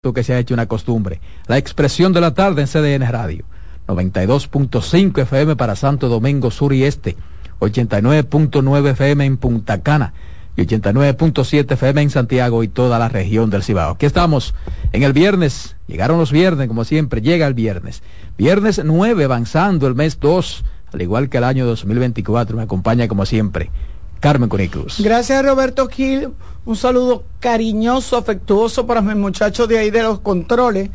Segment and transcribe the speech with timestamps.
[0.00, 1.20] que se ha hecho una costumbre.
[1.48, 3.44] La expresión de la tarde en CDN Radio.
[3.88, 7.16] 92.5 FM para Santo Domingo Sur y Este.
[7.58, 10.12] 89.9 FM en Punta Cana.
[10.56, 13.94] Y 89.7 FM en Santiago y toda la región del Cibao.
[13.94, 14.54] Aquí estamos
[14.92, 15.74] en el viernes.
[15.88, 17.20] Llegaron los viernes, como siempre.
[17.20, 18.04] Llega el viernes.
[18.36, 20.64] Viernes 9, avanzando el mes 2.
[20.92, 22.56] Al igual que el año 2024.
[22.56, 23.72] Me acompaña como siempre
[24.20, 25.00] Carmen Conicruz.
[25.00, 26.30] Gracias Roberto Gil.
[26.64, 30.90] Un saludo cariñoso, afectuoso para mis muchachos de ahí de los controles,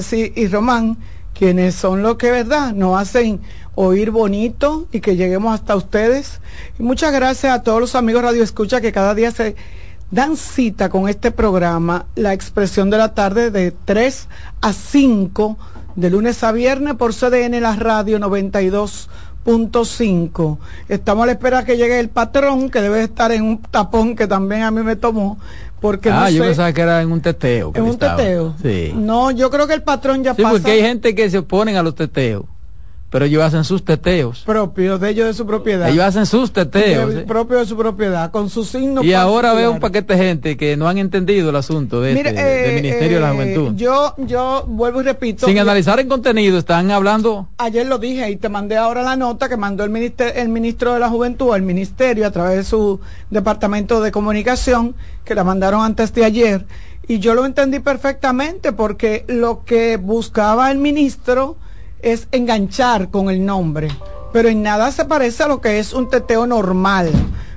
[0.00, 0.96] sí y Román,
[1.34, 3.40] quienes son los que, verdad, nos hacen
[3.74, 6.40] oír bonito y que lleguemos hasta ustedes.
[6.78, 9.56] Y muchas gracias a todos los amigos Radio Escucha que cada día se
[10.10, 14.28] dan cita con este programa, la expresión de la tarde de 3
[14.60, 15.58] a 5,
[15.96, 19.10] de lunes a viernes por CDN La Radio 92
[19.44, 20.58] punto cinco.
[20.88, 24.26] Estamos a la espera que llegue el patrón, que debe estar en un tapón que
[24.26, 25.38] también a mí me tomó.
[25.80, 27.72] Porque ah, yo pensaba que era en un teteo.
[27.74, 28.54] ¿En un teteo?
[28.62, 28.92] Sí.
[28.94, 31.82] No, yo creo que el patrón ya sí, porque hay gente que se oponen a
[31.82, 32.44] los teteos
[33.10, 34.44] pero ellos hacen sus teteos.
[34.46, 35.88] Propios de ellos de su propiedad.
[35.88, 37.12] Ellos hacen sus teteos.
[37.12, 39.02] De, propio de su propiedad, con su signo.
[39.02, 42.32] Y ahora veo un paquete de gente que no han entendido el asunto de este,
[42.32, 43.74] del eh, Ministerio de la eh, Juventud.
[43.74, 45.46] Yo, yo vuelvo y repito.
[45.46, 47.48] Sin analizar el contenido, están hablando.
[47.58, 50.94] Ayer lo dije y te mandé ahora la nota que mandó el, minister, el ministro
[50.94, 54.94] de la Juventud al ministerio a través de su departamento de comunicación,
[55.24, 56.64] que la mandaron antes de ayer.
[57.08, 61.56] Y yo lo entendí perfectamente porque lo que buscaba el ministro
[62.02, 63.88] es enganchar con el nombre,
[64.32, 67.10] pero en nada se parece a lo que es un teteo normal.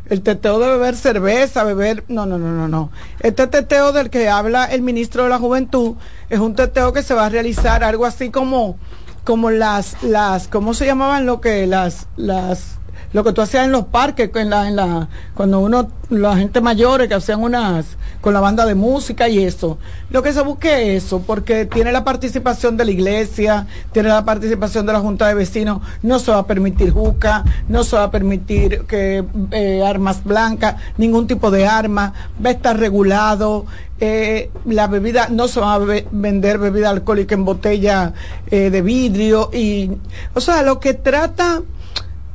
[0.10, 2.04] El teteo de beber cerveza, beber...
[2.10, 2.92] No, no, no, no, no.
[3.22, 5.96] Este teteo del que habla el ministro de la Juventud
[6.30, 8.78] es un teteo que se va a realizar algo así como,
[9.24, 11.66] como las, las, ¿cómo se llamaban lo que?
[11.68, 12.80] Las, las,
[13.14, 16.62] lo que tú hacías en los parques, en la, en la, cuando uno, la gente
[16.62, 19.78] mayores que hacían unas, con la banda de música y eso.
[20.10, 24.26] Lo que se busque es eso, porque tiene la participación de la iglesia, tiene la
[24.26, 28.04] participación de la Junta de Vecinos, no se va a permitir juca, no se va
[28.04, 33.66] a permitir que eh, armas blancas, ningún tipo de arma, va a estar regulado,
[34.00, 38.14] eh, la bebida, no se va a vender bebida alcohólica en botella
[38.50, 39.92] eh, de vidrio y,
[40.34, 41.62] o sea, lo que trata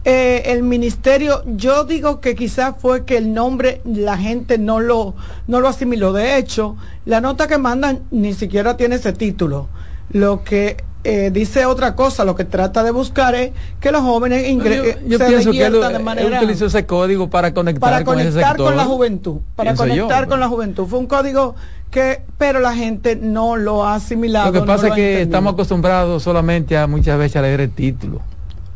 [0.04, 5.14] eh, el ministerio, yo digo que quizás fue que el nombre la gente no lo,
[5.46, 6.12] no lo asimiló.
[6.12, 9.68] De hecho, la nota que mandan ni siquiera tiene ese título.
[10.10, 14.48] Lo que eh, dice otra cosa, lo que trata de buscar es que los jóvenes
[14.48, 15.08] ingresen.
[15.08, 18.84] Yo, pienso que él, de manera, utilizó ese código para conectar, para conectar con, la
[18.84, 20.86] juventud, para conectar con la juventud.
[20.86, 21.56] Fue un código
[21.90, 24.52] que, pero la gente no lo ha asimilado.
[24.52, 28.22] Lo que pasa es que estamos acostumbrados solamente a muchas veces a leer el título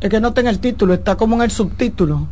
[0.03, 2.27] es que no tenga el título, está como en el subtítulo,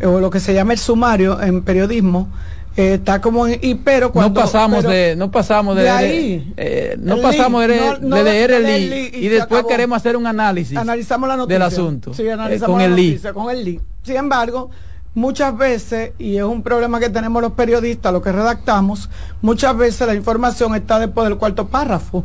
[0.00, 2.28] eh, o lo que se llama el sumario en periodismo,
[2.76, 6.96] eh, está como en, y pero cuando no pasamos de no pasamos de, ahí eh,
[6.98, 11.58] no pasamos de, leer el y, después queremos hacer un análisis analizamos la noticia.
[11.58, 14.70] del asunto sí, analizamos con el noticia, con el sin embargo
[15.14, 19.10] muchas veces y es un problema que tenemos los periodistas los que redactamos
[19.42, 22.24] muchas veces la información está después del cuarto párrafo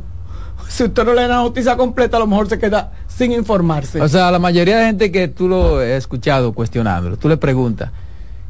[0.67, 4.01] si usted no lee la noticia completa, a lo mejor se queda sin informarse.
[4.01, 7.91] O sea, la mayoría de gente que tú lo has escuchado cuestionándolo, tú le preguntas,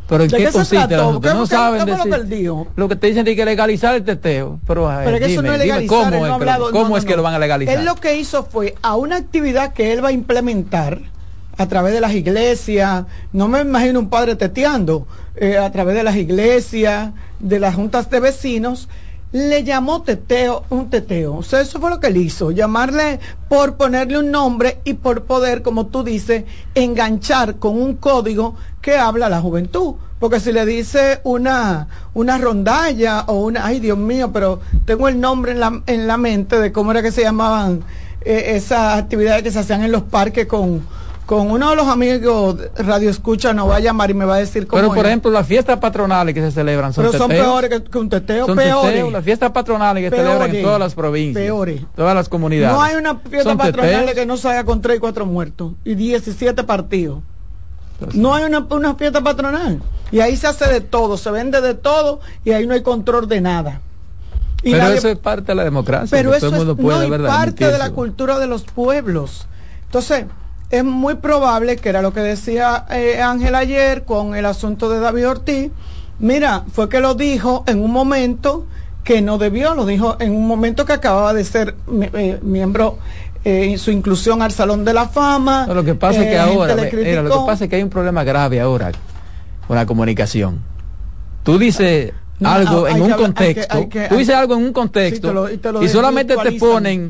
[0.07, 0.95] pero ¿en qué, consiste?
[0.95, 4.59] no saben decir, lo, que te dicen es que legalizar el teteo.
[4.65, 7.39] Pero, pero eso no es legalizar, ¿cómo, es, hablado, ¿cómo es que lo van a
[7.39, 7.77] legalizar?
[7.77, 11.01] Él lo que hizo fue a una actividad que él va a implementar
[11.57, 16.03] a través de las iglesias, no me imagino un padre teteando, eh, a través de
[16.03, 18.87] las iglesias, de las juntas de vecinos,
[19.31, 21.35] le llamó teteo un teteo.
[21.35, 25.23] O sea, eso fue lo que él hizo, llamarle por ponerle un nombre y por
[25.23, 26.45] poder, como tú dices,
[26.75, 29.95] enganchar con un código que habla la juventud.
[30.19, 35.19] Porque si le dice una, una rondalla o una, ay Dios mío, pero tengo el
[35.19, 37.83] nombre en la, en la mente de cómo era que se llamaban
[38.21, 40.81] eh, esas actividades que se hacían en los parques con,
[41.27, 44.37] con uno de los amigos Radio Escucha nos va a llamar y me va a
[44.37, 47.69] decir cómo Pero por ejemplo, las fiestas patronales que se celebran son Pero son peores
[47.69, 49.11] que, un teteo, son peores.
[49.11, 51.43] Las fiestas patronales que se celebran en todas las provincias.
[51.43, 51.81] Peores.
[51.97, 52.73] Todas las comunidades.
[52.73, 56.63] No hay una fiesta patronal que no salga con 3 y 4 muertos y 17
[56.63, 57.19] partidos.
[58.13, 59.81] no hay una, una fiesta patronal.
[60.13, 63.27] Y ahí se hace de todo, se vende de todo y ahí no hay control
[63.27, 63.81] de nada.
[64.63, 66.17] pero eso es parte de la democracia.
[66.17, 69.45] Pero eso es parte de la cultura de los pueblos.
[69.87, 70.23] Entonces,
[70.69, 74.99] es muy probable, que era lo que decía eh, Ángel ayer con el asunto de
[74.99, 75.71] David Ortiz,
[76.19, 78.65] mira, fue que lo dijo en un momento
[79.03, 81.75] que no debió, lo dijo en un momento que acababa de ser
[82.13, 82.97] eh, miembro
[83.45, 85.65] en eh, su inclusión al Salón de la Fama.
[85.67, 88.59] lo que pasa es que ahora, lo que pasa es que hay un problema grave
[88.59, 88.91] ahora
[89.65, 90.59] con la comunicación.
[91.43, 92.11] Tú dices
[92.43, 95.49] algo en un contexto, tú dices algo en un contexto
[95.81, 97.09] y, solamente te ponen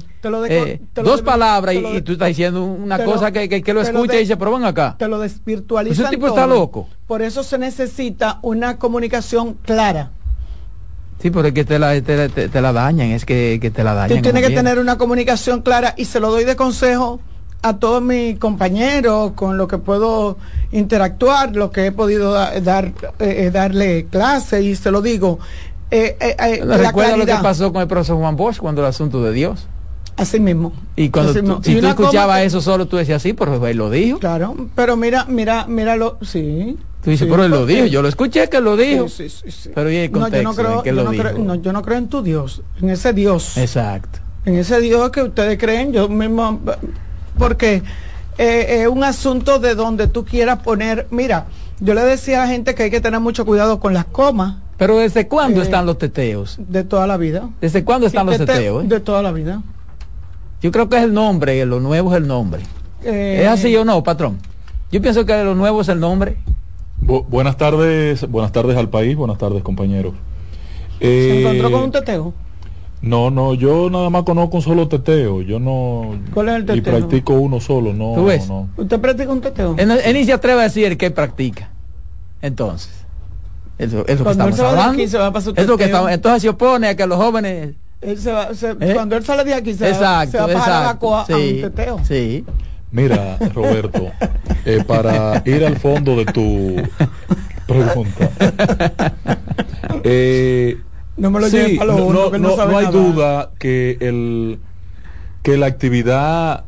[0.50, 4.38] eh, dos palabras y, tú estás diciendo una cosa que, que, lo escucha y dice,
[4.38, 4.96] pero ven acá.
[4.98, 6.06] Te lo desvirtualizan.
[6.06, 6.88] Ese tipo está loco.
[7.08, 10.12] Por eso se necesita una comunicación clara.
[11.22, 14.18] Sí, porque que te la, te, la dañan, es que, te la dañan.
[14.18, 17.20] Tú tienes que tener una comunicación clara y se lo doy de consejo
[17.64, 20.38] a todos mis compañeros con lo que puedo
[20.72, 25.40] interactuar, lo que he podido dar, eh, darle clase y se lo digo.
[25.90, 29.32] Eh, eh, ¿Recuerda lo que pasó con el profesor Juan Bosch cuando el asunto de
[29.32, 29.68] Dios?
[30.18, 30.74] Así mismo.
[30.96, 34.18] Y cuando tú, si tú escuchabas eso solo, tú decías, sí, pero él lo dijo.
[34.20, 36.76] Claro, pero mira, mira, míralo, sí.
[37.04, 39.08] Tú dices, pero él lo dijo, yo lo escuché que lo dijo.
[39.08, 41.56] Sí, sí, sí, pero ¿y el contexto, no, yo no creo, yo no creo, no,
[41.56, 43.58] yo no creo en tu Dios, en ese Dios.
[43.58, 44.20] Exacto.
[44.46, 46.62] En ese Dios que ustedes creen, yo mismo
[47.38, 47.84] porque
[48.38, 51.46] eh, es un asunto de donde tú quieras poner, mira,
[51.80, 54.56] yo le decía a la gente que hay que tener mucho cuidado con las comas.
[54.78, 56.58] Pero ¿desde cuándo eh, están los teteos?
[56.58, 57.50] De toda la vida.
[57.62, 58.84] ¿Desde cuándo están los teteos?
[58.84, 58.88] Eh?
[58.88, 59.62] De toda la vida.
[60.62, 62.64] Yo creo que es el nombre, lo nuevo es el nombre.
[63.04, 64.40] ¿Es así o no, patrón?
[64.92, 66.38] Yo pienso que lo nuevo es el nombre.
[67.00, 70.14] buenas tardes, buenas tardes al país, buenas tardes compañeros.
[71.00, 72.34] ¿Se encontró con un teteo?
[73.02, 75.42] No, no, yo nada más conozco un solo teteo.
[75.42, 76.20] Yo no.
[76.34, 76.78] ¿Cuál es el teteo?
[76.78, 78.14] Y practico uno solo, no.
[78.16, 78.48] ¿Tú ves?
[78.48, 78.70] no.
[78.76, 79.76] ¿Usted practica un teteo?
[79.78, 81.70] Él, ni se atreve a decir que practica.
[82.42, 83.06] Entonces.
[83.78, 85.04] Eso, es lo que estamos hablando.
[85.04, 87.76] es lo que estamos, entonces se opone a que los jóvenes.
[88.02, 88.94] Él se va, se, ¿Eh?
[88.94, 91.38] Cuando él sale de aquí, se, exacto, va, se va a exacto, a, sí, a
[91.38, 92.00] un teteo.
[92.06, 92.46] Sí.
[92.92, 94.12] Mira, Roberto,
[94.66, 96.76] eh, para ir al fondo de tu
[97.66, 98.30] pregunta.
[100.04, 100.78] Eh,
[101.18, 104.60] no me lo sí, no, no, hay duda que el
[105.42, 106.66] que la actividad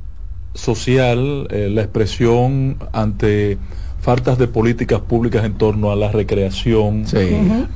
[0.53, 3.57] social, eh, la expresión ante
[3.99, 7.05] faltas de políticas públicas en torno a la recreación,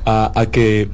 [0.06, 0.88] a, que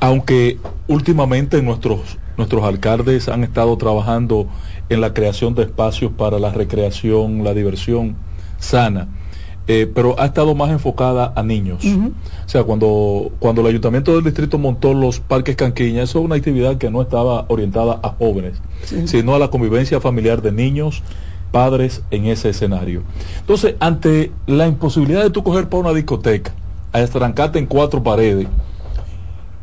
[0.00, 4.46] aunque últimamente nuestros nuestros alcaldes han estado trabajando
[4.88, 8.16] en la creación de espacios para la recreación, la diversión
[8.58, 9.08] sana,
[9.66, 11.84] eh, pero ha estado más enfocada a niños.
[11.84, 16.36] O sea, cuando, cuando el ayuntamiento del distrito montó los parques Canquiña, eso es una
[16.36, 18.62] actividad que no estaba orientada a jóvenes,
[19.04, 21.02] sino a la convivencia familiar de niños,
[21.50, 23.02] padres en ese escenario.
[23.40, 26.52] Entonces, ante la imposibilidad de tú coger para una discoteca,
[26.92, 28.46] a estrancarte en cuatro paredes,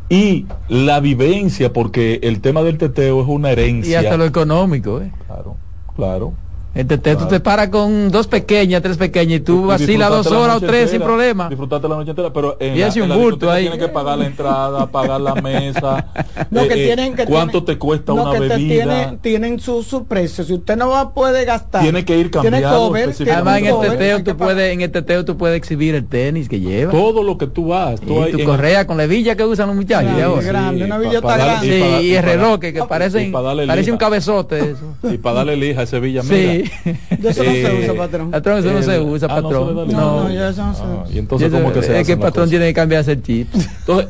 [0.09, 4.01] y la vivencia, porque el tema del teteo es una herencia.
[4.01, 5.11] Y hasta lo económico, ¿eh?
[5.27, 5.57] Claro,
[5.95, 6.33] claro.
[6.75, 10.59] Este, tú te paras con dos pequeñas, tres pequeñas y tú vacilas dos horas o
[10.61, 11.47] tres sin problema.
[11.47, 13.63] Disfrutarte la noche entera, pero en y la, un bulto ahí.
[13.63, 16.07] Tienes que pagar la entrada, pagar la mesa.
[16.51, 18.57] no, que eh, tienen, que ¿Cuánto te cuesta una bebida?
[18.57, 20.43] Tienen, tienen su, su precio.
[20.43, 21.81] Si usted no va, puede gastar.
[21.81, 22.93] Tiene que ir cambiando.
[22.93, 26.59] Además, en el, teteo, tú puedes, en el teteo tú puedes exhibir el tenis que
[26.59, 26.91] lleva.
[26.91, 28.01] Todo lo que tú vas.
[28.01, 30.11] Tú y tu correa con la villa que usan los muchachos.
[30.41, 31.99] Sí, grande, una villa tan grande.
[32.01, 34.71] Sí, y el reloj que, parece, parece un cabezote.
[34.71, 35.13] Eso.
[35.13, 36.21] Y para darle lija a ese villa.
[36.21, 36.64] Sí
[37.19, 38.31] no se usa, eh, patrón.
[38.31, 39.75] Patrón, eso no se usa, ah, patrón.
[39.75, 42.19] No, no, ya eso no se ah, Y entonces, ¿cómo que se Es que el
[42.19, 43.47] patrón tiene que cambiarse el chip.
[43.53, 44.09] Entonces,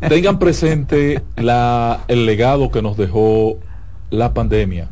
[0.08, 3.58] tengan presente la, el legado que nos dejó
[4.10, 4.88] la pandemia.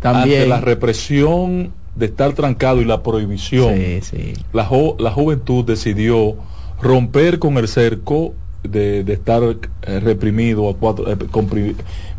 [0.00, 0.42] También.
[0.42, 4.32] Ante la represión de estar trancado y la prohibición, sí, sí.
[4.52, 4.68] La,
[4.98, 6.36] la juventud decidió
[6.80, 11.16] romper con el cerco de, de estar eh, reprimido a cuatro, eh,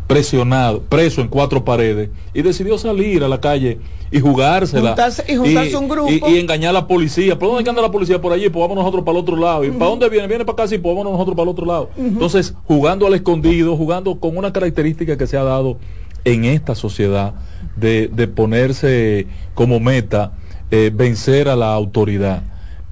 [0.06, 3.78] presionado, preso en cuatro paredes, y decidió salir a la calle
[4.10, 4.94] y jugársela.
[5.28, 6.28] y juntarse un grupo.
[6.28, 7.38] Y, engañar a la policía.
[7.38, 8.20] ¿Por dónde anda la policía?
[8.20, 9.64] Por allí, pues vamos nosotros para el otro lado.
[9.64, 10.26] ¿Y para dónde viene?
[10.28, 11.90] Viene para acá, sí, pues vamos nosotros para el otro lado.
[11.96, 15.78] Entonces, jugando al escondido, jugando con una característica que se ha dado
[16.24, 17.34] en esta sociedad
[17.76, 20.32] de, de ponerse como meta
[20.70, 22.42] eh, vencer a la autoridad.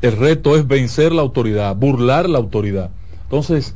[0.03, 2.91] El reto es vencer la autoridad, burlar la autoridad.
[3.25, 3.75] Entonces,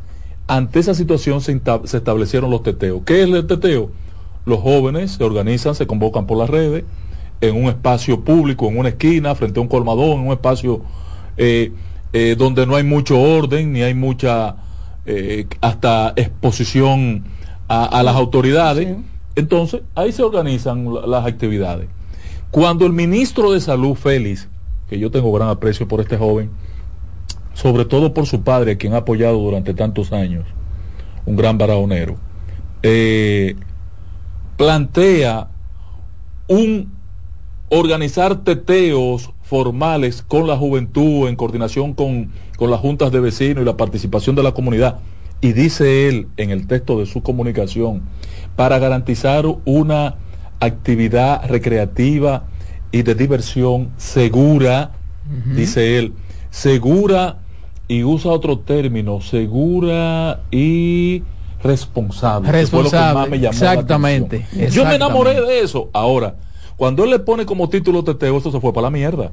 [0.48, 1.60] ante esa situación se,
[1.94, 3.02] establecieron los teteos.
[3.04, 3.90] ¿Qué es el teteo?
[4.44, 6.84] Los jóvenes se organizan, se convocan por las redes,
[7.40, 10.82] en un espacio público, en una esquina, frente a un colmadón, en un espacio
[11.36, 11.72] eh,
[12.12, 14.56] eh, donde no hay mucho orden, ni hay mucha
[15.04, 17.24] eh, hasta exposición
[17.68, 18.96] a, las autoridades.
[19.34, 21.88] Entonces, ahí se organizan las actividades.
[22.50, 24.48] Cuando el ministro de Salud, Félix,
[24.88, 26.50] que yo tengo gran aprecio por este joven,
[27.56, 30.44] sobre todo por su padre, quien ha apoyado durante tantos años,
[31.24, 32.16] un gran baraonero,
[32.82, 33.56] eh,
[34.58, 35.48] plantea
[36.48, 36.92] un
[37.70, 43.64] organizar teteos formales con la juventud, en coordinación con, con las juntas de vecinos y
[43.64, 44.98] la participación de la comunidad.
[45.40, 48.02] Y dice él en el texto de su comunicación,
[48.54, 50.16] para garantizar una
[50.60, 52.44] actividad recreativa
[52.92, 54.92] y de diversión segura,
[55.54, 56.12] dice él,
[56.50, 57.38] segura
[57.88, 61.22] y usa otro término, segura y
[61.62, 62.50] responsable.
[62.50, 64.46] Responsable, me exactamente.
[64.70, 65.90] Yo me enamoré de eso.
[65.92, 66.36] Ahora,
[66.76, 69.32] cuando él le pone como título teteo, esto se fue para la mierda.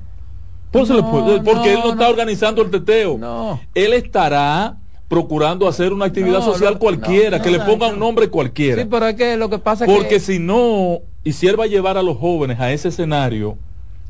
[0.71, 2.09] Pues se le No, fue- porque él no no, está no.
[2.09, 3.17] organizando el teteo.
[3.17, 3.59] No.
[3.75, 7.87] Él estará procurando hacer una actividad No, social no, cualquiera, no, que le no, ponga
[7.87, 7.93] no.
[7.93, 8.81] un nombre cualquiera.
[8.81, 10.19] Sí, pero es que lo que pasa Porque que...
[10.19, 13.57] si no, y si él va a llevar a los jóvenes a ese escenario,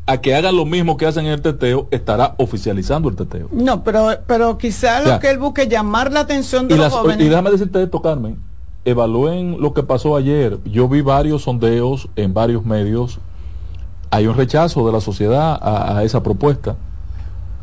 [0.05, 3.47] a que hagan lo mismo que hacen en el teteo, estará oficializando el teteo.
[3.51, 5.19] No, pero, pero quizá lo Ya.
[5.19, 7.25] que él busque es llamar la atención de Y, los las- jóvenes.
[7.25, 8.37] y déjame decirte esto, Carmen,
[8.83, 10.59] evalúen lo que pasó ayer.
[10.65, 13.19] Yo vi varios sondeos en varios medios.
[14.11, 16.75] Hay un rechazo de la sociedad a, a esa propuesta.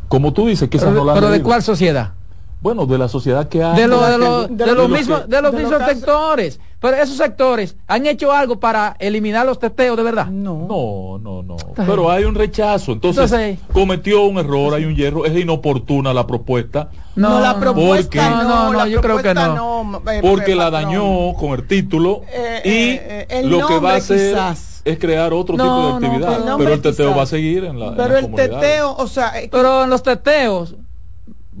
[0.07, 2.13] Como tú dices, quizás pero, no la han pero ¿de cuál sociedad?
[2.61, 3.75] Bueno, de la sociedad que hay.
[3.75, 5.57] de, lo- la de, que- lo- de de lo los que- mismos de los de
[5.57, 9.95] lo mismos que hace- sectores pero esos sectores han hecho algo para eliminar los teteos
[9.97, 10.65] de verdad No.
[10.67, 11.55] No, no, no.
[11.75, 12.91] Pero hay un rechazo.
[12.93, 15.25] Entonces, Entonces- cometió un error, hay un hierro.
[15.25, 16.89] Es inoportuna la propuesta.
[17.15, 20.01] No, la propuesta Porque- no, No, no, la yo creo que no.
[20.11, 23.79] eh, Porque eh, la dañó con el título Eh, y eh, eh, el lo que
[23.79, 24.81] va a hacer quizás.
[24.85, 26.19] es crear otro No, tipo no, de actividad.
[26.19, 27.17] pero el pero nombre el teteo quizás.
[27.19, 28.59] va a seguir en la en Pero las el comunidades.
[28.59, 30.75] teteo, o sea, eh, pero en los teteos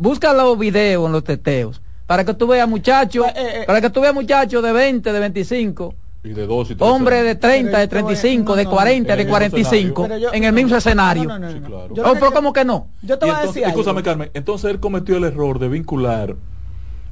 [0.01, 3.89] busca los videos en los teteos para que tú veas muchachos Eh, eh, para que
[3.89, 5.93] tú veas muchachos de 20 de 25
[6.23, 7.39] Y de dos y tres hombres de años.
[7.39, 8.75] 30 de Pero yo te voy a- 35 de no, no.
[8.75, 11.51] 40 En de el mismo 45 Pero yo- en el mismo escenario no, no, no,
[11.53, 11.87] Sí, claro.
[11.93, 14.29] Oh, pero yo- cómo que no Yo te voy a decir escúchame, Carmen.
[14.33, 16.35] Entonces él cometió el error de vincular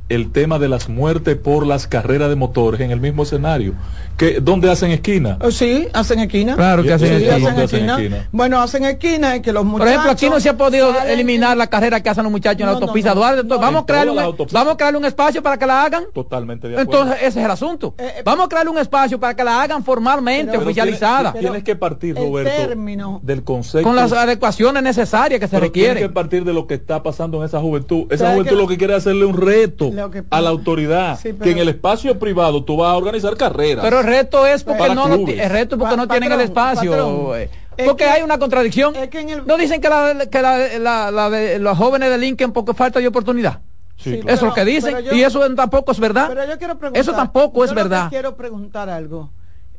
[0.09, 3.73] el tema de las muertes por las carreras de motores en el mismo escenario.
[4.17, 5.37] que ¿Dónde hacen esquina?
[5.41, 6.55] Oh, Sí, hacen esquina.
[6.55, 7.49] Claro que hacen Sí, ¿dónde esquina.
[7.51, 7.97] hacen hacen esquina.
[8.01, 8.27] esquina?
[8.33, 9.91] Bueno, hacen esquina y que los Por muchachos.
[9.91, 12.65] ejemplo, aquí no se ha podido salen- eliminar la carrera que hacen los muchachos en
[12.67, 13.15] la No, autopista no.
[13.15, 13.41] Duarte.
[13.41, 14.53] Entonces, No, vamos, en a las un, autopistas.
[14.61, 16.03] vamos a crearle un espacio para que la hagan.
[16.13, 16.91] Totalmente de acuerdo.
[17.01, 17.93] Entonces, ese es el asunto.
[17.97, 21.41] Eh, eh, Vamos a crearle un espacio para que la hagan formalmente, Pero- oficializada, Tienes,
[21.51, 23.87] tienes que partir, el Roberto, término- del concepto.
[23.87, 26.13] con las adecuaciones necesarias que se pero tienes que requieren.
[26.13, 28.05] partir de lo que está pasando en esa juventud.
[28.09, 31.17] Esa ¿Sabes juventud lo que quiere es hacerle un reto Lo que a la autoridad.
[31.19, 33.83] Sí, pero- que en el espacio privado tú vas a organizar carreras.
[33.83, 36.31] Pero el reto es porque Para no, lo el reto es porque Pa- no tienen
[36.31, 36.91] el espacio.
[36.91, 37.39] patrón.
[37.39, 37.49] eh.
[37.77, 38.93] Es Porque que- hay una contradicción.
[38.95, 42.09] es que en el- no dicen que, la, que la, la- la de los jóvenes
[42.09, 43.59] delinquen porque falta de oportunidad.
[43.95, 44.27] Sí, Sí, claro.
[44.35, 44.97] Eso es lo que dicen.
[45.03, 46.27] yo- y eso tampoco es verdad.
[46.29, 47.01] Pero yo quiero preguntar.
[47.01, 48.09] Eso tampoco es yo lo que verdad.
[48.09, 49.29] quiero preguntar algo.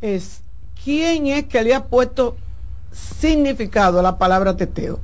[0.00, 0.42] Es,
[0.82, 2.36] ¿quién es que le ha puesto
[2.92, 5.00] significado a la palabra teteo?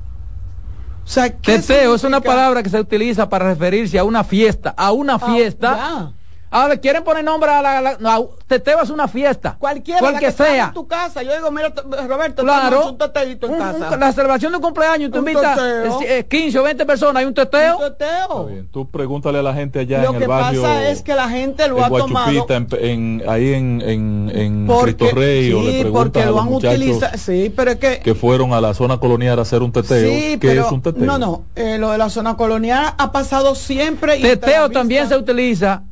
[1.07, 4.75] O sea, ¿qué Teteo es una palabra que se utiliza para referirse a una fiesta,
[4.77, 6.13] a una Ah, fiesta.
[6.51, 9.57] Ahora quieren poner nombre a la, la- no, teteo es una fiesta.
[9.59, 10.67] Cualquiera Cual que que sea.
[10.67, 11.23] en tu casa.
[11.23, 11.73] Yo digo, mira,
[12.09, 12.69] Roberto, Claro.
[12.69, 13.91] tenemos un teteito en Un- casa.
[13.95, 17.17] un- la celebración de un cumpleaños, tú Un invitas eh, eh, 15 o 20 personas,
[17.21, 17.77] hay un teteo.
[17.79, 18.21] Un teteo.
[18.41, 18.69] Está bien.
[18.73, 20.63] Tú pregúntale a la gente allá Lo en que el barrio.
[20.63, 22.47] pasa es que la gente lo ha tomado.
[22.49, 26.27] En, en- ahí en, en, en Porque, Cristo Rey, o le sí, preguntas porque a
[26.31, 27.19] lo han utilizado.
[27.19, 27.99] Sí, pero es que.
[27.99, 30.09] que fueron a la zona colonial a hacer un teteo.
[30.09, 30.67] sí, ¿Qué pero.
[30.67, 31.05] es un teteo?
[31.05, 31.45] No, no.
[31.57, 34.17] eh, lo de la zona colonial ha pasado siempre.
[34.19, 35.83] y te Teteo también se utiliza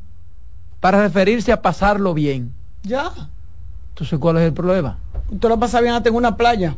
[0.79, 2.53] para referirse a pasarlo bien.
[2.83, 3.11] Ya.
[3.89, 4.97] Entonces, ¿cuál es el problema?
[5.39, 6.75] Tú lo pasas bien hasta en una playa.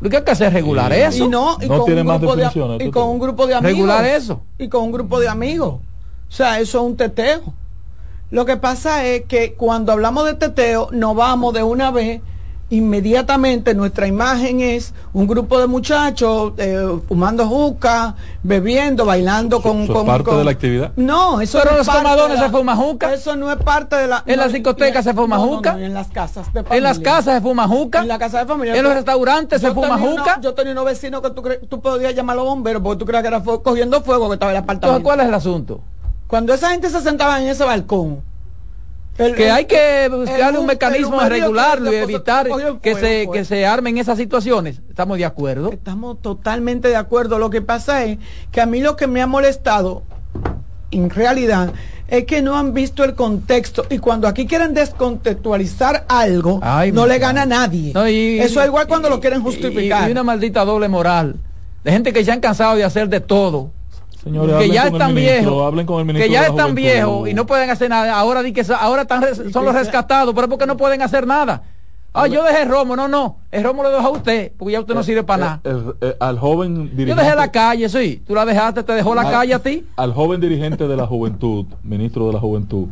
[0.00, 1.24] Lo que hay que hacer es regular Y- eso.
[1.24, 3.46] Y no, y No con tiene un más grupo de, definiciones, y con un grupo
[3.46, 3.72] de amigos.
[3.72, 4.40] Regular eso.
[4.58, 5.74] Y con un grupo de amigos.
[5.74, 7.40] O sea, eso es un teteo.
[8.30, 12.20] Lo que pasa es que cuando hablamos de teteo, nos vamos de una vez,
[12.76, 19.82] inmediatamente nuestra imagen es un grupo de muchachos eh, fumando juca, bebiendo, bailando con...
[19.82, 20.92] eso es con- parte con- de la actividad.
[20.96, 23.12] No, eso Pero no en es los parte comadones de la- se fuma juca.
[23.14, 24.22] Eso no es parte de la...
[24.26, 25.72] En las no, discotecas y- se fuma juca.
[25.74, 27.02] no, en las casas de En las familia.
[27.12, 28.00] casas se fuma juca.
[28.02, 28.76] En la casa de familia.
[28.76, 30.40] En los restaurantes se fuma una- juca.
[30.40, 33.04] yo tenía unos vecinos que tú, cre- tú podías llamar a los bomberos porque tú
[33.06, 35.04] creías que era fuego- cogiendo fuego que estaba el Entonces, apartamento.
[35.04, 35.80] ¿cuál es el asunto?
[36.26, 38.22] Cuando esa gente se sentaba en ese balcón.
[39.18, 42.48] El- Que hay que buscarle el un mecanismo de regularlo y evitar
[42.82, 44.80] que se, que se armen esas situaciones.
[44.88, 45.70] Estamos de acuerdo.
[45.72, 47.38] Estamos totalmente de acuerdo.
[47.38, 48.18] Lo que pasa es
[48.50, 50.02] que a mí lo que me ha molestado,
[50.90, 51.72] en realidad,
[52.08, 53.84] es que no han visto el contexto.
[53.88, 57.92] Y cuando aquí quieren descontextualizar algo, Ay, no le gana a nadie.
[57.94, 60.08] No, y- Eso es igual cuando y- lo quieren y- justificar.
[60.08, 61.36] Y, una maldita doble moral.
[61.82, 63.70] De gente que se han cansado de hacer de todo.
[64.24, 65.74] Señores, que ya están viejos.
[66.14, 68.18] Que ya están viejos y no pueden hacer nada.
[68.18, 71.26] Ahora di que ahora están res- son los rescatados, pero es porque no pueden hacer
[71.26, 71.62] nada.
[72.16, 72.94] Ah, yo dejé el romo.
[72.96, 73.38] No, no.
[73.50, 75.60] El romo lo dejo a usted, porque ya usted no sirve para nada.
[75.64, 78.22] El- el- al joven Yo dejé la calle, sí.
[78.26, 79.84] Tú la dejaste, te dejó la al- calle a ti.
[79.96, 82.86] Al joven dirigente de la juventud, ministro de la juventud,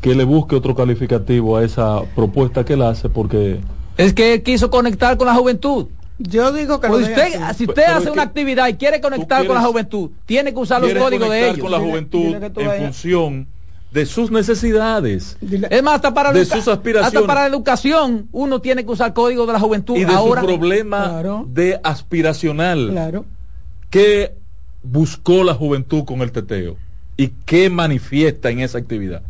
[0.00, 3.60] que le busque otro calificativo a esa propuesta que él hace, porque
[3.98, 5.86] Es que él quiso conectar con la juventud.
[6.18, 7.58] Yo digo que Pues usted, así.
[7.58, 10.58] si usted Pero hace que una actividad y quiere conectar con la juventud, tiene que
[10.58, 11.58] usar los códigos de conectar ellos.
[11.60, 12.78] con la juventud dile en vayas.
[12.78, 13.46] función
[13.92, 17.14] de sus necesidades Dile- Es más, hasta para, de educa- sus aspiraciones.
[17.16, 19.96] hasta para la educación uno tiene que usar código de la juventud.
[19.96, 21.44] y de ahora, su problema Claro.
[21.48, 22.88] de aspiracional.
[22.90, 23.24] Claro.
[23.90, 24.34] que
[24.82, 26.76] buscó la juventud con el teteo?
[27.16, 29.22] ¿Y qué manifiesta en esa actividad?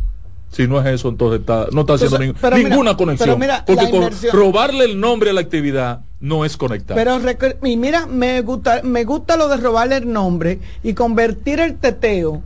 [0.57, 3.39] Si no es eso, entonces está, no está haciendo Entonces, ning- pero mira, ninguna conexión.
[3.39, 6.97] mira, porque con robarle el nombre a la actividad no es conectar.
[6.97, 7.21] Pero
[7.63, 12.43] y mira, me gusta, me gusta lo de robarle el nombre y convertir el teteo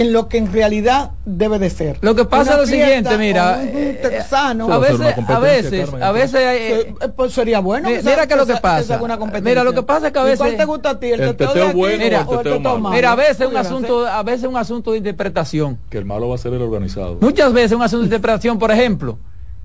[0.00, 1.98] en lo que en realidad debe de ser.
[2.02, 4.68] Lo que pasa es lo siguiente, mira, o un eh, texano.
[4.68, 7.88] va a veces, a veces, Carmen, a veces, eh, Eh, eh, pues sería bueno.
[7.88, 9.00] mi- que mira sea- que lo que pasa.
[9.42, 11.06] Mira, lo que pasa es que a ¿Y ¿Cuál veces- te gusta a ti?
[11.08, 12.78] ¿El, el teteo, teteo de aquí bueno o el o el teteo teteo malo?
[12.80, 12.94] malo?
[12.96, 15.78] mira, a veces un asunto, a veces un asunto de interpretación.
[15.90, 17.18] que el malo va a ser el organizado.
[17.20, 19.18] Muchas veces un asunto de interpretación, por ejemplo,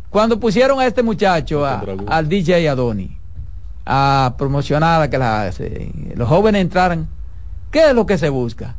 [0.10, 3.18] cuando pusieron a este muchacho, a- al DJ Adoni,
[3.86, 7.08] a promocionar a que la- se- los jóvenes entraran,
[7.72, 8.76] ¿qué es lo que se busca?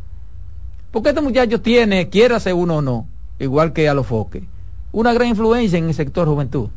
[0.94, 3.06] Porque este muchacho tiene, quiera ser uno o no,
[3.40, 4.44] igual que a los foques,
[4.92, 6.68] una gran influencia en el sector juventud.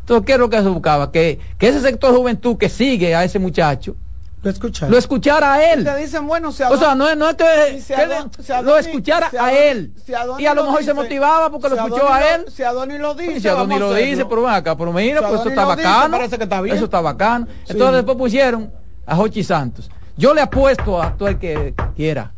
[0.00, 1.12] Entonces, ¿qué es lo que se buscaba?
[1.12, 3.94] Que, que ese sector juventud que sigue a ese muchacho,
[4.42, 4.90] Lo escucharon.
[4.90, 5.84] lo escuchara a él.
[5.84, 8.30] Te dicen, bueno, se O sea, no es, no es que, Y si que Adon-
[8.32, 9.92] Adoni- lo escuchara a él.
[10.38, 12.46] y a lo lo mejor se dice- motivaba porque lo escuchó a él.
[12.48, 14.92] Si Adoni lo dice, Y si Adoni vamos a lo dice, pero ven acá, pero
[14.92, 16.16] mira, pues eso está lo dice, bacano.
[16.16, 16.74] parece que está bien.
[16.74, 17.46] Eso está bacano.
[17.64, 17.72] Sí.
[17.74, 18.72] Entonces después pusieron
[19.06, 19.88] a Hochi Santos.
[20.16, 22.32] Yo le apuesto a todo el que quiera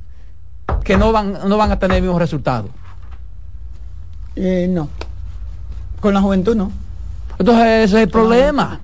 [0.84, 2.68] que no van, no van a tener el mismo resultado.
[4.36, 4.88] Eh, no.
[6.00, 6.72] Con la juventud no.
[7.38, 8.80] Entonces ese es el problema.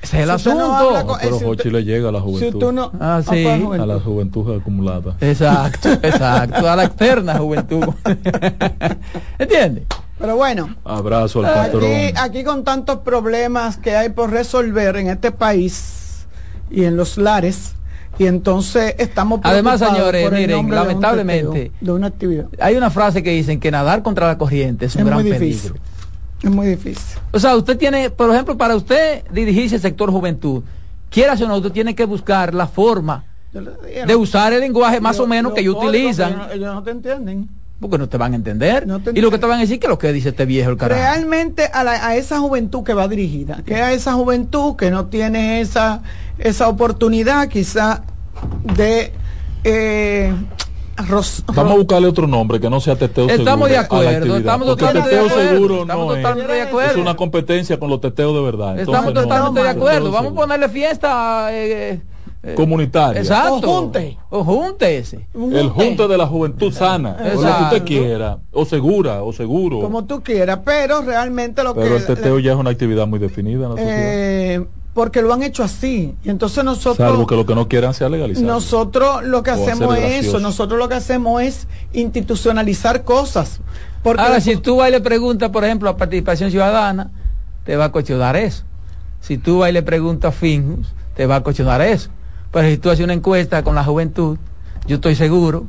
[0.00, 1.06] Ese es el Si no asunto.
[1.06, 2.58] con- Pero eh, si Jochi usted- le llega a la Si juventud.
[2.58, 2.92] tú no.
[3.00, 3.42] Ah, sí.
[3.44, 3.86] ¿cuál a juventud?
[3.88, 5.16] la juventud acumulada.
[5.20, 6.68] Exacto, exacto.
[6.68, 7.84] A la externa juventud.
[9.38, 9.84] ¿Entiendes?
[10.18, 10.74] Pero bueno.
[10.84, 11.84] Abrazo al patrón.
[11.84, 16.26] Aquí, aquí con tantos problemas que hay por resolver en este país
[16.70, 17.74] y en los lares,
[18.18, 22.46] y entonces estamos Además, señores, miren, nombre de un lamentablemente- teteo, de una actividad.
[22.60, 25.30] Hay una frase que dicen que nadar contra la corriente es un Es gran muy
[25.30, 25.72] difícil.
[25.72, 25.88] peligro.
[26.42, 27.18] Es muy difícil.
[27.32, 30.62] O sea, usted tiene, por ejemplo, para usted dirigirse al sector juventud,
[31.10, 33.24] quiera o no, usted tiene que buscar la forma
[34.06, 37.48] de usar el lenguaje más yo- o menos que ellos utilizan, ellos no te entienden.
[37.88, 38.86] Porque no te van a entender.
[38.86, 40.76] No y lo que te van a decir que lo que dice este viejo el
[40.76, 41.00] carajo.
[41.00, 45.06] Realmente a, la- a esa juventud que va dirigida, que a esa juventud que no
[45.06, 46.02] tiene esa,
[46.38, 48.02] esa oportunidad quizá
[48.76, 49.12] de...
[49.64, 50.32] Eh,
[51.08, 53.42] ros- Vamos a buscarle otro nombre que no sea teteo seguro.
[53.42, 56.60] Estamos de a la acuerdo, estamos totalmente de acuerdo, seguro estamos no es, totalmente de
[56.60, 57.00] es acuerdo.
[57.02, 58.78] una competencia con los teteos de verdad.
[58.78, 60.04] Estamos Entonces, no, totalmente de acuerdo.
[60.10, 60.40] Vamos a seguro.
[60.42, 62.00] ponerle fiesta eh, eh,
[62.54, 63.20] comunitaria.
[63.20, 63.54] Exacto.
[63.54, 64.18] O junte.
[64.30, 65.26] O junte ese.
[65.34, 67.64] El junte, de la juventud sana, o lo que Exacto.
[67.64, 69.80] usted quiera, o segura, o seguro.
[69.80, 71.96] Como tú quieras, pero realmente lo Pero que...
[71.96, 73.92] el teteo ya es una actividad muy definida en la sociedad.
[73.96, 76.14] eh, porque lo han hecho así.
[76.22, 76.96] Y entonces nosotros...
[76.96, 78.46] Salvo que lo que no quieran sea legalizado.
[78.46, 83.60] Nosotros lo que hacemos es eso, nosotros lo que hacemos es institucionalizar cosas.
[84.04, 87.10] Porque Ahora, si tú vas y le preguntas, por ejemplo, a participación ciudadana,
[87.64, 88.64] te va a cuestionar eso.
[89.20, 92.10] Si tú vas y le preguntas a Finjus, te va a cuestionar eso.
[92.54, 94.38] Pero si tú haces una encuesta con la juventud,
[94.86, 95.66] yo estoy seguro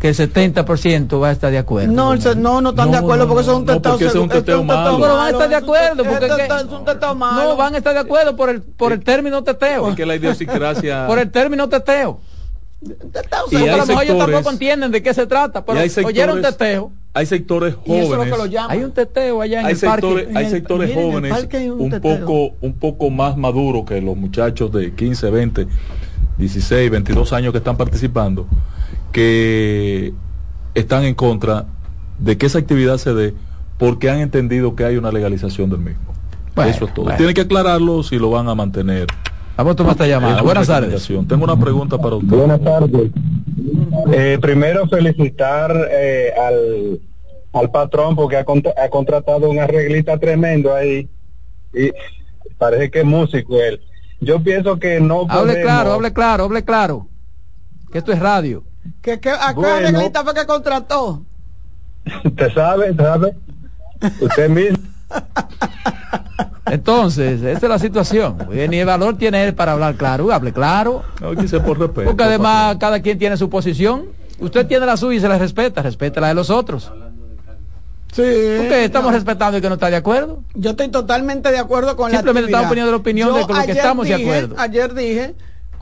[0.00, 1.92] que el 70% va a estar de acuerdo.
[1.92, 3.80] no, no, no están No, de acuerdo no, porque eso es un no, es
[4.14, 4.98] segu- teteo malo.
[5.00, 6.32] Pero van a estar de acuerdo, porque es
[6.68, 7.42] que- un teteo malo.
[7.50, 9.82] No, van a estar de acuerdo por el, por el término teteo.
[9.84, 11.06] Porque la idiosincrasia.
[11.08, 12.20] Por el término teteo.
[13.12, 15.64] Teteo a lo mejor ellos sectores- tampoco entienden de qué se trata.
[15.64, 16.90] Pero sectores- oyeron teteo.
[17.14, 18.58] Hay sectores Y eso es lo que lo jóvenes.
[18.68, 20.00] Hay un teteo allá en Hay el parque.
[20.00, 23.84] sectores, En hay el- sectores miren, jóvenes parque hay un poco, un poco más maduros
[23.84, 25.66] que los muchachos de 15, 20,
[26.38, 28.46] 16, 22 años que están participando,
[29.12, 30.12] que
[30.74, 31.66] están en contra
[32.18, 33.34] de que esa actividad se dé
[33.78, 36.12] porque han entendido que hay una legalización del mismo.
[36.54, 37.04] Bueno, Eso es todo.
[37.04, 37.16] bueno.
[37.18, 39.06] Tienen que aclararlo si lo van a mantener.
[39.56, 40.38] Vamos a tomar esta llamada.
[40.38, 41.06] Es Buenas tardes.
[41.28, 42.36] Tengo una pregunta para usted.
[42.36, 43.10] Buenas tardes.
[44.12, 47.00] Eh, primero felicitar eh, al,
[47.52, 51.08] al patrón porque ha, contra- ha contratado un arreglista tremendo ahí
[51.74, 51.90] y
[52.58, 53.80] parece que es músico él.
[54.20, 57.08] Yo pienso que no Hable podemos- claro, hable claro, hable claro.
[57.92, 58.64] Que esto es radio.
[59.02, 59.76] Que acá Bueno.
[59.76, 61.22] el arreglista fue que contrató.
[62.24, 62.94] ¿Usted sabe?
[62.94, 63.36] ¿Sabe?
[64.20, 64.78] Usted mismo.
[66.66, 68.36] Entonces, esa es la situación.
[68.52, 70.32] Eh, Ni el valor tiene él para hablar claro.
[70.32, 71.02] Hable claro.
[71.20, 72.08] No, quise por respeto.
[72.10, 74.06] Porque además cada quien tiene su posición.
[74.38, 75.82] Usted tiene la suya y se la respeta.
[75.82, 76.92] Respeta la de los otros.
[78.12, 78.22] Sí.
[78.58, 80.42] Porque estamos respetando el que no está de acuerdo.
[80.54, 83.56] Yo estoy totalmente de acuerdo con Simplemente la estamos poniendo la opinión Yo de con
[83.56, 84.54] lo que estamos de acuerdo.
[84.58, 85.34] Ayer dije...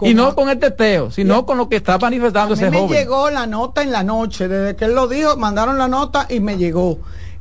[0.03, 2.79] Y no con el teteo, sino con lo que está manifestando A mí ese me
[2.79, 2.99] joven.
[2.99, 6.41] llegó la nota en la noche, desde que él lo dijo, mandaron la nota y
[6.41, 7.01] me llegó.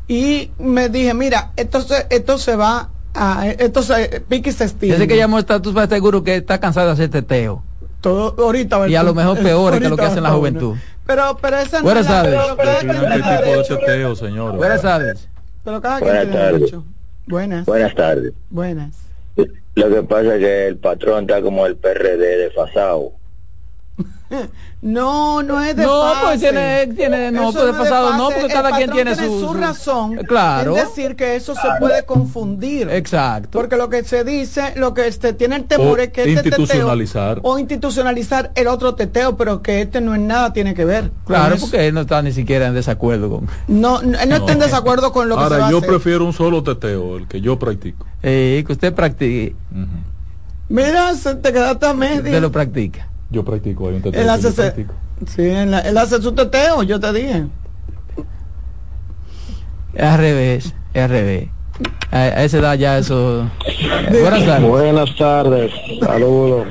[0.09, 4.65] Y me dije, mira, esto se, esto se va a, esto se, pique y se
[4.65, 4.93] estira.
[4.93, 7.63] Desde que llamó tú estás seguro que está cansado de hacer teteo.
[8.01, 10.75] Todo, ahorita Y a lo mejor eh, peor que lo que hace la juventud.
[11.05, 14.57] Pero, pero esa no Buenas es la- tipo de teteo, señores.
[14.57, 15.27] Buenas tardes.
[15.63, 16.75] pero cada quien Buenas tiene tardes.
[17.27, 18.33] Buenas, Buenas tardes.
[18.49, 18.95] buenas.
[19.75, 23.13] Lo que pasa es que el patrón está como el PRD desfasado.
[24.81, 28.71] No, no es de No, pues tiene, tiene, no, pues de no, porque El cada
[28.71, 30.15] quien patrón tiene su, su razón.
[30.27, 30.77] Claro.
[30.77, 32.89] Es decir, que eso se puede confundir.
[32.89, 33.49] Exacto.
[33.59, 36.31] Porque lo que se dice, lo que se tiene el temor O es que este
[36.31, 37.35] institucionalizar.
[37.35, 41.11] teteo, o institucionalizar el otro teteo, pero que este no es nada tiene que ver.
[41.25, 43.49] Claro, porque él no está ni siquiera en desacuerdo con.
[43.67, 45.89] no, no, él no está en desacuerdo con lo que se va a yo hacer.
[45.89, 48.05] prefiero un solo teteo, el que yo practico.
[48.23, 49.55] Eh, que usted practique.
[50.69, 52.17] Mira, se te quedaste a medio.
[52.23, 53.09] Usted lo practica.
[53.31, 54.93] Yo practico, hay un teteo Él que hace, yo se- practico.
[55.27, 57.43] sí, él, él hace su teteo, yo te dije.
[59.93, 61.49] Es al revés, es al revés.
[62.11, 63.49] A, a esa edad ya eso.
[64.11, 64.69] Eh, buenas tardes.
[64.69, 66.67] Buenas tardes, saludos.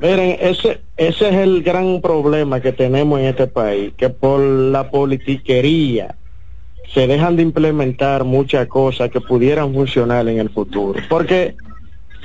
[0.00, 4.90] Miren, ese, ese es el gran problema que tenemos en este país, que por la
[4.90, 6.16] politiquería
[6.94, 11.00] se dejan de implementar muchas cosas que pudieran funcionar en el futuro.
[11.08, 11.56] Porque,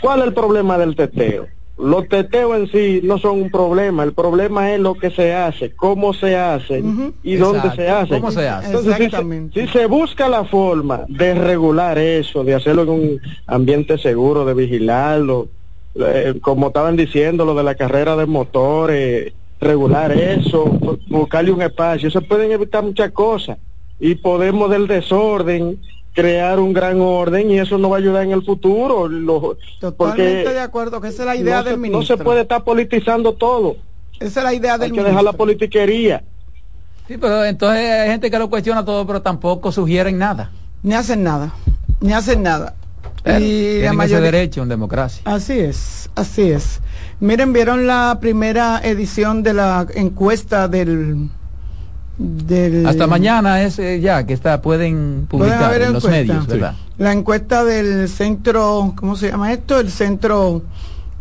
[0.01, 1.47] ¿cuál es el problema del teteo?
[1.77, 5.75] Los teteos en sí no son un problema, el problema es lo que se hace,
[5.75, 6.81] cómo se hace
[7.21, 8.15] y dónde se hace.
[8.15, 8.65] ¿Cómo se hace?
[8.67, 9.67] Entonces, si se- Exactamente.
[9.67, 14.55] si se busca la forma de regular eso, de hacerlo en un ambiente seguro, de
[14.55, 15.49] vigilarlo,
[15.93, 21.61] eh, como estaban diciendo, lo de la carrera de motores, regular eso, bu- buscarle un
[21.61, 23.57] espacio, eso pueden evitar muchas cosas
[23.99, 25.79] y podemos del desorden
[26.17, 29.07] crear un gran orden y eso nos va a ayudar en el futuro.
[29.07, 32.17] Lo- Totalmente porque de acuerdo, que esa es la idea no, del se, no ministro.
[32.17, 33.75] se puede estar politizando todo,
[34.19, 35.37] Esa es la idea hay del que dejar la ministro.
[35.37, 36.23] politiquería.
[37.07, 40.49] Sí, pero entonces hay gente que lo cuestiona todo, pero tampoco sugieren nada.
[40.81, 41.53] Ni hacen nada,
[42.01, 42.73] ni hacen nada.
[43.23, 44.31] Pero y la ese mayoría...
[44.31, 45.21] derecho en democracia.
[45.25, 46.81] Así es, así es.
[47.19, 51.29] Miren, vieron la primera edición de la encuesta del...
[52.17, 56.09] del Hasta mañana es eh, ya que está pueden publicar haber en los encuesta.
[56.33, 56.75] medios, ¿verdad?
[56.97, 59.79] La encuesta del centro, ¿cómo se llama esto?
[59.79, 60.63] El centro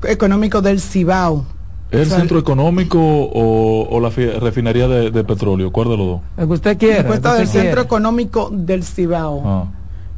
[0.05, 1.45] económico del Cibao.
[1.91, 5.71] ¿Es el O sea, centro económico o, o la fi- refinería de, de petróleo?
[5.71, 6.21] ¿Cuál de los dos?
[6.37, 7.01] Lo que usted La quiera.
[7.01, 9.43] encuesta del centro económico del Cibao.
[9.45, 9.65] Ah.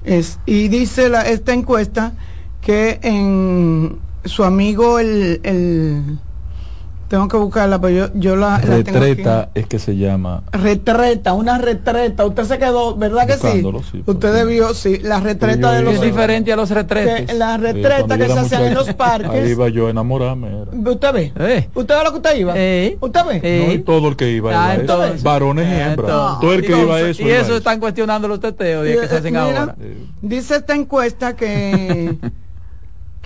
[0.05, 2.12] Es, y dice la, esta encuesta
[2.61, 6.19] que en su amigo el, el
[7.09, 9.01] tengo que buscarla, pero yo, yo la, la tengo.
[9.01, 10.42] Retreta es que se llama.
[10.53, 12.27] Retreta, una retreta.
[12.27, 13.64] Usted se quedó, ¿verdad que sí?
[14.07, 15.94] Usted debió, sí, la retreta de iba- los...
[15.94, 17.27] Es diferente a los retretes.
[17.27, 19.31] que la retreta que se hacían en los parques.
[19.31, 20.49] Ahí iba yo a enamorarme.
[20.49, 20.90] era.
[20.90, 21.33] ¿Usted ve?
[21.38, 21.68] Eh.
[21.75, 22.53] ¿Usted ve lo que usted iba?
[22.57, 22.97] Eh.
[23.01, 23.40] ¿Usted ve?
[23.42, 23.64] Eh.
[23.66, 25.25] No, y todo el que iba, Ah, iba a eso.
[25.25, 26.11] varones y Ah, hembras.
[26.11, 26.40] entonces.
[26.40, 27.23] todo el que iba a Entonces, eso.
[27.23, 29.77] Y iba eso están cuestionando los teteos y es que se hacen Mira, ahora.
[29.81, 32.16] Eh, Dice esta encuesta que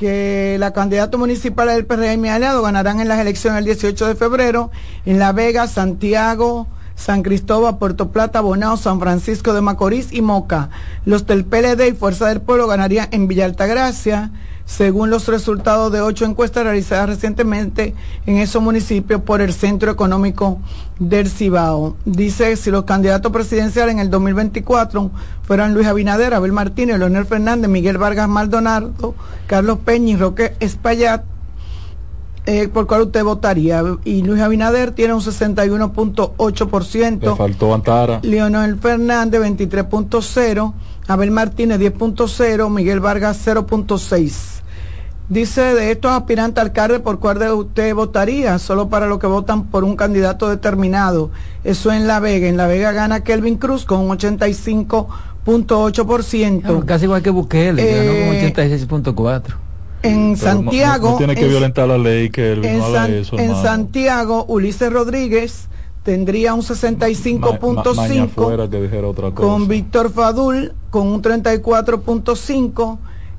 [0.03, 4.73] que la candidata municipal del PRM aliado ganarán en las elecciones el 18 de febrero
[5.07, 10.71] en La Vega, Santiago, San Cristóbal, Puerto Plata, Bonao, San Francisco de Macorís y Moca.
[11.05, 14.33] Los del PLD y Fuerza del Pueblo ganarían en Villa Altagracia,
[14.65, 17.95] según los resultados de ocho encuestas realizadas recientemente
[18.27, 20.61] en esos municipios por el Centro Económico
[20.99, 21.97] del Cibao.
[22.05, 25.11] Dice si los candidatos presidenciales en el 2024
[25.43, 29.15] fueran Luis Abinader, Abel Martínez, Leonel Fernández, Miguel Vargas Maldonado,
[29.47, 31.25] Carlos Peña y Roque Espaillat,
[32.45, 33.85] eh, ¿por cuál usted votaría?
[34.05, 37.37] Y Luis Abinader tiene un Le 61.8%.
[37.37, 38.19] faltó Antara.
[38.23, 40.73] Leonel Fernández 23.0,
[41.09, 44.61] Abel Martínez 10.0, Miguel Vargas 0.6.
[45.29, 49.27] Dice de estos aspirantes a alcalde por cuál de usted votaría, solo para los que
[49.27, 51.31] votan por un candidato determinado.
[51.65, 52.49] Eso en La Vega.
[52.49, 54.11] En La Vega gana Kelvin Cruz con un
[55.47, 56.63] 85.8%.
[56.65, 58.37] Ah, Casi igual que Bukele, que ganó Eh, con
[59.15, 59.55] 86.4.
[60.03, 61.11] En Pero no- Santiago.
[61.13, 63.39] No, tiene que en- violentar la ley que él en, San- eso.
[63.39, 63.55] en.
[63.55, 65.69] Santiago, Ulises Rodríguez
[66.03, 67.59] tendría un Ma- ma-
[67.95, 69.49] maña 65.5 fuera que dijera otra cosa.
[69.49, 72.99] con Víctor Fadul con un 34.5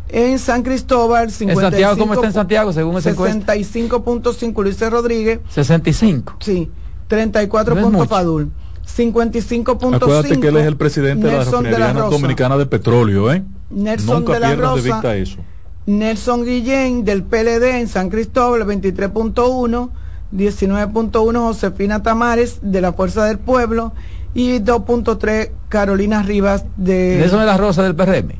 [0.10, 3.56] en San Cristóbal ¿En Santiago cómo está en 55 Santiago según esa encuesta?
[3.56, 6.36] 65.5 Ulises Rodríguez 65.
[6.40, 6.70] sí
[7.08, 8.06] 34 No.
[8.08, 8.50] Fadul
[8.86, 12.10] 55.5 Acuérdate que él es el presidente de la Nelson refinería Rosa.
[12.10, 13.44] Dominicana de Petróleo, ¿eh?
[13.70, 14.96] Nelson Nunca de la pierdas de Rosa.
[14.96, 15.38] vista eso.
[15.86, 19.90] Nelson Guillén del PLD en San Cristóbal 23.1,
[20.36, 23.94] 19.1 Josefina Tamares de la Fuerza del Pueblo
[24.34, 28.32] y 2.3 Carolina Rivas de Eso es la rosa del PRM.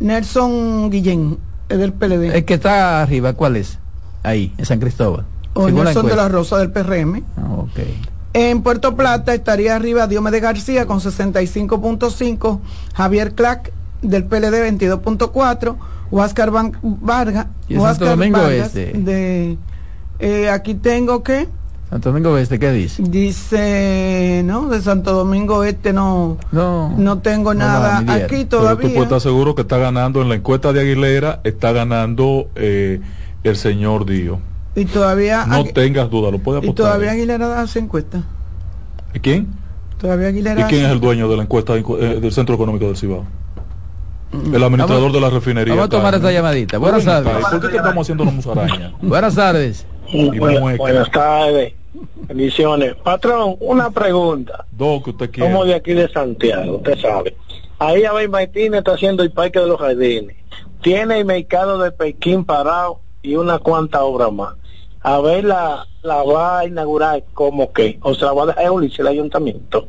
[0.00, 3.78] Nelson Guillén es del PLD El que está arriba, ¿cuál es?
[4.22, 5.24] Ahí, en San Cristóbal.
[5.54, 6.28] o Según la Nelson de la.
[6.28, 7.22] Rosa del PRM.
[7.36, 7.80] Ah, ok.
[8.34, 12.60] En Puerto Plata estaría arriba Diomedes García con 65.5,
[12.94, 15.76] Javier Clack del PLD 22.4,
[16.10, 16.50] Huáscar
[16.82, 18.92] Vargas, ¿Y en Santo Huáscar Domingo Vargas Este?
[18.98, 19.58] de
[20.22, 21.48] eh, aquí tengo que
[21.90, 23.02] Santo Domingo Este, ¿qué dice?
[23.02, 26.94] dice, no, de Santo Domingo Este no No.
[26.96, 28.88] no tengo No, nada aquí Pero tú todavía.
[28.88, 33.00] puedes estar seguro que está ganando en la encuesta de Aguilera, está ganando eh,
[33.44, 34.38] el señor Dío.
[34.74, 35.44] Y todavía.
[35.44, 36.86] No tengas duda, lo puede y apostar.
[36.86, 38.22] todavía Aguilera hace encuesta.
[39.12, 39.48] ¿Y quién?
[40.00, 40.62] Todavía Aguilera.
[40.62, 41.82] ¿Y quién es el dueño de la encuesta eh,
[42.22, 43.26] del Centro Económico del Cibao?
[44.32, 45.74] El administrador Vamos- de la refinería.
[45.74, 46.78] vamos a tomar esta llamadita.
[46.78, 47.34] Buenas tardes.
[47.50, 48.92] ¿Por qué que estamos haciendo una musaraña?
[49.02, 49.84] Buenas tardes.
[50.12, 50.76] Mueca.
[50.78, 51.74] Buenas tardes.
[52.28, 52.94] Bendiciones.
[52.96, 54.64] Patrón, una pregunta.
[54.70, 55.50] Dos que usted quiere.
[55.50, 57.36] Somos de aquí de Santiago, usted sabe.
[57.78, 60.36] Ahí Abel Martínez está haciendo el Parque de los Jardines.
[60.82, 64.54] Tiene el mercado de Pekín parado y una cuanta obra más.
[65.00, 68.70] A ver, la, la va a inaugurar como que, o se la va a dejar
[68.70, 69.86] Ulises el ayuntamiento.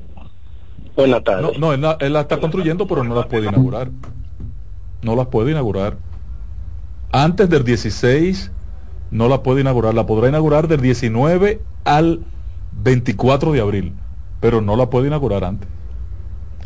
[0.96, 1.60] Buenas No, tardes.
[1.60, 3.90] no él, la, él la está construyendo, pero no las puede inaugurar.
[5.04, 5.98] No las puede inaugurar.
[7.12, 8.52] Antes del 16
[9.14, 9.94] no la puede inaugurar.
[9.94, 12.20] La podrá inaugurar del 19 al
[12.84, 13.94] 24 de abril,
[14.42, 15.70] pero no la puede inaugurar antes.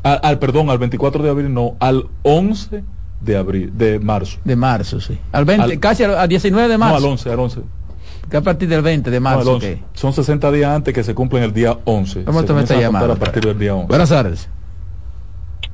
[0.03, 2.83] Al, al- perdón, al 24 de abril no, al 11
[3.21, 4.39] de abril, de marzo.
[4.43, 5.17] De marzo, sí.
[5.31, 7.09] Al 20, Al- casi al, al 19 de No, al marzo.
[7.09, 7.61] 11, al 11.
[8.29, 9.53] que a partir del 20 de No, al marzo.
[9.55, 9.75] 11.
[9.75, 12.23] que- Son 60 días antes que se cumplen el día 11.
[12.23, 13.13] Vamos Se esta a llamada.
[13.13, 13.87] a partir del día 11.
[13.87, 14.49] Buenas tardes.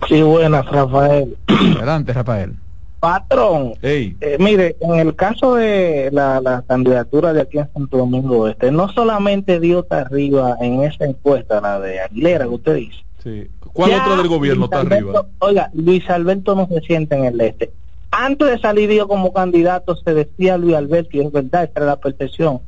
[0.07, 1.37] Sí, buenas, Rafael.
[1.77, 2.55] Adelante, Rafael.
[3.03, 8.47] Patrón, Eh, mire, en el caso de la, la candidatura de aquí en Santo Domingo
[8.47, 13.03] Este, no solamente dio está arriba en esa encuesta, la de Aguilera, que usted dice.
[13.21, 13.47] sí.
[13.73, 15.25] ¿Cuál Ya otra del gobierno Luis está Alberto- arriba?
[15.39, 17.71] Oiga, Luis Alberto no se siente en el este.
[18.11, 21.85] Antes de salir Dios como candidato se decía Luis Alberto, y es verdad, esa era
[21.87, 22.59] la percepción.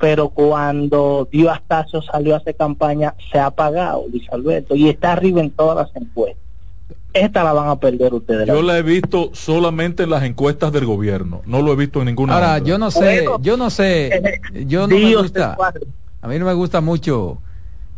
[0.00, 5.12] Pero cuando Dio Astacio salió a hacer campaña, se ha apagado Luis Alberto y está
[5.12, 6.42] arriba en todas las encuestas.
[7.16, 8.46] Esta la van a perder ustedes.
[8.46, 11.42] Yo la he visto solamente en las encuestas del gobierno.
[11.46, 12.64] No lo he visto en ninguna Ahora, otra.
[12.66, 15.56] yo no sé, Bueno, yo no sé, yo no me Dios gusta,
[16.22, 17.38] a mí no me gusta mucho,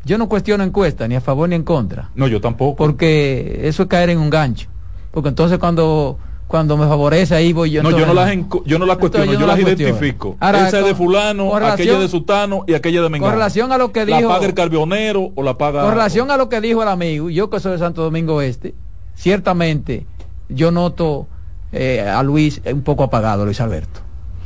[0.04, 2.76] yo no cuestiono encuestas, ni a favor ni en contra, No, yo tampoco.
[2.76, 4.68] porque eso es caer en un gancho,
[5.10, 7.82] porque entonces cuando cuando me favorece ahí voy yo.
[7.82, 9.90] no, yo no las, yo no las entonces cuestiono, yo, no las cuestiono.
[9.90, 10.36] identifico.
[10.40, 13.26] Ahora, Esa es de fulano, con aquella relación- de sutano y aquella de mengano.
[13.30, 15.82] Con relación a lo que ¿La dijo, paga el carbionero o la paga...?
[15.82, 18.74] con relación a lo que dijo el amigo, yo que soy de Santo Domingo Este,
[19.18, 20.06] ciertamente
[20.48, 21.26] yo noto
[21.72, 24.00] eh, a Luis un poco apagado, Luis Alberto,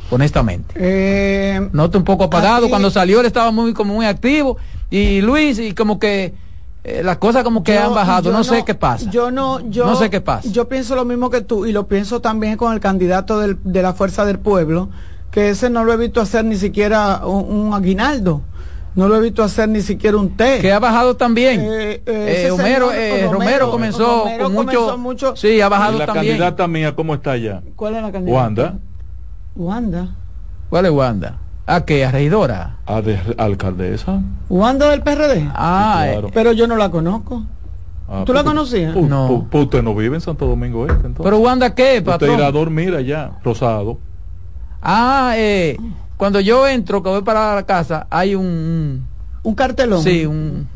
[0.09, 0.75] honestamente.
[0.77, 2.63] Eh, noto un poco apagado.
[2.65, 4.57] Aquí- Cuando salió él estaba muy como muy activo
[4.89, 6.33] y Luis y como que
[6.83, 8.31] eh, las cosas como que yo- han bajado.
[8.33, 9.09] No, sé qué pasa.
[9.09, 10.49] Yo no, yo No sé qué pasa.
[10.49, 13.81] Yo pienso lo mismo que tú y lo pienso también con el candidato del- de
[13.81, 14.89] la fuerza del pueblo,
[15.31, 18.41] que ese no lo he visto hacer ni siquiera un, un aguinaldo,
[18.95, 20.59] no lo he visto hacer ni siquiera un té.
[20.61, 21.61] que ha bajado también.
[21.61, 25.67] Eh, eh, Eh, Homero, señor, eh, Romero, Romero comenzó Romero con comenzó mucho, Sí, ha
[25.67, 26.27] ¿Y bajado la también.
[26.37, 27.61] candidata mía cómo está ya?
[27.75, 28.39] ¿Cuál es la candidata?
[28.43, 28.75] Wanda,
[29.55, 30.07] Wanda.
[30.69, 31.39] ¿Cuál es Wanda?
[31.65, 32.03] ¿A qué?
[32.05, 32.77] ¿A regidora?
[32.85, 34.21] a de- alcaldesa.
[34.49, 35.49] Wanda del PRD.
[35.53, 36.27] Ah, claro.
[36.27, 37.43] eh, Pero yo no la conozco.
[38.09, 38.93] Ah, ¿Tú la conocías?
[38.95, 39.47] No.
[39.49, 41.23] pues, usted no vive en Santo Domingo Este, entonces.
[41.23, 42.33] pero Wanda qué, usted patrón?
[42.35, 43.97] irá a dormir allá, Rosado.
[44.81, 45.77] Ah, eh,
[46.17, 49.05] cuando yo entro, que voy para la casa, hay un,
[49.43, 50.03] Un cartelón.
[50.03, 50.67] sí, un,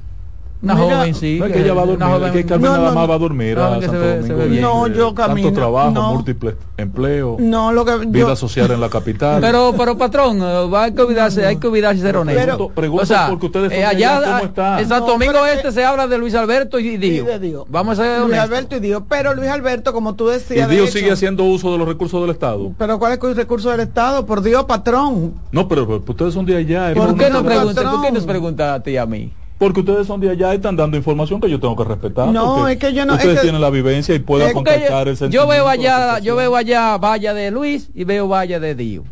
[0.59, 1.37] una Mira, joven, sí.
[1.39, 3.13] No es que ella va a dormir, joven- es que Carmen No, nada más va
[3.13, 4.61] a dormir No, a que se Santo ve- se Domingo ve bien.
[4.61, 6.13] No, yo camino, Tanto trabajo, no.
[6.15, 9.39] múltiples empleos, No, lo que vida yo, social en la capital.
[9.41, 12.69] Pero, pero patrón, eh, hay que olvidarse, hay que olvidarse de ser honesto.
[12.69, 14.79] Pregunto- pregunto porque ustedes eh, allá, ¿cómo está?
[14.81, 17.65] en Santo No, Domingo Este que- se habla de Luis Alberto y Sí, Dios.
[17.69, 18.37] Vamos a ser Luis.
[18.39, 21.43] Alberto y Dios, pero Luis Alberto, como tú y decías, de Dios hecho- sigue haciendo
[21.43, 22.71] uso de los recursos del Estado.
[22.77, 24.25] Pero ¿cuál es el recurso del Estado?
[24.25, 25.33] Por Dios, patrón.
[25.51, 26.93] No, pero, pero ustedes son de allá.
[26.95, 27.83] ¿Por qué no preguntas?
[27.83, 29.31] ¿Por qué nos preguntas a ti y a mí?
[29.57, 32.27] Porque ustedes son de allá y están dando información que yo tengo que respetar.
[32.27, 35.15] No, es que yo no- Ustedes es que- tienen la vivencia y pueden contactar el
[35.15, 35.47] yo sentimiento.
[35.51, 39.03] veo la allá, yo veo allá valla de Luis y veo valla de Dio.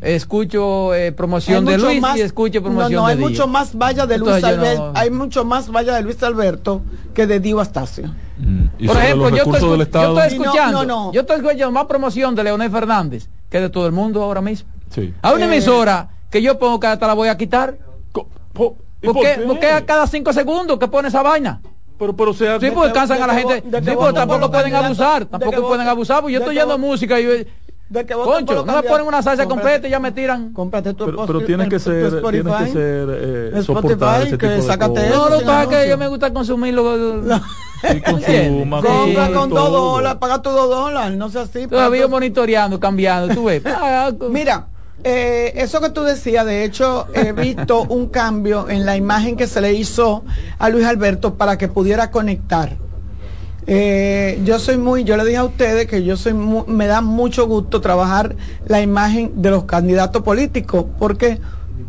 [0.00, 3.28] Escucho eh, promoción Hay de Luis más- y escucho promoción no, no, de hay Dio.
[3.28, 4.92] mucho más valla de Luis yo Alberto.
[4.92, 6.80] no- Hay mucho más valla de Luis Alberto
[7.12, 8.06] que de Dio Astacio.
[8.38, 8.62] Mm.
[8.78, 10.18] Y Por ejemplo, yo estoy, del yo Estado.
[10.20, 11.12] estoy Y no, escuchando, no, no.
[11.12, 14.70] yo estoy escuchando más promoción de Leonel Fernández que de todo el mundo ahora mismo.
[14.88, 15.12] Sí.
[15.20, 17.76] A una Eh, emisora que yo pongo que hasta la voy a quitar.
[18.54, 19.34] Co- po- ¿y ¿Por por qué?
[19.36, 19.42] qué?
[19.46, 21.60] Porque a cada cinco segundos que pone esa vaina.
[21.98, 23.62] Pero, pero sea, Sí, porque que- cansan a la gente.
[23.62, 25.24] Sí, que porque tampoco pueden abusar.
[25.26, 26.20] Tampoco pueden abusar.
[26.22, 27.46] Porque yo estoy voten- música y
[28.24, 30.52] Concho, no me ponen una salsa completa y ya me tiran.
[30.52, 32.70] Cómprate tu pero, pero tiene que ser, tiene que Spotify.
[32.72, 33.08] ser
[33.54, 35.06] eh, soportar ese que tipo de sácate cosas.
[35.10, 35.18] eso.
[35.18, 37.20] No, lo que pasa es que yo me gusta consumirlo.
[37.80, 39.70] Sí, consuma, Compra con todo.
[39.70, 41.66] dos dólares, paga tus dos dólares, no sea así.
[41.66, 43.34] Todavía monitoreando, cambiando.
[43.34, 43.62] Tú ves.
[43.66, 44.66] Ah, Mira,
[45.04, 49.46] eh, eso que tú decías, de hecho, he visto un cambio en la imagen que
[49.46, 50.24] se le hizo
[50.58, 52.76] a Luis Alberto para que pudiera conectar.
[53.66, 57.00] Eh, yo soy muy, yo le dije a ustedes que yo soy, mu- me da
[57.02, 58.34] mucho gusto trabajar
[58.66, 61.38] la imagen de los candidatos políticos, porque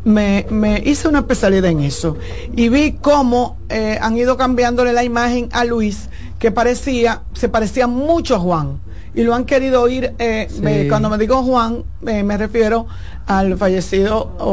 [0.04, 2.18] me, me hice una especialidad en eso
[2.56, 7.88] y vi cómo eh, han ido cambiándole la imagen a Luis, que parecía, se parecía
[7.88, 8.80] mucho a Juan.
[9.14, 10.14] Y lo han querido oír.
[10.20, 10.62] Eh, Sí.
[10.62, 12.88] me- cuando me digo Juan, eh, me refiero
[13.28, 14.52] al fallecido o,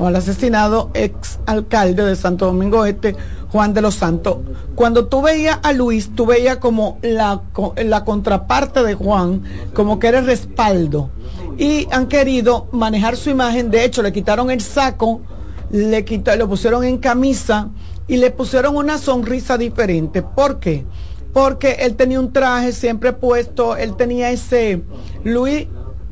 [0.00, 3.16] o al asesinado ex alcalde de Santo Domingo Este,
[3.50, 4.38] Juan de los Santos.
[4.74, 7.42] Cuando tú veías a Luis, tú veías como la,
[7.84, 9.42] la contraparte de Juan,
[9.74, 11.10] como que era el respaldo.
[11.58, 13.70] Y han querido manejar su imagen.
[13.70, 15.22] De hecho, le quitaron el saco,
[15.70, 17.68] le, quitó, lo pusieron en camisa
[18.08, 20.22] y le pusieron una sonrisa diferente.
[20.22, 20.84] ¿Por qué?
[21.36, 24.82] Porque él tenía un traje siempre puesto, él tenía ese...
[25.22, 25.66] Luis,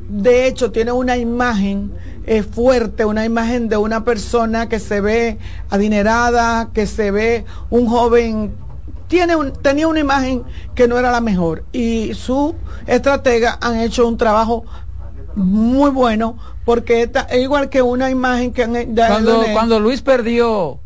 [0.07, 1.91] de hecho, tiene una imagen
[2.27, 5.39] eh, fuerte, una imagen de una persona que se ve
[5.71, 8.53] adinerada, que se ve un joven
[9.07, 10.43] tiene un, tenía una imagen
[10.75, 12.53] que no era la mejor y su
[12.85, 14.63] estratega han hecho un trabajo
[15.35, 20.79] muy bueno porque esta, es igual que una imagen que han Cuando, cuando Luis perdió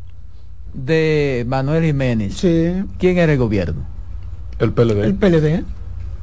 [0.74, 3.89] de Manuel Jiménez, sí, ¿quién era el gobierno?
[4.60, 5.04] El PLD.
[5.06, 5.64] el PLD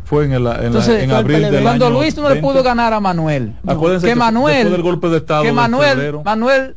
[0.05, 2.22] Fue en, el, en, la- Entonces, en fue el abril del Cuando año Luis no
[2.29, 2.42] le 20.
[2.49, 5.55] pudo ganar a Manuel, Acuérdense que que Manuel, después del golpe de Estado que de
[5.55, 6.22] Manuel, febrero.
[6.25, 6.77] Manuel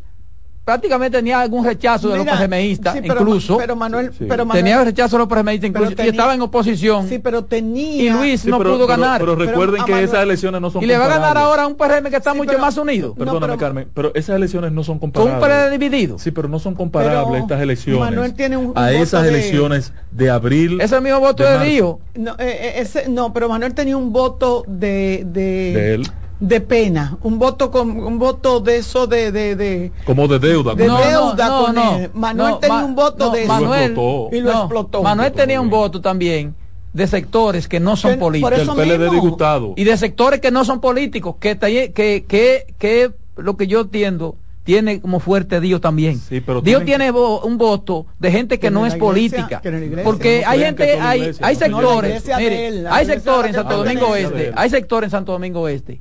[0.65, 4.25] prácticamente tenía algún rechazo de los PRMistas, sí, incluso pero Manuel, Sí.
[4.29, 8.03] pero Manuel- tenía rechazo de los PRMistas, incluso, y estaba en oposición, sí, pero tenía
[8.03, 10.69] y Luis Sí, no pero- pudo pero- ganar, Pero recuerden que Manuel- esas elecciones no
[10.69, 11.49] son y le va a ganar comparables.
[11.49, 13.87] ahora a un PRM que está Sí, mucho pero- más unido, No, Perdóname, pero- Carmen,
[13.93, 15.35] pero esas elecciones no son con comparables.
[15.35, 16.19] un PRM dividido.
[16.19, 19.29] Sí, pero no son comparables Pero estas elecciones Manuel tiene un- un a esas de-
[19.29, 20.79] elecciones de abril.
[20.81, 21.81] Ese mismo voto de de,
[22.15, 25.41] no, eh, eh, ese, no, pero Manuel tenía un voto de de,
[25.73, 26.07] De él.
[26.39, 30.73] De pena, un voto con un voto de eso de de, de como de deuda.
[30.73, 30.91] de él.
[30.91, 32.09] deuda con él.
[32.13, 33.47] Manuel tenía Ma- un voto no, de eso.
[33.53, 34.29] Manuel, explotó.
[34.35, 35.03] Y lo no, explotó.
[35.03, 36.55] Manuel tenía un voto también
[36.93, 38.75] de sectores que no son Que- políticos.
[38.77, 39.73] Del PLD disgustado.
[39.75, 44.35] y de sectores que no son políticos, que, que, que, que lo que yo entiendo
[44.63, 46.19] tiene como fuerte Dios también.
[46.19, 49.61] Sí, pero Dios tiene vo- un voto de gente que Que no es iglesia- política.
[49.63, 50.03] iglesia.
[50.03, 53.55] Porque No hay gente, hay, iglesia, hay no, no, sectores, mire, él, hay sectores en
[53.55, 55.99] Santo Domingo Este, hay sectores en Santo Domingo Este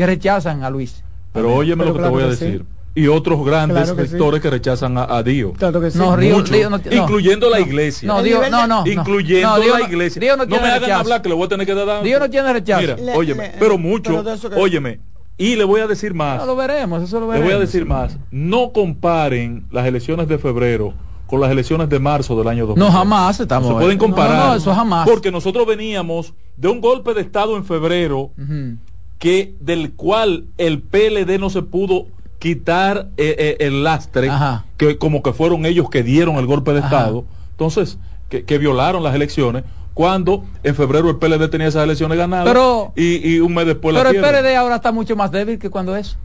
[0.00, 1.04] que rechazan a Luis.
[1.32, 2.44] Pero óyeme Pero lo que claro te voy a sí.
[2.44, 2.64] decir.
[2.92, 4.08] Y otros grandes Claro que sí.
[4.08, 5.52] sectores que rechazan a, a Dio.
[5.52, 5.98] Claro que sí.
[5.98, 6.92] No, Río- Muchos, Río no- no.
[7.02, 8.06] incluyendo la iglesia.
[8.08, 8.84] No, Dios, no, no.
[8.86, 10.20] incluyendo No, Dios la iglesia.
[10.20, 11.00] Dios no, me hagan rechazo.
[11.00, 12.02] hablar que le voy a tener que dar.
[12.02, 12.80] Dios no tiene rechazo.
[12.80, 15.00] Mira, Le- óyeme, le- pero pero mucho, que- óyeme,
[15.38, 16.38] y le voy a decir más.
[16.40, 17.52] No, lo veremos, eso lo Le veremos.
[17.52, 18.16] voy a decir más.
[18.32, 20.92] No comparen las elecciones de febrero
[21.26, 22.84] con las elecciones de marzo del año 2000.
[22.84, 23.68] No, jamás estamos.
[23.70, 24.36] No se pueden comparar.
[24.36, 25.08] No, no, eso jamás.
[25.08, 28.32] Porque nosotros veníamos de un golpe de Estado en febrero.
[29.20, 32.06] Que del cual el PLD no se pudo
[32.40, 34.64] quitar eh, eh, el lastre, Ajá.
[34.78, 36.86] que como que fueron ellos que dieron el golpe de Ajá.
[36.88, 37.24] Estado.
[37.52, 37.98] Entonces,
[38.30, 42.92] que, que violaron las elecciones cuando en febrero el PLD tenía esas elecciones ganadas Pero-
[42.96, 44.42] y, y un mes después Pero la el pierden.
[44.42, 46.16] PRD ahora está mucho más débil que cuando es.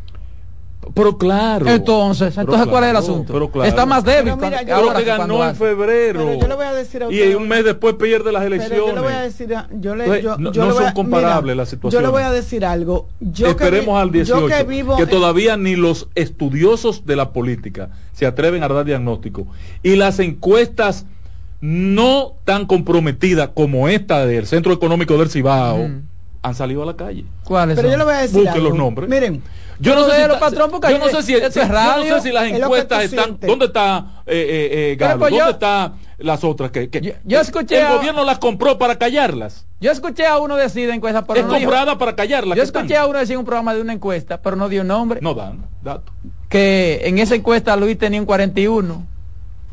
[0.94, 1.68] Pero claro.
[1.68, 3.34] Entonces, Pero entonces ¿cuál es el asunto?
[3.34, 3.68] pero claro.
[3.68, 6.20] Está más débil Pero mira, yo- que ganó en febrero.
[6.26, 8.78] Pero yo le voy a decir a y un mes después pierde las elecciones.
[8.80, 10.74] Pero yo le voy a decir, a- yo le, Entonces, yo, no- yo no le
[10.74, 12.08] voy son a- comparables mira, las Yo situaciones.
[12.08, 13.08] le voy a decir algo.
[13.20, 17.16] Yo Esperemos que al 18, Yo que vivo que en- todavía ni los estudiosos de
[17.16, 19.48] la política se atreven a dar diagnóstico.
[19.84, 21.06] Y las encuestas
[21.62, 26.02] no tan comprometidas como esta del Centro Económico del Cibao Ujú.
[26.46, 27.26] Han salido a la calle.
[27.44, 27.92] ¿Cuáles Pero son?
[27.94, 28.70] yo le voy a decir Busquen algo.
[28.70, 29.10] los nombres.
[29.10, 29.42] Miren,
[29.80, 32.32] Yo no, sé si, ta- patrón, porque yo no sé si, yo no sé si
[32.32, 33.26] las encuestas están.
[33.26, 33.48] sientes.
[33.50, 35.20] ¿Dónde está eh, eh, eh, Galo?
[35.20, 38.38] pues yo- ¿Dónde están las otras que, que- Yo- yo escuché el a- gobierno las
[38.40, 39.66] compró para callarlas?
[39.82, 42.56] Yo escuché a uno decir en encuesta, pero es no dijo- comprada para callarlas.
[42.56, 43.04] Yo ¿qué escuché están?
[43.04, 45.20] a uno decir un programa de una encuesta, pero no dio nombre.
[45.22, 46.14] No dan datos.
[46.48, 49.04] Que en esa encuesta Luis tenía un 41,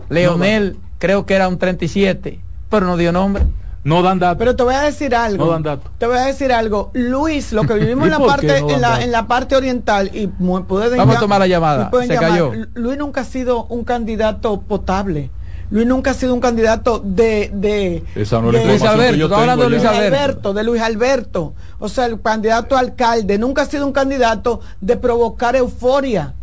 [0.09, 3.45] Leonel creo que era un 37, pero no dio nombre.
[3.85, 4.39] No dan datos.
[4.39, 5.45] pero te voy a decir algo.
[5.47, 5.91] No dan datos.
[5.99, 6.91] Te voy a decir algo.
[6.95, 10.11] Luis, lo que vivimos ¿Y en la parte no en la, en la parte oriental
[10.15, 11.91] y pueden Vamos a tomar la llamada.
[11.91, 12.31] Se llamar.
[12.31, 12.53] cayó.
[12.55, 15.31] Lu- Luis nunca ha sido un candidato potable.
[15.71, 19.71] Luis nunca ha sido un candidato de de Esa no de- Luis Alberto, hablando de
[19.71, 20.07] Luis Alberto.
[20.17, 21.55] Alberto, de Luis Alberto.
[21.79, 26.35] O sea, el candidato a alcalde nunca ha sido un candidato de provocar euforia.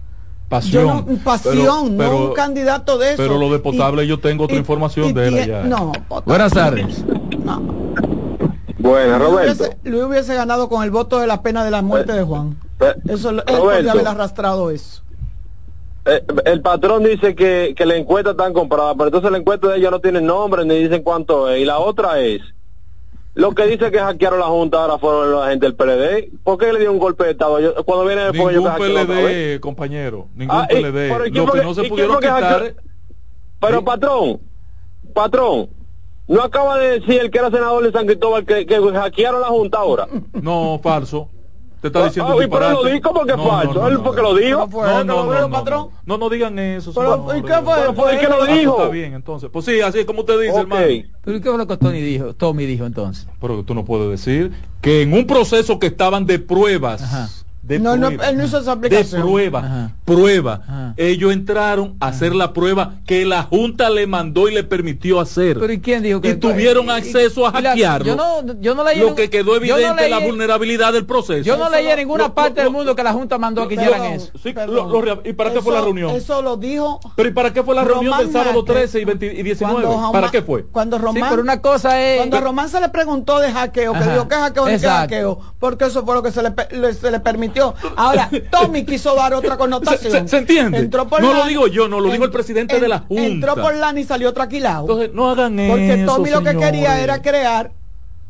[0.49, 0.88] Pasión.
[0.88, 3.17] No, pasión, Pero- no un candidato de eso.
[3.17, 5.62] pero lo de potable yo tengo otra información de él allá.
[5.62, 6.23] No, potable.
[6.25, 7.04] Buenas tardes.
[7.43, 7.62] No.
[8.78, 9.34] Luis Roberto.
[9.63, 12.58] hubiese, Luis hubiese ganado con el voto de la pena de la muerte de Juan.
[12.80, 13.63] Eh, Eso, él Roberto.
[13.75, 15.02] podía haber arrastrado eso.
[16.06, 19.77] Eh, el patrón dice que, que la encuesta está comprada, pero entonces la encuesta de
[19.77, 21.62] ella no tiene nombre ni dicen cuánto es.
[21.62, 22.42] Y la otra es,
[23.35, 26.31] lo que dice que hackearon la Junta ahora fueron la gente del PLD.
[26.44, 27.60] ¿Por qué le dio un golpe de Estado?
[27.60, 29.08] Yo- cuando viene después ellos Ningún vez.
[29.08, 30.27] PLD, compañero.
[30.35, 31.10] Ningún Ah, y- PLD.
[31.10, 32.75] pero ¿y quién Lo que que- no se pudieron que quitar.
[33.60, 33.85] Pero Sí.
[33.85, 34.40] patrón,
[35.13, 35.69] patrón,
[36.30, 39.48] ¿no acaba de decir el que era senador de San Cristóbal que, que hackearon la
[39.48, 40.08] Junta ahora?
[40.42, 41.27] No, falso.
[41.82, 43.73] Te está diciendo Ah, un y pero lo dijo porque No, falso.
[43.75, 44.60] no, no, Él porque lo dijo.
[44.60, 44.88] ¿Cómo fue?
[44.90, 45.88] No, ¿Que no, lo no, dijo, no, patrón?
[45.88, 46.92] no, no, no digan eso.
[46.94, 47.38] Pero.
[47.38, 47.73] ¿y qué fue?
[47.77, 48.77] Pero ¿por qué lo Ah, pues dijo?
[48.77, 49.50] Está bien, entonces.
[49.50, 50.58] Pues sí, así es como usted dice, Ok.
[50.60, 50.86] hermano.
[51.23, 53.27] Pero ¿y qué fue lo que Tony dijo, Tommy dijo entonces?
[53.40, 54.52] Pero tú no puedes decir
[54.82, 57.30] que en un proceso que estaban de pruebas, Ajá.
[57.69, 59.21] De No, no, pruebas, él no hizo esa de aplicación.
[59.21, 59.91] prueba, Ajá.
[60.03, 60.93] prueba, Ajá.
[60.97, 65.59] ellos entraron a hacer la prueba que la Junta le mandó y le permitió hacer.
[65.59, 68.05] Pero ¿y quién dijo que Y tuvieron y- acceso a la- hackearlo.
[68.07, 71.43] Yo no, yo no leí Lo que quedó evidente es la leí- vulnerabilidad del proceso.
[71.43, 73.67] Yo no leí en ninguna Lo- parte lo- del mundo que la Junta mandó a
[73.67, 74.31] que hicieran eso.
[74.41, 74.75] Sí, perdón.
[74.75, 76.09] lo- lo rea- ¿y para qué fue la reunión?
[76.15, 76.99] Eso lo dijo.
[77.15, 79.43] Pero ¿y para qué fue la reunión Román del sábado Márquez, 13 y, 20 y
[79.43, 79.81] 19?
[79.83, 80.65] cuando Román- ¿Para qué fue?
[80.65, 82.17] Cuando Sí, Román, pero una cosa es...
[82.17, 85.85] cuando a Román se le preguntó de hackeo, que dijo que hackeo que hackeo, porque
[85.85, 87.58] eso fue lo que se le, pe- le- se le permitió.
[87.95, 90.12] Ahora, Tommy quiso dar otra connotación.
[90.12, 90.77] Se- se- se entiende.
[90.79, 93.23] Entró por No lo digo yo, no lo dijo el presidente de la Junta.
[93.23, 94.81] Entró por Lani y salió traquilado.
[94.81, 95.71] Entonces, no hagan eso.
[95.71, 97.71] porque Tommy lo que quería era crear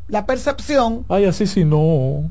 [0.07, 2.23] la percepción Ay, así sí no.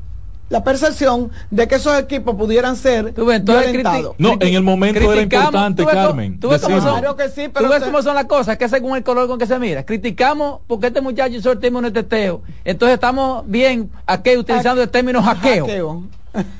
[0.49, 4.15] la percepción de que esos equipos pudieran ser Tú ves, entonces, violentados.
[4.17, 6.99] No, en el momento era criticamos- importante, tú ves cómo- Carmen, Tú ves cómo son,
[6.99, 9.27] Claro que sí, tú pero ves se- cómo son las cosas, que según el color
[9.27, 9.85] con que se mira.
[9.85, 12.41] Criticamos porque este muchacho hizo el término de teteo.
[12.65, 15.65] Entonces estamos bien aquí utilizando el término hackeo.
[15.67, 16.03] Hackeo.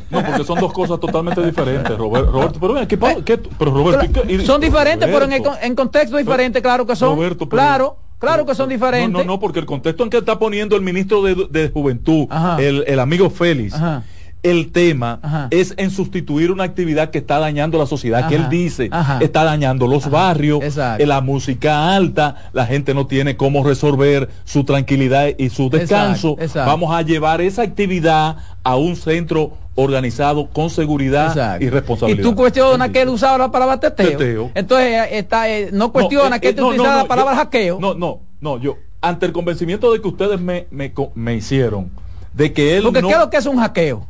[0.10, 2.60] No, porque son dos cosas totalmente diferentes, Robert- Roberto.
[2.60, 6.18] Pero, ¿qué, qué- pero Roberto, ¿y qué- y- Son diferentes, pero en, el en contexto
[6.18, 7.16] diferente, claro que son.
[7.16, 9.12] Roberto, pero- claro, claro que son diferentes.
[9.12, 12.26] No, no, no, porque el contexto en que está poniendo el ministro de, de Juventud,
[12.30, 12.58] Ajá.
[12.62, 14.04] el, el amigo Félix, Ajá.
[14.42, 15.48] El tema Ajá.
[15.52, 19.20] es en sustituir una actividad que está dañando la sociedad, que él dice, Ajá.
[19.22, 21.04] está dañando los barrios, Exacto.
[21.04, 26.30] eh, la música alta, la gente no tiene cómo resolver su tranquilidad y su descanso.
[26.32, 26.70] Exacto, exacto.
[26.72, 31.66] Vamos a llevar esa actividad a un centro organizado con seguridad Exacto.
[31.66, 32.20] y responsabilidad.
[32.22, 34.10] Y tú cuestionas que él usaba la palabra teteo.
[34.18, 34.52] Teteo.
[34.56, 37.34] Entonces eh, está, eh, no cuestiona No, eh, que él no, utilizaba no, la palabra
[37.34, 37.78] yo- hackeo.
[37.80, 41.90] No, no, no, yo, ante el convencimiento de que ustedes me, me, co- me hicieron,
[42.34, 44.06] de que él Porque ¿qué es lo que es un hackeo?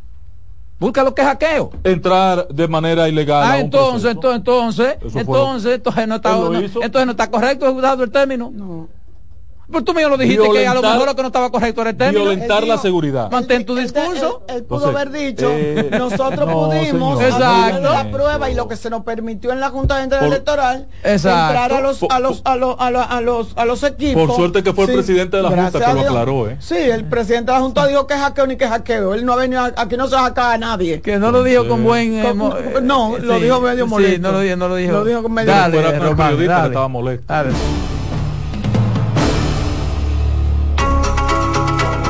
[0.80, 1.72] Busca lo que es hackeo.
[1.84, 3.44] entrar de manera ilegal.
[3.44, 4.34] a Ah, un entonces, proceso.
[4.36, 8.50] entonces, fue entonces, entonces no está, no- entonces no está correcto usado el término.
[8.54, 8.88] No.
[9.72, 11.92] Pero tú mismo lo dijiste que a lo mejor lo que no estaba correcto era
[11.92, 12.24] el término.
[12.26, 13.30] Violentar la seguridad.
[13.32, 14.42] Mantén tu discurso.
[14.48, 18.68] Él, pudo Entonces, haber dicho, eh, nosotros no, pudimos no digan la prueba y lo
[18.68, 21.54] que se nos permitió en la Junta Por- Electoral Exacto.
[21.54, 24.28] entrar a los, a los, a los, a los, a los, a los equipos.
[24.28, 26.58] Por suerte que fue el presidente de la Junta que lo aclaró, ¿eh?
[26.60, 29.14] Sí, el presidente de la Junta dijo que hackeo ni que hackeo.
[29.14, 31.02] Él no ha venido, a- aquí no se hacka a nadie.
[31.02, 32.20] Que no lo dijo con buen...
[32.20, 34.22] eh, Con- mo- eh, no, lo sí, dijo medio sí, molesto.
[34.22, 34.92] no lo dijo, no lo dijo.
[34.94, 35.54] Lo dijo con medio-
[36.00, 37.26] Román, que estaba molesto.
[37.28, 37.50] Dale.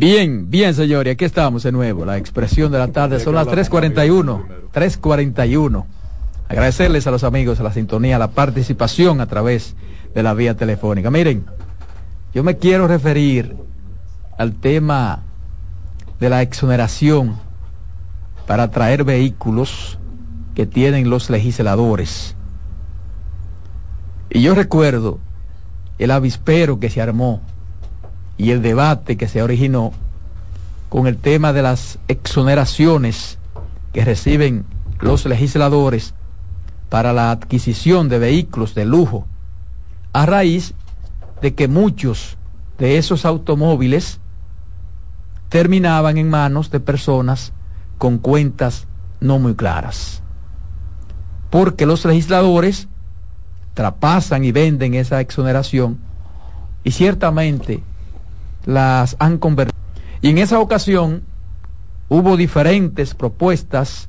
[0.00, 2.06] Bien, bien, señores, aquí estamos de nuevo.
[2.06, 4.46] La expresión de la tarde son las 3:41.
[4.72, 5.84] 3:41.
[6.48, 9.76] Agradecerles a los amigos a la sintonía, a la participación a través
[10.14, 11.10] de la vía telefónica.
[11.10, 11.44] Miren,
[12.32, 13.54] yo me quiero referir
[14.38, 15.20] al tema
[16.18, 17.36] de la exoneración
[18.46, 19.98] para traer vehículos
[20.54, 22.36] que tienen los legisladores.
[24.30, 25.18] Y yo recuerdo
[25.98, 27.42] el avispero que se armó
[28.40, 29.92] y el debate que se originó
[30.88, 33.36] con el tema de las exoneraciones
[33.92, 34.64] que reciben
[34.98, 36.14] los legisladores
[36.88, 39.26] para la adquisición de vehículos de lujo,
[40.14, 40.72] a raíz
[41.42, 42.38] de que muchos
[42.78, 44.20] de esos automóviles
[45.50, 47.52] terminaban en manos de personas
[47.98, 48.86] con cuentas
[49.20, 50.22] no muy claras.
[51.50, 52.88] Porque los legisladores
[53.74, 55.98] trapasan y venden esa exoneración
[56.84, 57.82] y ciertamente
[58.66, 59.78] las han convertido.
[60.20, 61.22] Y en esa ocasión
[62.08, 64.08] hubo diferentes propuestas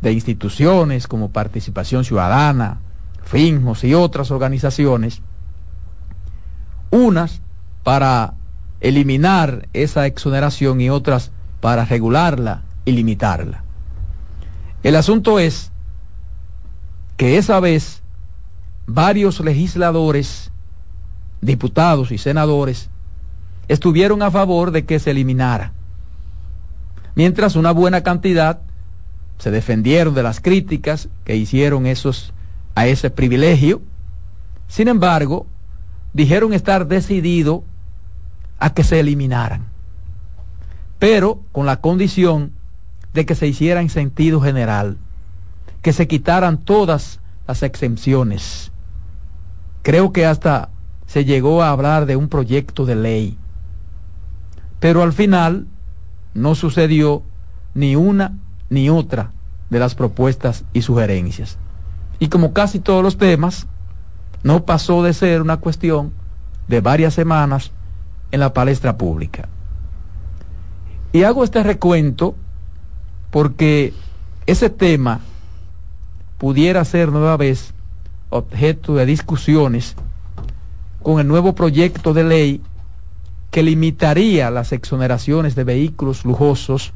[0.00, 2.80] de instituciones como Participación Ciudadana,
[3.22, 5.22] FINJOS y otras organizaciones,
[6.90, 7.40] unas
[7.82, 8.34] para
[8.80, 11.30] eliminar esa exoneración y otras
[11.60, 13.64] para regularla y limitarla.
[14.82, 15.72] El asunto es
[17.16, 18.02] que esa vez
[18.86, 20.52] varios legisladores,
[21.40, 22.90] diputados y senadores
[23.68, 25.72] estuvieron a favor de que se eliminara.
[27.14, 28.60] Mientras una buena cantidad
[29.38, 32.32] se defendieron de las críticas que hicieron esos
[32.74, 33.82] a ese privilegio.
[34.68, 35.46] Sin embargo,
[36.12, 37.64] dijeron estar decidido
[38.58, 39.66] a que se eliminaran,
[40.98, 42.52] pero con la condición
[43.12, 44.96] de que se hiciera en sentido general,
[45.82, 48.72] que se quitaran todas las exenciones.
[49.82, 50.70] Creo que hasta
[51.06, 53.38] se llegó a hablar de un proyecto de ley
[54.80, 55.66] pero al final
[56.34, 57.22] no sucedió
[57.74, 59.32] ni una ni otra
[59.70, 61.58] de las propuestas y sugerencias.
[62.18, 63.66] Y como casi todos los temas,
[64.42, 66.12] no pasó de ser una cuestión
[66.68, 67.72] de varias semanas
[68.30, 69.48] en la palestra pública.
[71.12, 72.34] Y hago este recuento
[73.30, 73.94] porque
[74.46, 75.20] ese tema
[76.38, 77.72] pudiera ser nueva vez
[78.30, 79.96] objeto de discusiones
[81.02, 82.62] con el nuevo proyecto de ley
[83.50, 86.92] que limitaría las exoneraciones de vehículos lujosos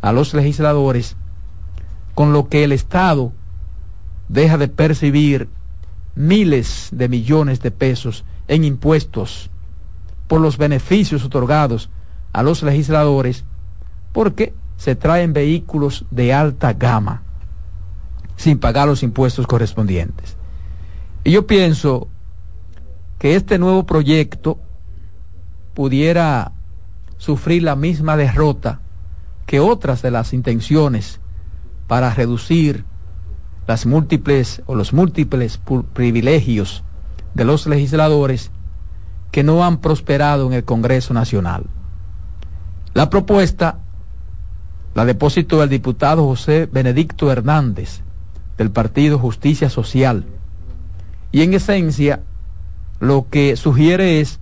[0.00, 1.16] a los legisladores,
[2.14, 3.32] con lo que el Estado
[4.28, 5.48] deja de percibir
[6.14, 9.50] miles de millones de pesos en impuestos
[10.26, 11.90] por los beneficios otorgados
[12.32, 13.44] a los legisladores,
[14.12, 17.22] porque se traen vehículos de alta gama
[18.36, 20.36] sin pagar los impuestos correspondientes.
[21.24, 22.08] Y yo pienso
[23.18, 24.58] que este nuevo proyecto
[25.74, 26.52] pudiera
[27.16, 28.80] sufrir la misma derrota
[29.46, 31.20] que otras de las intenciones
[31.86, 32.84] para reducir
[33.66, 35.60] las múltiples o los múltiples
[35.92, 36.82] privilegios
[37.34, 38.50] de los legisladores
[39.30, 41.64] que no han prosperado en el Congreso Nacional.
[42.94, 43.78] La propuesta
[44.94, 48.02] la depositó el diputado José Benedicto Hernández
[48.58, 50.26] del Partido Justicia Social
[51.30, 52.22] y en esencia
[52.98, 54.39] lo que sugiere es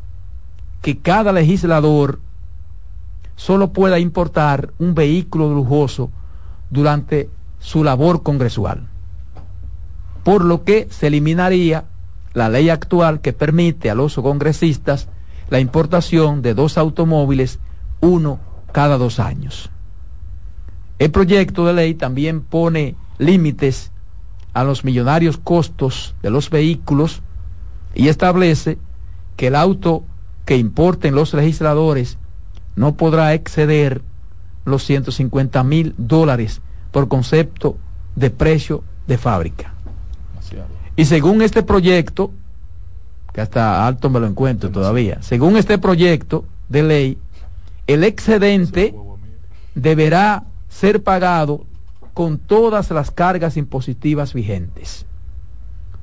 [0.82, 2.20] que cada legislador
[3.36, 6.10] solo pueda importar un vehículo lujoso
[6.70, 8.88] durante su labor congresual.
[10.24, 11.84] Por lo que se eliminaría
[12.34, 15.08] la ley actual que permite a los congresistas
[15.50, 17.58] la importación de dos automóviles,
[18.00, 18.38] uno
[18.72, 19.70] cada dos años.
[20.98, 23.92] El proyecto de ley también pone límites
[24.52, 27.22] a los millonarios costos de los vehículos
[27.94, 28.78] y establece
[29.36, 30.02] que el auto
[30.48, 32.16] que importen los legisladores
[32.74, 34.00] no podrá exceder
[34.64, 37.76] los 150 mil dólares por concepto
[38.16, 39.74] de precio de fábrica.
[40.96, 42.30] Y según este proyecto,
[43.34, 47.18] que hasta alto me lo encuentro todavía, según este proyecto de ley,
[47.86, 48.94] el excedente
[49.74, 51.66] deberá ser pagado
[52.14, 55.04] con todas las cargas impositivas vigentes.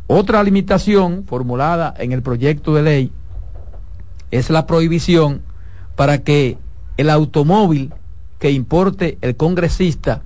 [0.05, 3.11] Otra limitación formulada en el proyecto de ley
[4.37, 5.41] es la prohibición
[5.95, 6.57] para que
[6.97, 7.93] el automóvil
[8.39, 10.21] que importe el congresista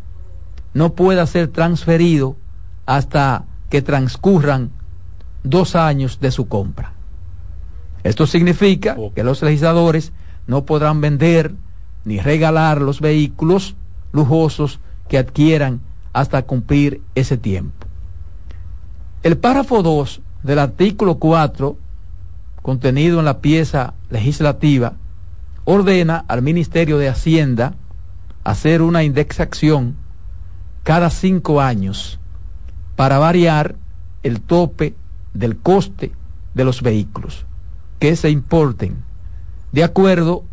[0.73, 2.35] no pueda ser transferido
[2.85, 4.71] hasta que transcurran
[5.43, 6.93] dos años de su compra.
[8.03, 10.11] Esto significa que los legisladores
[10.47, 11.53] no podrán vender
[12.05, 13.75] ni regalar los vehículos
[14.11, 15.81] lujosos que adquieran
[16.13, 17.87] hasta cumplir ese tiempo.
[19.21, 21.77] El párrafo 2 del artículo 4,
[22.61, 24.93] contenido en la pieza legislativa,
[25.65, 27.75] ordena al Ministerio de Hacienda
[28.43, 29.95] hacer una indexación
[30.83, 32.19] cada cinco años
[32.95, 33.75] para variar
[34.23, 34.95] el tope
[35.33, 36.11] del coste
[36.53, 37.45] de los vehículos
[37.99, 39.03] que se importen
[39.71, 40.43] de acuerdo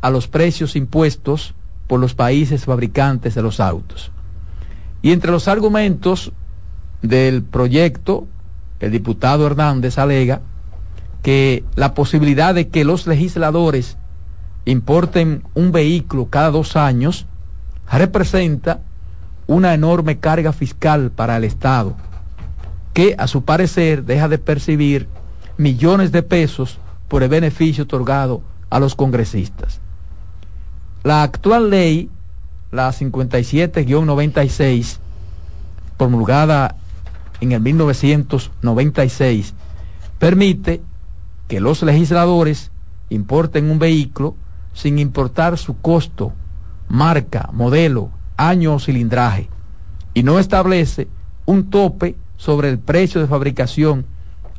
[0.00, 1.54] a los precios impuestos
[1.86, 4.10] por los países fabricantes de los autos.
[5.02, 6.32] Y entre los argumentos
[7.02, 8.26] del proyecto,
[8.80, 10.40] el diputado Hernández alega
[11.24, 13.96] que la posibilidad de que los legisladores
[14.66, 17.24] importen un vehículo cada dos años
[17.90, 18.80] representa
[19.46, 21.96] una enorme carga fiscal para el Estado,
[22.92, 25.08] que a su parecer deja de percibir
[25.56, 29.80] millones de pesos por el beneficio otorgado a los congresistas.
[31.04, 32.10] La actual ley,
[32.70, 34.98] la 57-96,
[35.96, 36.76] promulgada
[37.40, 39.54] en el 1996,
[40.18, 40.82] permite
[41.48, 42.70] que los legisladores
[43.10, 44.36] importen un vehículo
[44.72, 46.32] sin importar su costo,
[46.88, 49.48] marca, modelo, año o cilindraje,
[50.14, 51.08] y no establece
[51.46, 54.06] un tope sobre el precio de fabricación,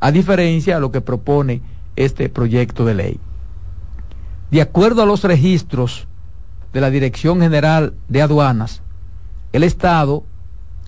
[0.00, 1.62] a diferencia de lo que propone
[1.96, 3.20] este proyecto de ley.
[4.50, 6.06] De acuerdo a los registros
[6.72, 8.82] de la Dirección General de Aduanas,
[9.52, 10.24] el Estado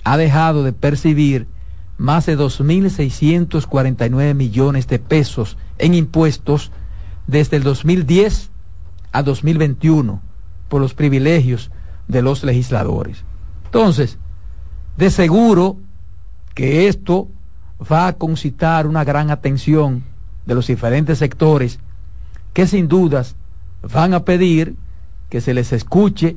[0.05, 1.49] ha dejado de percibir
[1.99, 6.71] más de 2.649 millones de pesos en impuestos
[7.27, 8.51] desde el 2010
[9.13, 10.23] a 2021
[10.69, 11.71] por los privilegios
[12.07, 13.25] de los legisladores.
[13.65, 14.17] Entonces,
[14.97, 15.77] de seguro
[16.55, 17.29] que esto
[17.81, 20.05] va a concitar una gran atención
[20.47, 21.81] de los diferentes sectores
[22.53, 23.37] que sin dudas
[23.93, 24.77] van a pedir
[25.29, 26.37] que se les escuche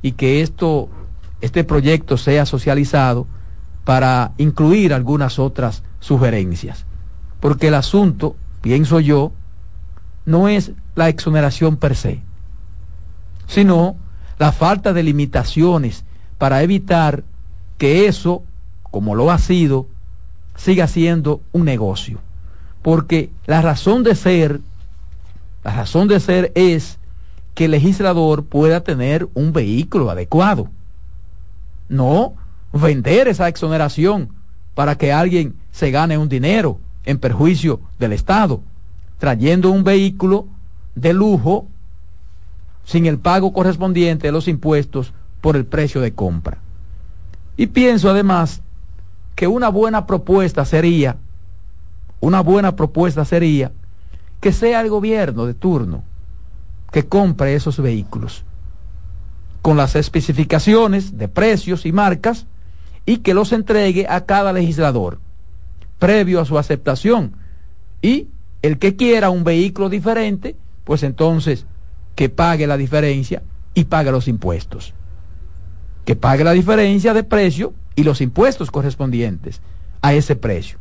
[0.00, 0.88] y que esto,
[1.40, 3.26] este proyecto sea socializado
[3.88, 6.84] para incluir algunas otras sugerencias.
[7.40, 9.32] Porque el asunto, pienso yo,
[10.26, 12.20] no es la exoneración per se,
[13.46, 13.96] sino
[14.38, 16.04] la falta de limitaciones
[16.36, 17.24] para evitar
[17.78, 18.42] que eso,
[18.82, 19.86] como lo ha sido,
[20.54, 22.18] siga siendo un negocio.
[22.82, 24.60] Porque la razón de ser,
[25.64, 26.98] la razón de ser es
[27.54, 30.68] que el legislador pueda tener un vehículo adecuado.
[31.88, 32.34] No
[32.72, 34.30] vender esa exoneración
[34.74, 38.60] para que alguien se gane un dinero en perjuicio del Estado,
[39.18, 40.46] trayendo un vehículo
[40.94, 41.66] de lujo
[42.84, 46.58] sin el pago correspondiente de los impuestos por el precio de compra.
[47.56, 48.62] Y pienso además
[49.34, 51.16] que una buena propuesta sería,
[52.20, 53.72] una buena propuesta sería
[54.40, 56.02] que sea el gobierno de turno
[56.90, 58.44] que compre esos vehículos
[59.62, 62.46] con las especificaciones de precios y marcas
[63.08, 65.18] y que los entregue a cada legislador
[65.98, 67.32] previo a su aceptación.
[68.02, 68.26] Y
[68.60, 71.64] el que quiera un vehículo diferente, pues entonces
[72.16, 73.42] que pague la diferencia
[73.72, 74.92] y pague los impuestos.
[76.04, 79.62] Que pague la diferencia de precio y los impuestos correspondientes
[80.02, 80.78] a ese precio.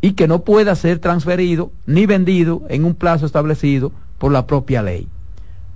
[0.00, 4.82] Y que no pueda ser transferido ni vendido en un plazo establecido por la propia
[4.82, 5.06] ley.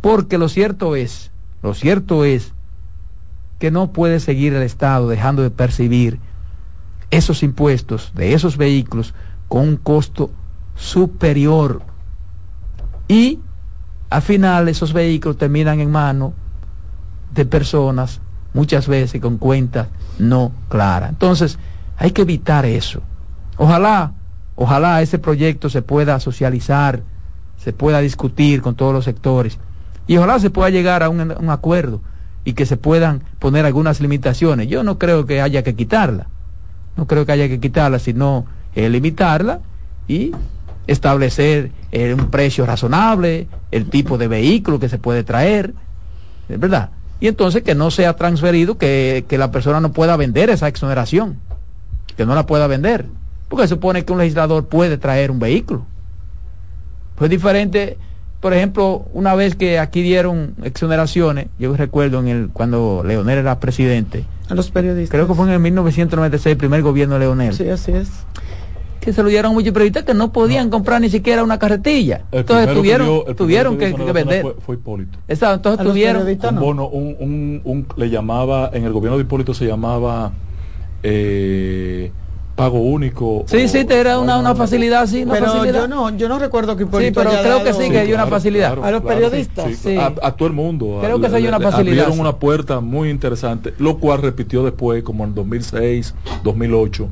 [0.00, 1.30] Porque lo cierto es,
[1.62, 2.54] lo cierto es
[3.62, 6.18] que no puede seguir el Estado dejando de percibir
[7.12, 9.14] esos impuestos de esos vehículos
[9.46, 10.32] con un costo
[10.74, 11.80] superior.
[13.06, 13.38] Y
[14.10, 16.32] al final esos vehículos terminan en manos
[17.32, 18.20] de personas
[18.52, 19.86] muchas veces con cuentas
[20.18, 21.10] no claras.
[21.10, 21.56] Entonces,
[21.96, 23.00] hay que evitar eso.
[23.58, 24.12] Ojalá,
[24.56, 27.04] ojalá ese proyecto se pueda socializar,
[27.58, 29.60] se pueda discutir con todos los sectores
[30.08, 32.00] y ojalá se pueda llegar a un, acuerdo
[32.44, 34.68] y que se puedan poner algunas limitaciones.
[34.68, 36.26] Yo no creo que haya que quitarla,
[36.96, 39.60] no creo que haya que quitarla, sino eh, limitarla
[40.08, 40.32] y
[40.86, 45.74] establecer eh, un precio razonable, el tipo de vehículo que se puede traer
[46.48, 46.90] verdad.
[47.20, 51.38] Y entonces que no sea transferido, que, que la persona no pueda vender esa exoneración,
[52.16, 53.06] que no la pueda vender,
[53.48, 55.86] porque se supone que un legislador puede traer un vehículo.
[57.14, 57.96] Pues diferente,
[58.42, 63.58] por ejemplo, una vez que aquí dieron exoneraciones, yo recuerdo en el cuando Leonel era
[63.60, 65.10] presidente, A los periodistas.
[65.16, 68.10] creo que fue en el 1996, el primer gobierno de Leonel, Sí, así es.
[69.00, 72.22] que se lo dieron a muchos periodistas que no podían comprar ni siquiera una carretilla.
[72.32, 74.42] El Entonces primero que tuvieron, dio- tuvieron que vender.
[74.42, 75.18] Fue, fue Hipólito.
[75.28, 76.26] Exacto, entonces A tuvieron.
[76.26, 76.60] Un no.
[76.60, 80.32] bono, un, un, un- le llamaba, en el gobierno de Hipólito se llamaba
[81.04, 82.10] eh,
[82.62, 83.44] pago único.
[83.48, 85.80] Sí, o- sí, te era una, una facilidad, sí, una Pero facilidad.
[85.80, 88.14] yo no, yo no recuerdo que Sí, Hipólito pero haya creo que sí, que dio
[88.14, 88.78] una facilidad.
[88.84, 89.96] A los periodistas, sí.
[89.96, 90.98] A, a todo el mundo.
[91.02, 92.20] Creo que A- se dio una le- facilidad, Abrieron sí.
[92.20, 97.08] una puerta muy interesante, lo cual repitió después, como en 2006, 2008,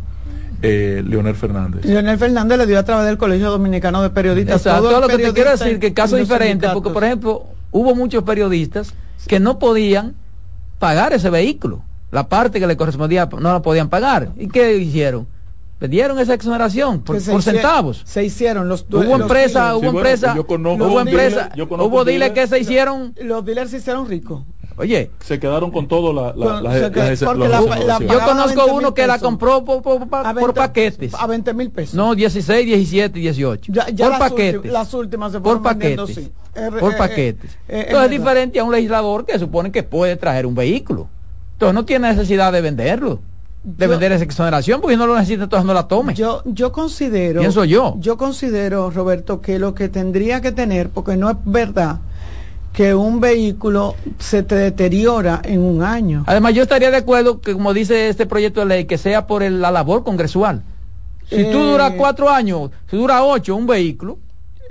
[0.62, 1.84] eh, Leonel Fernández.
[1.84, 4.64] Leonel Fernández le dio a través del Colegio Dominicano de Periodistas.
[4.64, 7.94] Exacto, todo el lo que te quiero decir, que caso diferente, porque por ejemplo, hubo
[7.96, 8.94] muchos periodistas
[9.26, 10.14] que no podían
[10.78, 11.82] pagar ese vehículo.
[12.12, 14.30] La parte que le correspondía no la podían pagar.
[14.36, 15.26] ¿Y qué hicieron?
[15.80, 18.02] Pidieron esa exoneración por, centavos.
[18.04, 22.34] Se hicieron los Hubo empresa, hubo empresa, yo conozco hubo empresa, hubo dealer.
[22.34, 24.42] que se hicieron, Los dealers se hicieron ricos.
[24.76, 26.78] oye, Se quedaron con todo la, la,
[27.98, 31.14] yo conozco 20 uno que la compró por, por- por- A por 20 paquetes.
[31.14, 31.94] A 20 mil pesos.
[31.94, 33.72] No, 16, 17 y 18.
[33.72, 34.56] Ya- ya por las paquetes.
[34.56, 36.14] últimas- las últimas se por paquetes.
[36.14, 36.30] sí.
[36.56, 37.50] Eh, por eh, paquetes.
[37.52, 40.54] eh, eh, Entonces es es diferente a un legislador que supone que puede traer un
[40.54, 41.08] vehículo.
[41.52, 43.20] Entonces no tiene necesidad de venderlo.
[43.62, 46.14] De Yo- vender esa exoneración porque no lo necesita, entonces no la tome.
[46.14, 47.40] Yo, yo considero.
[47.40, 47.94] Pienso yo.
[47.98, 51.98] Yo considero, Roberto, que lo que tendría que tener, porque no es verdad
[52.72, 56.24] que un vehículo se te deteriora en un año.
[56.26, 59.42] Además, yo estaría de acuerdo que, como dice este proyecto de ley, que sea por
[59.42, 60.62] el- la labor congresual.
[61.28, 64.18] Si tú Eh, duras cuatro años, si dura ocho, un vehículo,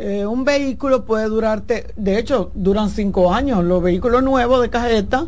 [0.02, 3.66] Eh, un vehículo puede durarte, de hecho, duran cinco años.
[3.66, 5.26] Los vehículos nuevos de cajeta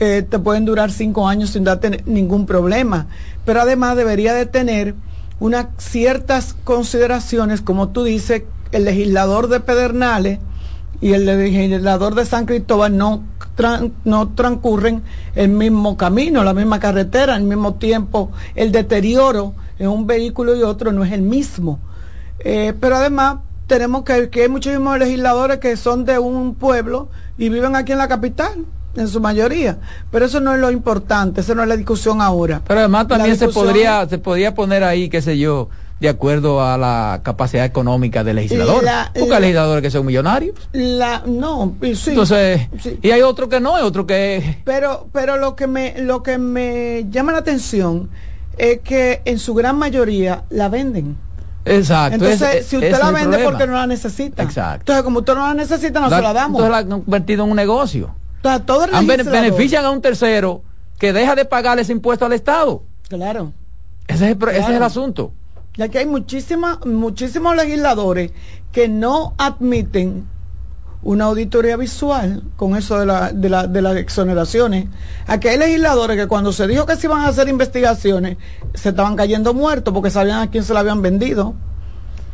[0.00, 3.06] eh, te pueden durar cinco años sin darte ningún problema.
[3.44, 4.94] Pero además debería de tener
[5.40, 8.42] unas ciertas consideraciones, como tú dices,
[8.72, 10.38] el legislador de Pedernales
[11.00, 13.22] y el legislador de San Cristóbal no,
[14.04, 15.02] no transcurren
[15.34, 20.62] el mismo camino, la misma carretera, al mismo tiempo el deterioro en un vehículo y
[20.62, 21.78] otro no es el mismo.
[22.40, 27.48] Eh, pero además tenemos que, que hay muchísimos legisladores que son de un pueblo y
[27.48, 28.64] viven aquí en la capital,
[28.96, 29.78] en su mayoría.
[30.10, 32.60] Pero eso no es lo importante, esa no es la discusión ahora.
[32.66, 35.68] pero además también se podría, se podría poner ahí, qué sé yo,
[36.00, 38.82] de acuerdo a la capacidad económica del legislador.
[38.84, 40.54] La- Porque la- hay legisladores que son millonarios.
[40.72, 42.98] La, no, sí, Entonces, sí.
[43.00, 46.36] y hay otro que no, hay otro que Pero, pero lo que me, lo que
[46.38, 48.10] me llama la atención
[48.58, 51.16] es que en su gran mayoría la venden.
[51.64, 52.16] Exacto.
[52.26, 54.42] Entonces, si usted la vende porque no la necesita.
[54.42, 54.80] Exacto.
[54.82, 56.60] Entonces, como usted no la necesita, no La- se la damos.
[56.60, 58.14] Entonces la han convertido en un negocio.
[58.44, 60.62] Entonces, todo el Han bene- legislador- benefician a un tercero
[60.98, 62.82] que deja de pagar ese impuesto al Estado.
[63.08, 63.52] Claro.
[64.06, 64.84] Ese es el, pro- ese es el Claro.
[64.86, 65.32] asunto.
[65.76, 68.32] Ya que hay muchísimas, muchísimos legisladores
[68.70, 70.26] que no admiten
[71.02, 74.86] una auditoría visual con eso de, la, de, la- de las exoneraciones.
[75.26, 78.36] Aquí hay legisladores que cuando se dijo que se iban a hacer investigaciones,
[78.74, 81.54] se estaban cayendo muertos porque sabían a quién se la habían vendido.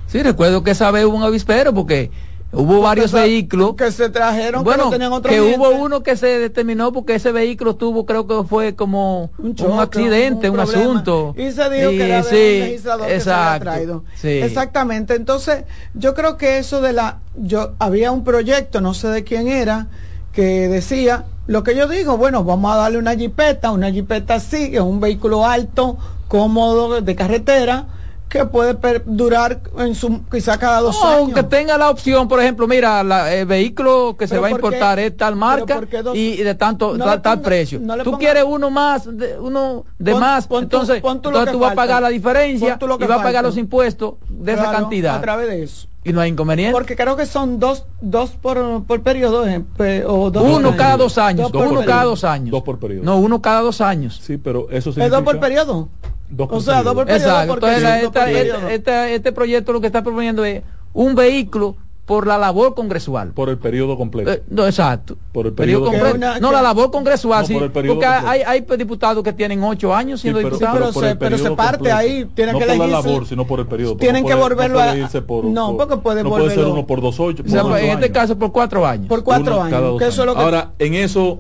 [0.07, 2.11] Sí, recuerdo que esa vez hubo un avispero porque
[2.53, 3.75] hubo varios vehículos.
[3.77, 7.15] que se trajeron que Bueno, no tenían otro que hubo uno que se determinó porque
[7.15, 11.35] ese vehículo tuvo, creo que fue como un, choque, accidente, un, asunto.
[11.37, 14.05] Y se dijo que era de un legislador que se había exacto, traído.
[14.15, 14.29] sí.
[14.29, 15.15] Exactamente.
[15.15, 17.19] Entonces, yo creo que eso de la.
[17.37, 19.89] yo Había un proyecto, no sé de quién era,
[20.33, 21.25] que decía.
[21.47, 24.83] Lo que yo digo, bueno, vamos a darle una jipeta, una jipeta así, que es
[24.83, 25.99] un vehículo alto,
[26.29, 27.87] cómodo, de carretera,
[28.31, 31.35] que puede per- durar en su, quizá cada dos No, años.
[31.35, 35.01] que tenga la opción, por ejemplo, mira, la- el vehículo que se va a importar
[35.01, 35.81] es tal marca
[36.15, 37.81] y de tanto No tal, le tal ponga- precio.
[37.81, 41.53] no tú quieres uno más, de, uno de Pon- más, pon entonces, pon tú entonces
[41.53, 45.17] tú vas a pagar la diferencia y vas a pagar los impuestos de esa cantidad.
[45.17, 45.89] A través de eso.
[46.05, 46.73] Y no hay inconveniente.
[46.73, 49.47] Porque creo que son dos, dos por, por periodo.
[49.47, 51.87] eh, pe- o dos uno cada dos años, Dos por uno periodo.
[51.87, 52.51] cada dos años.
[52.53, 53.05] Dos por periodo.
[53.05, 54.19] No, uno cada dos años.
[54.25, 55.17] Sí, pero eso ¿Es significa...
[55.17, 55.89] dos por periodo?
[56.31, 57.25] Dos por o sea, dos por periodo.
[57.25, 57.41] periodo.
[57.41, 57.55] Exacto.
[57.55, 59.15] Entonces, sí, la- dos por esta- periodo.
[59.15, 60.63] este, proyecto lo que está proponiendo es
[60.93, 61.77] un vehículo
[62.07, 63.31] por la labor congresual.
[63.31, 64.33] Por el periodo completo.
[64.33, 65.17] Eh, no, exacto.
[65.33, 66.41] Por el Periodo periodo completo.
[66.41, 67.55] No, Que la labor congresual, No, sí.
[67.55, 70.97] por Porque hay, hay diputados que tienen ocho años siendo Sí, pero- diputados.
[70.97, 71.97] pero se- pero parte completo.
[71.97, 73.97] ahí, tienen no que por la labor, sino por el periodo.
[73.97, 76.59] tienen no que puede- volverlo no a- por, no, por- porque puede no puede ser
[76.59, 77.45] volverlo- uno por dos ocho.
[77.47, 78.11] O sea, por en este años.
[78.11, 79.07] caso por cuatro años.
[79.07, 80.03] Por cuatro Uno años.
[80.03, 81.39] eso es lo que- Ahora, en eso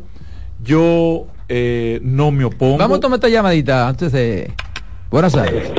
[0.62, 2.78] yo eh, no me opongo.
[2.78, 4.52] Vamos a tomar esta llamadita antes de...
[5.10, 5.72] Buenas tardes.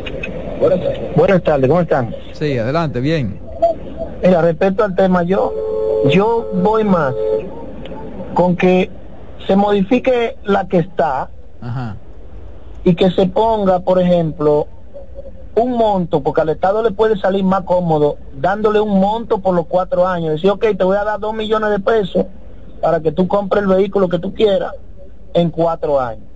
[1.16, 2.14] Buenas tardes, ¿cómo están?
[2.34, 3.40] Sí, adelante, bien.
[4.22, 5.54] Mira, respecto al tema, yo,
[6.10, 7.16] yo voy más
[8.34, 8.92] con que
[9.48, 11.30] se modifique la que está
[11.62, 11.96] Ajá.
[12.84, 14.68] y que se ponga, por ejemplo,
[15.56, 19.66] un monto, porque al Estado le puede salir más cómodo dándole un monto por los
[19.68, 20.34] cuatro años.
[20.34, 22.26] Decir, ok, te voy a dar dos millones de pesos
[22.82, 24.74] para que tú compres el vehículo que tú quieras
[25.34, 26.31] en cuatro años.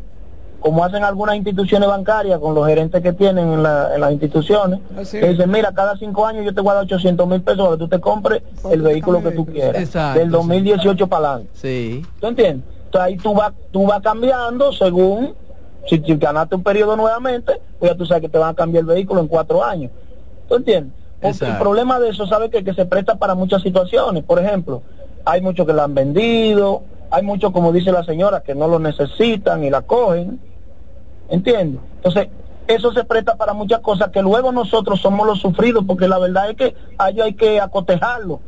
[0.65, 4.79] Como hacen algunas instituciones bancarias con los gerentes que tienen en, la- en las instituciones,
[4.97, 7.59] Así que dicen, mira, cada cinco años yo te voy a dar 800 mil pesos
[7.67, 8.41] para que tú te compres
[8.71, 9.79] el vehículo que tú quieras.
[9.83, 11.51] Exacto, del 2018 para adelante.
[11.53, 12.03] Sí.
[12.19, 12.65] ¿Tú entiendes?
[12.85, 15.35] Entonces ahí tú vas, tú vas cambiando según,
[15.87, 18.81] si, si ganaste un periodo nuevamente, pues ya tú sabes que te van a cambiar
[18.81, 19.91] el vehículo en cuatro años.
[20.49, 20.93] ¿Tú entiendes?
[21.21, 24.23] Porque el problema de eso, ¿sabes que Que se presta para muchas situaciones.
[24.23, 24.81] Por ejemplo,
[25.25, 28.79] hay muchos que la han vendido, hay muchos, como dice la señora, que no lo
[28.79, 30.39] necesitan y la cogen.
[31.29, 31.81] ¿Entiendes?
[31.97, 32.29] Entonces,
[32.67, 36.49] eso se presta para muchas cosas que luego nosotros somos los sufridos, porque la verdad
[36.49, 38.41] es que a ellos hay que acotejarlo,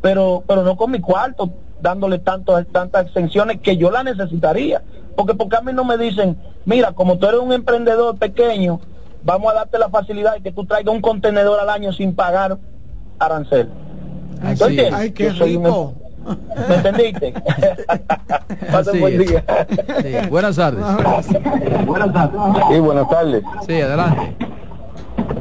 [0.00, 4.82] pero, pero no con mi cuarto, dándole tanto, tantas exenciones que yo la necesitaría.
[5.16, 8.80] Porque porque a mí no me dicen, mira, como tú eres un emprendedor pequeño,
[9.22, 12.58] vamos a darte la facilidad de que tú traigas un contenedor al año sin pagar
[13.18, 13.68] arancel.
[14.42, 14.86] Ay, ¿Tú Así entiendes?
[14.94, 14.94] es.
[14.94, 15.94] Ay, qué Yo soy un- rico.
[16.68, 17.34] ¿Me entendiste?
[19.00, 19.44] Buen día.
[20.02, 20.28] Sí.
[20.30, 20.84] Buenas tardes.
[21.86, 22.40] Buenas tardes.
[22.70, 23.42] Sí, buenas tardes.
[23.66, 24.36] Sí, adelante.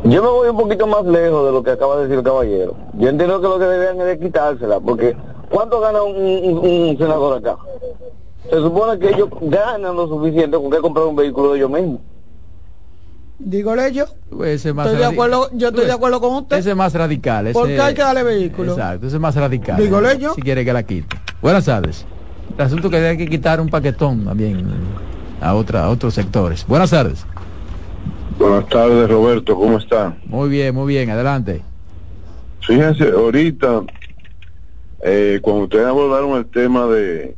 [0.03, 2.75] Yo me voy un poquito más lejos de lo que acaba de decir el caballero.
[2.93, 5.15] Yo entiendo que lo que deberían es quitársela, porque
[5.49, 6.57] ¿cuánto gana un, un-
[6.89, 7.57] un senador acá?
[8.49, 11.99] Se supone que ellos ganan lo suficiente con que comprar un vehículo de ellos mismos.
[13.43, 14.05] Dígole yo.
[14.45, 16.57] Ese es más Estoy de acuerdo, yo estoy de acuerdo con usted.
[16.57, 17.47] Ese es más radical.
[17.47, 17.53] Ese...
[17.53, 18.73] ¿Por qué hay que darle vehículo?
[18.73, 19.77] Exacto, ese es más radical.
[19.77, 20.33] Dígole yo.
[20.35, 21.17] Si quiere que la quite.
[21.41, 22.05] Buenas tardes.
[22.57, 24.67] El asunto que hay que quitar un paquetón también
[25.41, 26.65] a, otra, a otros sectores.
[26.67, 27.25] Buenas tardes.
[28.37, 30.15] Buenas tardes, Roberto, ¿cómo está?
[30.25, 31.61] Muy bien, muy bien, adelante.
[32.61, 33.81] Fíjense, ahorita,
[35.03, 37.35] eh, cuando ustedes abordaron el tema de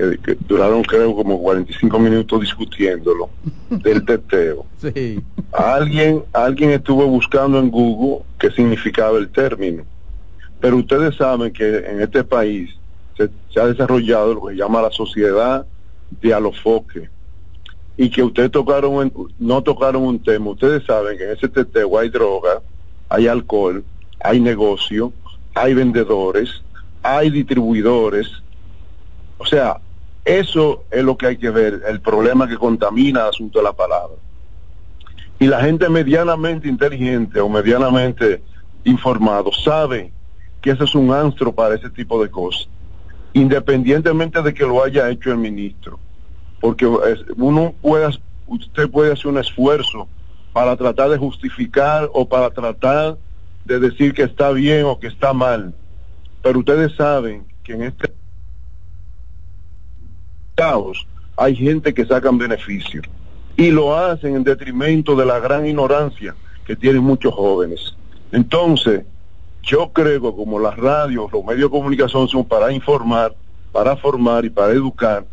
[0.00, 3.30] que, que duraron creo como 45 minutos discutiéndolo,
[3.70, 4.66] del teteo.
[4.80, 5.20] Sí.
[5.52, 9.84] Alguien, alguien estuvo buscando en Google qué significaba el término.
[10.60, 12.70] Pero ustedes saben que en este país
[13.16, 15.66] se, se ha desarrollado lo que se llama la sociedad
[16.20, 17.08] de alofoque.
[17.96, 20.50] Y que ustedes tocaron, no tocaron un tema.
[20.50, 22.62] Ustedes saben que en ese teteo hay droga,
[23.08, 23.84] hay alcohol,
[24.20, 25.12] hay negocio,
[25.54, 26.62] hay vendedores,
[27.02, 28.28] hay distribuidores.
[29.38, 29.78] O sea,
[30.38, 33.72] eso es lo que hay que ver, el problema que contamina el asunto de la
[33.72, 34.16] palabra.
[35.38, 38.42] Y la gente medianamente inteligente o medianamente
[38.84, 40.12] informado sabe
[40.60, 42.68] que ese es un astro para ese tipo de cosas,
[43.32, 45.98] independientemente de que lo haya hecho el ministro,
[46.60, 46.86] porque
[47.36, 48.08] uno puede,
[48.46, 50.06] usted puede hacer un esfuerzo
[50.52, 53.16] para tratar de justificar o para tratar
[53.64, 55.74] de decir que está bien o que está mal,
[56.42, 58.19] pero ustedes saben que en este
[60.60, 61.06] caos
[61.38, 63.00] hay gente que sacan beneficio
[63.56, 66.34] y lo hacen en detrimento de la gran ignorancia
[66.66, 67.96] que tienen muchos jóvenes.
[68.30, 69.06] Entonces,
[69.62, 73.34] yo creo que como las radios, los medios de comunicación son para informar,
[73.72, 75.24] para formar y para educar,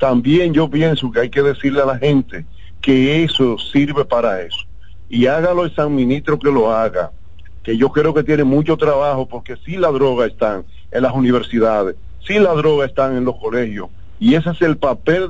[0.00, 2.44] también yo pienso que hay que decirle a la gente
[2.80, 4.66] que eso sirve para eso.
[5.08, 7.12] Y hágalo el San Ministro que lo haga,
[7.62, 11.94] que yo creo que tiene mucho trabajo porque si la droga están en las universidades,
[12.26, 13.88] si la droga están en los colegios,
[14.22, 15.28] y ese es el papel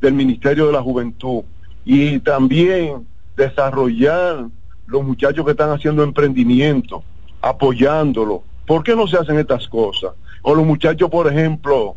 [0.00, 1.42] del Ministerio de la Juventud,
[1.84, 3.06] y también
[3.36, 4.46] desarrollar
[4.86, 7.04] los muchachos que están haciendo emprendimiento,
[7.42, 8.42] apoyándolo.
[8.66, 10.12] ¿Por qué no se hacen estas cosas?
[10.40, 11.96] O los muchachos, por ejemplo,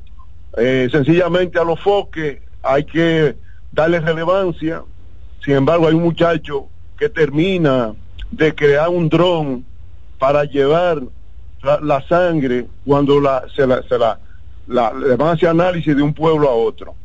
[0.57, 3.37] eh, sencillamente a los foques hay que
[3.71, 4.83] darle relevancia.
[5.41, 6.67] Sin embargo, hay un muchacho
[6.99, 7.93] que termina
[8.29, 9.63] de crear un dron
[10.19, 11.01] para llevar
[11.63, 14.19] la, la sangre cuando la, se la, se la,
[14.67, 16.95] la- le van a hacer análisis de un pueblo a otro.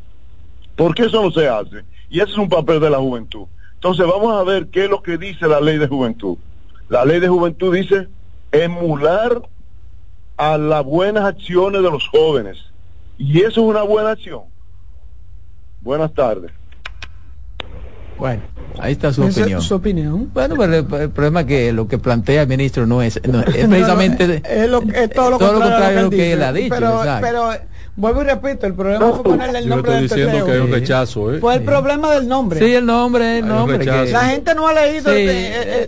[0.75, 1.85] ¿Por qué eso no se hace?
[2.09, 3.47] Y ese es un papel de la juventud.
[3.75, 6.37] Entonces vamos a ver qué es lo que dice la ley de juventud.
[6.87, 8.09] La ley de juventud dice
[8.51, 9.41] emular
[10.37, 12.73] a las buenas acciones de los jóvenes.
[13.17, 14.43] Y eso es una buena acción.
[15.79, 16.51] Buenas tardes.
[18.21, 18.43] Bueno,
[18.77, 19.59] ahí está su Esa opinión.
[19.61, 20.29] es su opinión.
[20.31, 23.39] Bueno, pero el, el problema es que lo que plantea el ministro no es, no,
[23.41, 26.15] es precisamente es, lo- es todo lo todo lo contrario, contrario a de lo que
[26.17, 26.33] dice.
[26.33, 27.27] él ha dicho, Pero, exacto.
[27.27, 27.49] pero
[27.95, 30.59] vuelvo y repito, el problema fue ponerle el Yo nombre estoy del diciendo que hay
[30.59, 31.39] un rechazo, ¿eh?
[31.39, 32.59] Fue el problema del nombre.
[32.59, 33.79] Sí, el nombre, el Hay nombre.
[33.79, 35.27] que- La gente no ha leído Sí, el,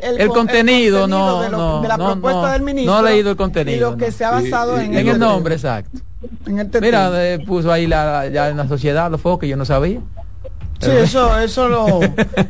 [0.01, 2.93] el- el con- contenido, no, de, lo- no, de la no, propuesta no, del ministro.
[2.93, 4.11] no ha leído el contenido, Y lo que no.
[4.11, 5.99] se ha basado Y- en, y- en el nombre, exacto.
[6.47, 6.69] En el.
[6.81, 9.99] Mira, eh, puso ahí la, ya en la sociedad los focos, yo no sabía.
[10.83, 11.99] Sí, eso, eso lo,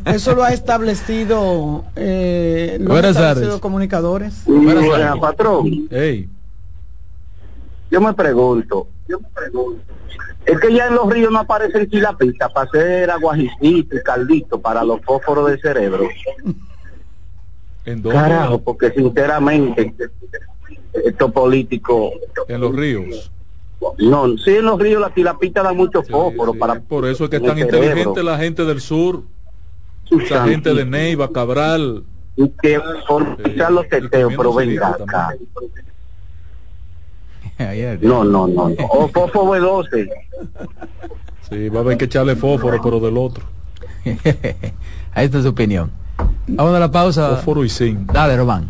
[0.05, 3.61] eso lo ha establecido, eh, lo han Buenas establecido tardes.
[3.61, 4.43] comunicadores.
[4.45, 5.21] Buenas Oiga, tardes.
[5.21, 6.29] patrón, Ey,
[7.91, 8.87] yo me pregunto,
[10.45, 14.83] Es que ya en los ríos no aparecen tilapita para hacer aguajicito y caldito para
[14.83, 16.07] los fósforos del cerebro.
[17.85, 18.17] ¿En dónde?
[18.17, 19.93] Carajo, porque sinceramente
[21.05, 22.11] estos políticos...
[22.47, 23.31] En los ríos.
[23.99, 26.79] No, sí en los ríos la tilapita da mucho fósforo para...
[26.79, 27.77] Por eso es que es tan cerebro.
[27.77, 29.23] inteligente la gente del sur,
[30.09, 32.03] esa gente de Neiva, Cabral.
[32.35, 33.37] Y que por
[33.71, 35.29] los teteos, pero venga acá.
[38.01, 38.75] No, no, no, no.
[38.91, 40.09] O fósforo B12.
[41.49, 43.45] Sí, va a haber que echarle fósforo, pero del otro.
[45.13, 45.91] Ahí está su opinión.
[46.47, 47.35] Vamos a la pausa.
[47.35, 48.11] Fósforo y zinc.
[48.11, 48.69] Dale, Román.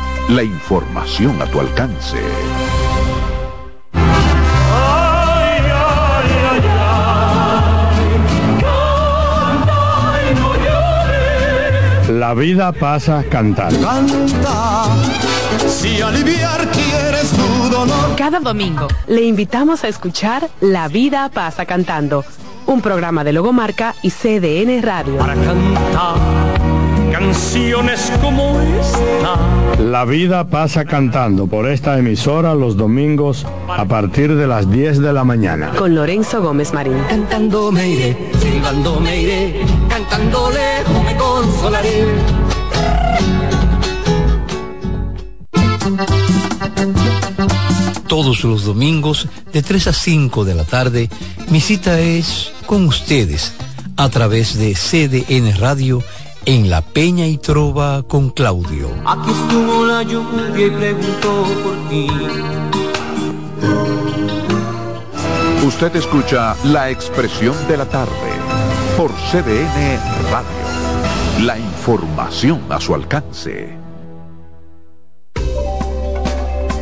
[0.31, 2.17] La información a tu alcance.
[12.07, 13.85] La vida pasa cantando.
[13.85, 14.85] Canta,
[15.67, 18.15] si aliviar quieres tu dolor.
[18.15, 22.23] Cada domingo le invitamos a escuchar La vida pasa cantando,
[22.67, 25.17] un programa de Logomarca y CDN Radio.
[25.17, 26.60] Para cantar
[27.31, 29.81] canciones como esta.
[29.81, 35.13] La vida pasa cantando por esta emisora los domingos a partir de las 10 de
[35.13, 35.69] la mañana.
[35.77, 36.97] Con Lorenzo Gómez Marín.
[37.07, 42.05] Cantando me iré, silbando me iré, cantando lejos me consolaré.
[48.07, 51.09] Todos los domingos de 3 a 5 de la tarde,
[51.49, 53.53] mi cita es con ustedes
[53.95, 56.03] a través de CDN Radio
[56.45, 58.89] en La Peña y Trova con Claudio.
[59.05, 62.07] Aquí estuvo la lluvia y preguntó por ti.
[65.65, 68.11] Usted escucha la expresión de la tarde
[68.97, 69.99] por CDN
[70.31, 71.45] Radio.
[71.45, 73.80] La información a su alcance.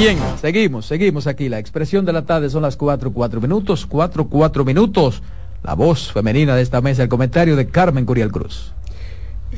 [0.00, 1.50] Bien, seguimos, seguimos aquí.
[1.50, 5.22] La expresión de la tarde son las 4, 4 minutos, 4, 4 minutos.
[5.62, 8.72] La voz femenina de esta mesa, el comentario de Carmen Curiel Cruz.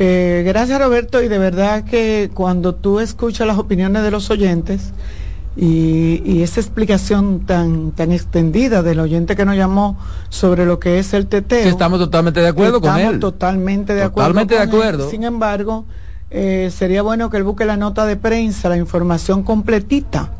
[0.00, 4.92] Eh, gracias Roberto y de verdad que cuando tú escuchas las opiniones de los oyentes
[5.54, 9.96] y, y esa explicación tan tan extendida del oyente que nos llamó
[10.30, 13.20] sobre lo que es el teteo Sí, estamos totalmente de acuerdo con estamos él.
[13.20, 14.88] totalmente de Totalmente acuerdo de con él.
[14.94, 15.10] acuerdo.
[15.10, 15.84] sin embargo
[16.34, 20.30] eh, sería bueno que él busque la nota de prensa la información completita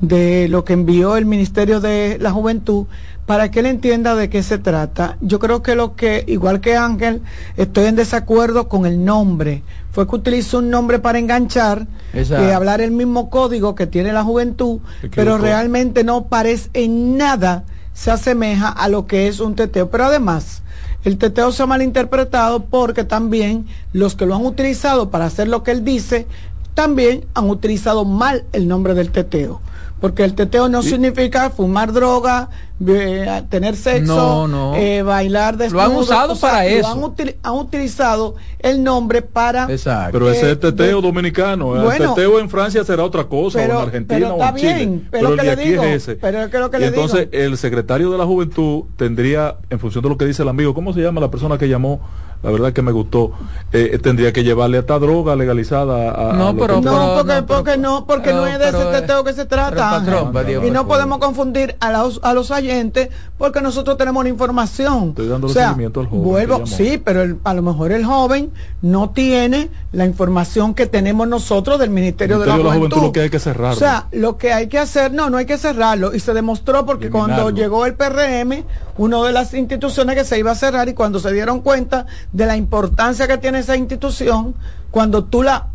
[0.00, 2.86] de lo que envió el Ministerio de la Juventud
[3.26, 5.16] para que él entienda de qué se trata.
[5.20, 7.22] Yo creo que lo que, igual que Ángel,
[7.56, 9.62] estoy en desacuerdo con el nombre.
[9.92, 14.12] Fue que utilizó un nombre para enganchar, Esa- que hablar el mismo código que tiene
[14.12, 14.80] la juventud,
[15.14, 19.90] pero realmente no parece en nada se asemeja a lo que es un teteo.
[19.90, 20.62] Pero además,
[21.04, 25.62] el teteo se ha malinterpretado porque también los que lo han utilizado para hacer lo
[25.62, 26.26] que él dice,
[26.74, 29.60] también han utilizado mal el nombre del teteo.
[30.00, 32.48] Porque el teteo no significa fumar droga,
[32.86, 34.74] eh, tener sexo, No, no.
[34.76, 35.82] eh, bailar Lo desnudo.
[35.82, 36.88] han usado o sea, para lo eso.
[36.88, 39.70] Han, util- han utilizado el nombre para...
[39.70, 40.12] Exacto.
[40.12, 41.76] Pero ese Eh, es teteo de- dominicano.
[41.76, 44.48] El Bueno, teteo en Francia será otra cosa, o pero- en Argentina pero o está
[44.48, 44.74] en Chile.
[44.74, 46.16] bien, pero pero el que de le aquí digo, es ese.
[46.16, 47.44] pero es que lo que y le entonces digo.
[47.44, 50.94] el secretario de la juventud tendría, en función de lo que dice el amigo, ¿cómo
[50.94, 52.00] se llama la persona que llamó
[52.42, 53.32] la verdad que me gustó.
[53.72, 58.06] Eh, tendría que llevarle hasta droga legalizada a, no, a pero, no, porque, porque no,
[58.06, 59.90] porque no es de ese teteo que se trata.
[59.90, 60.46] patrón, Ángel.
[60.46, 65.10] Dios, y no podemos confundir a los, a los agentes porque nosotros tenemos la información.
[65.10, 68.04] Estoy dando o sea, seguimiento al joven vuelvo, sí, pero el- a lo mejor el
[68.04, 68.50] joven
[68.82, 73.02] no tiene la información que tenemos nosotros del Ministerio, Ministerio de la, Juventud.
[73.02, 73.76] lo que hay que cerrarlo.
[73.76, 76.14] O sea, lo que hay que hacer, no, no hay que cerrarlo.
[76.14, 78.64] Y se demostró porque cuando llegó el PRM,
[78.98, 82.46] una de las instituciones que se iba a cerrar y cuando se dieron cuenta de
[82.46, 84.54] la importancia que tiene esa institución,
[84.90, 85.66] cuando tú la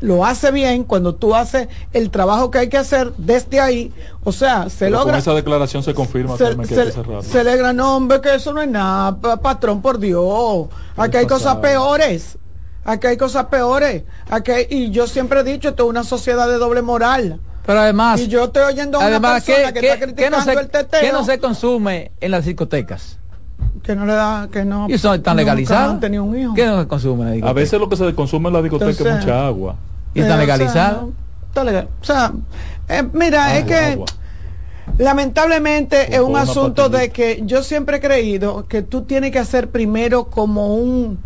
[0.00, 3.94] lo haces bien, cuando tú haces el trabajo que hay que hacer desde ahí,
[4.24, 5.12] o sea, se Pero logra...
[5.14, 6.92] Con esa declaración se confirma Se, que
[7.32, 10.68] que le granó, hombre, que eso no es nada, pa- patrón, por Dios.
[10.96, 12.38] Aquí hay cosas peores.
[12.84, 14.04] Aquí hay cosas peores.
[14.28, 17.40] Aquí hay- y yo siempre he dicho, esto es una sociedad de doble moral.
[17.64, 20.38] Pero además, Y yo estoy oyendo a una además persona ¿qué, que está qué criticando
[20.38, 21.00] no se, el teteo.
[21.00, 23.18] qué no se consume en las discotecas?
[23.82, 24.86] Que no le da, que no.
[24.88, 25.90] Y son están nunca legalizadas.
[25.90, 26.54] han tenido un hijo.
[26.54, 29.00] ¿Qué no se consume en A veces lo que se consume en la discoteca es
[29.20, 29.76] mucha agua.
[30.14, 31.02] Y están Eh, o sea, legalizadas.
[31.02, 31.12] no,
[31.48, 31.88] está legal.
[32.00, 32.32] O sea,
[32.88, 34.06] eh, mira, es Agua, que agua.
[34.98, 39.68] lamentablemente es un asunto de que yo siempre he creído que tú tienes que hacer
[39.70, 41.18] primero como un...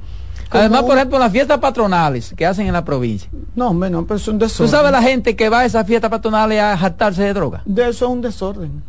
[0.51, 3.31] como Además, por ejemplo, las fiestas patronales que hacen en la provincia.
[3.55, 4.71] No, hombre, no, pero es un ¿Tú desorden.
[4.71, 7.63] sabes la gente que va a esas fiestas patronales a jartarse de droga?
[7.65, 8.83] De eso es un desorden.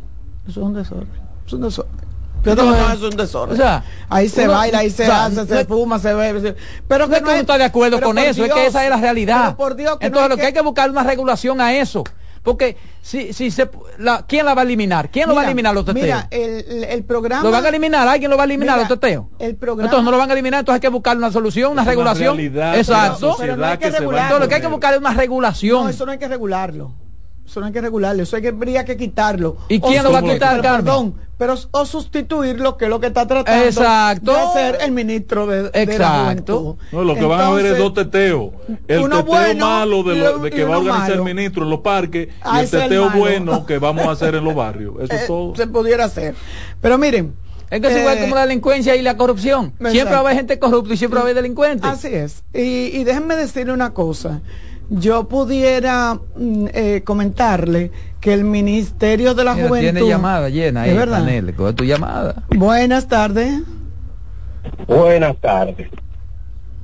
[0.48, 1.08] Eso es un desorden.
[1.46, 1.92] Es un desorden.
[2.44, 3.54] Yo Entonces, no, no, es un desorden.
[3.54, 6.12] o sea, ahí se uno- baila, ahí se o sea, hace, no se fuma, se
[6.12, 6.40] bebe.
[6.40, 6.56] se-
[6.88, 8.90] Pero No es que uno está de acuerdo pero con eso, es que esa es
[8.90, 9.42] la realidad.
[9.44, 11.72] pero por Dios que no Entonces lo que hay que buscar es una regulación a
[11.74, 12.02] eso.
[12.42, 15.10] Porque si, si se, la, ¿quién la va a eliminar?
[15.12, 16.02] ¿Quién lo va a eliminar los teteos?
[16.02, 17.44] Mira, el, el- programa...
[17.44, 18.08] ¿Lo van a eliminar?
[18.08, 19.26] ¿Alguien lo va a eliminar Mira, los teteos?
[19.38, 19.84] El programa...
[19.86, 21.90] Entonces no lo van a eliminar, entonces hay que buscar una solución, una Es una
[21.92, 22.36] regulación.
[22.36, 23.36] realidad Exacto.
[23.38, 24.22] Pero no hay que que se va regularlo.
[24.24, 25.84] Entonces lo que hay que buscar es una regulación.
[25.84, 26.94] No, eso no hay que regularlo.
[27.44, 29.56] Eso no hay que regularlo, eso hay que, habría que quitarlo.
[29.68, 30.74] ¿Y O quién lo va a quitar, pero?
[30.76, 34.32] Perdón, pero o sustituirlo, que es lo que está tratando Exacto.
[34.32, 36.58] de hacer el ministro de, de la Exacto.
[36.60, 36.84] juventud.
[36.92, 38.50] No, lo que van a ver es dos teteos.
[38.86, 41.14] El teteo bueno malo de, lo- de que va a organizar malo.
[41.28, 44.12] el ministro en los parques Ah, y el es el teteo bueno que vamos a
[44.12, 44.94] hacer en los barrios.
[45.02, 45.56] Eso es eh, todo.
[45.56, 46.34] se pudiera hacer.
[46.80, 47.34] Pero miren.
[47.70, 49.72] Es que es igual eh, como la delincuencia y la corrupción.
[49.90, 51.90] Siempre va a haber gente corrupta y siempre va a haber delincuentes.
[51.90, 52.44] Así es.
[52.52, 54.42] Y, y déjenme decirle una cosa.
[54.94, 57.90] Yo pudiera mm, eh, comentarle
[58.20, 59.90] que el Ministerio de la Mira, Juventud...
[59.90, 61.20] tiene llamada llena ahí, ¿Es verdad?
[61.20, 62.42] panel, coge tu llamada.
[62.50, 63.62] Buenas tardes.
[64.86, 65.88] Buenas tardes.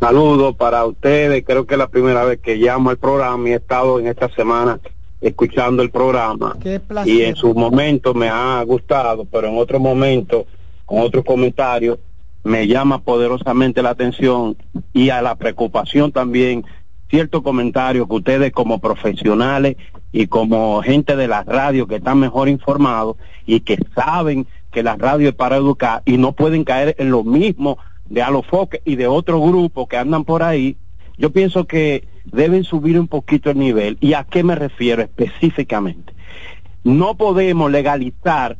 [0.00, 1.44] Saludos para ustedes.
[1.44, 4.30] Creo que es la primera vez que llamo al programa y he estado en esta
[4.30, 4.80] semana
[5.20, 6.56] escuchando el programa.
[6.62, 7.12] Qué placer.
[7.12, 10.46] Y en su momento me ha gustado, pero en otro momento,
[10.86, 11.98] con otros comentarios,
[12.42, 14.56] me llama poderosamente la atención
[14.94, 16.64] y a la preocupación también
[17.08, 19.76] ciertos comentarios que ustedes como profesionales
[20.12, 24.96] y como gente de la radio que están mejor informados y que saben que la
[24.96, 27.78] radio es para educar y no pueden caer en lo mismo
[28.08, 30.76] de Alofoque y de otro grupo que andan por ahí,
[31.16, 33.98] yo pienso que deben subir un poquito el nivel.
[34.00, 36.12] ¿Y a qué me refiero específicamente?
[36.84, 38.56] No podemos legalizar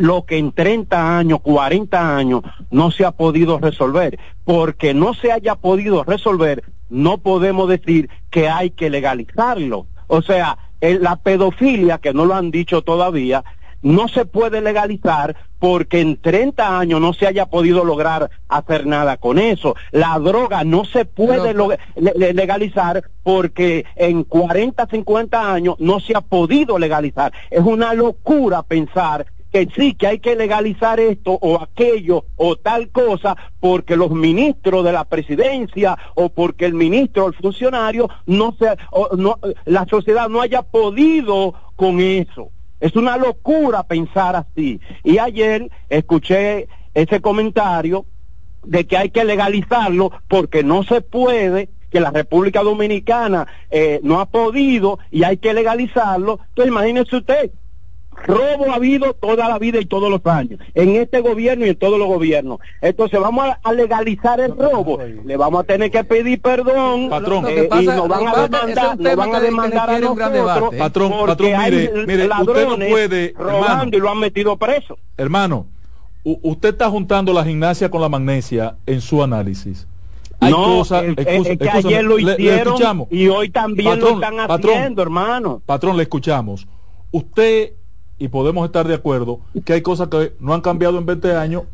[0.00, 2.40] lo que en 30 años, 40 años
[2.70, 4.18] no se ha podido resolver.
[4.44, 9.86] Porque no se haya podido resolver, no podemos decir que hay que legalizarlo.
[10.06, 13.44] O sea, el- la pedofilia, que no lo han dicho todavía,
[13.82, 19.18] no se puede legalizar porque en 30 años no se haya podido lograr hacer nada
[19.18, 19.76] con eso.
[19.90, 26.22] La droga no se puede le- legalizar porque en 40, 50 años no se ha
[26.22, 27.32] podido legalizar.
[27.50, 32.90] Es una locura pensar que sí, que hay que legalizar esto o aquello o tal
[32.90, 38.54] cosa porque los ministros de la presidencia o porque el ministro o el funcionario no
[38.58, 42.50] se, o no, la sociedad no haya podido con eso.
[42.80, 44.80] Es una locura pensar así.
[45.04, 48.06] Y ayer escuché ese comentario
[48.64, 54.20] de que hay que legalizarlo porque no se puede, que la República Dominicana eh, no
[54.20, 56.40] ha podido y hay que legalizarlo.
[56.50, 57.50] Entonces imagínese usted,
[58.26, 61.76] robo ha habido toda la vida y todos los años, en este gobierno y en
[61.76, 62.58] todos los gobiernos.
[62.80, 67.44] Entonces vamos a, a legalizar el robo, le vamos a tener que pedir perdón Patrón.
[67.48, 70.74] eh, y nos van a demandar, nos van a que- que demandar a nosotros.
[70.78, 73.90] Patrón, patrón, mire, mire, usted no puede, robando hermano.
[73.96, 74.98] y lo han metido preso.
[75.16, 75.66] Hermano,
[76.24, 79.86] usted está juntando la gimnasia con la magnesia en su análisis.
[80.42, 83.08] Hay No, cosas, es- excusa- es que ayer lo le- le hicieron escuchamos.
[83.10, 85.62] y hoy también lo están patrón, haciendo, hermano.
[85.66, 86.66] Patrón, le escuchamos.
[87.10, 87.72] Usted,
[88.20, 91.64] y podemos estar de acuerdo, que hay cosas que no han cambiado en 20 años,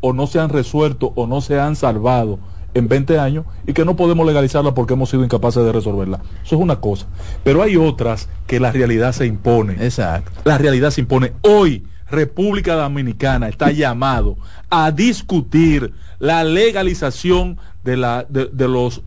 [0.00, 2.40] o no se han resuelto, o no se han salvado
[2.74, 6.22] en 20 años, y que no podemos legalizarla porque hemos sido incapaces de resolverla.
[6.44, 7.06] Eso es una cosa.
[7.44, 9.74] Pero hay otras que la realidad se impone.
[9.74, 10.32] Exacto.
[10.44, 11.34] La realidad se impone.
[11.42, 14.38] Hoy República Dominicana está llamado
[14.70, 19.02] a discutir la legalización de, la, de, de los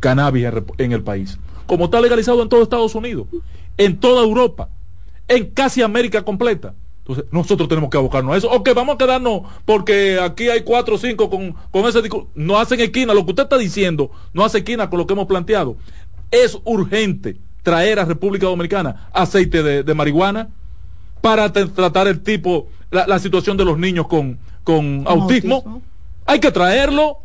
[0.00, 0.46] cannabis
[0.78, 3.26] en, el país, como está legalizado en todo Estados Unidos,
[3.76, 4.68] en toda Europa,
[5.28, 6.74] en casi América completa.
[6.98, 8.50] Entonces, nosotros tenemos que abocarnos a eso.
[8.50, 12.28] Ok, vamos a quedarnos porque aquí hay cuatro o cinco con, con ese discurso.
[12.36, 13.12] No hacen esquina.
[13.12, 15.76] Lo que usted está diciendo no hace esquina con lo que hemos planteado.
[16.30, 20.50] Es urgente traer a República Dominicana aceite de, de marihuana
[21.20, 25.82] para tratar el tipo, la, la situación de los niños con, con autismo.
[26.24, 27.18] Hay que traerlo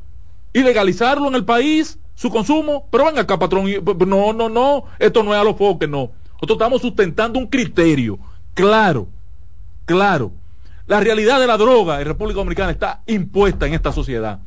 [0.53, 2.87] y legalizarlo en el país, su consumo.
[2.89, 3.67] Pero venga acá, patrón.
[4.07, 4.85] No, no, no.
[4.97, 6.11] Esto no es a los foques, no.
[6.37, 8.19] Nosotros estamos sustentando un criterio
[8.53, 9.07] claro,
[9.85, 10.31] claro.
[10.87, 14.39] La realidad de la droga en República Dominicana está impuesta en esta sociedad.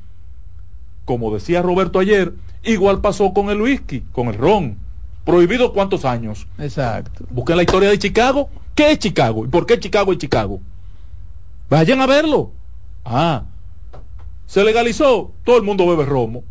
[1.04, 2.32] Como decía Roberto ayer,
[2.64, 4.76] igual pasó con el whisky, con el ron.
[5.24, 6.46] Prohibido cuántos años.
[6.58, 7.24] Exacto.
[7.30, 8.48] Busquen la historia de Chicago.
[8.74, 9.44] ¿Qué es Chicago?
[9.44, 10.60] ¿Y por qué Chicago es Chicago?
[11.68, 12.50] Vayan a verlo.
[13.04, 13.44] Ah,
[14.46, 15.30] se legalizó.
[15.44, 16.42] Todo el mundo bebe romo.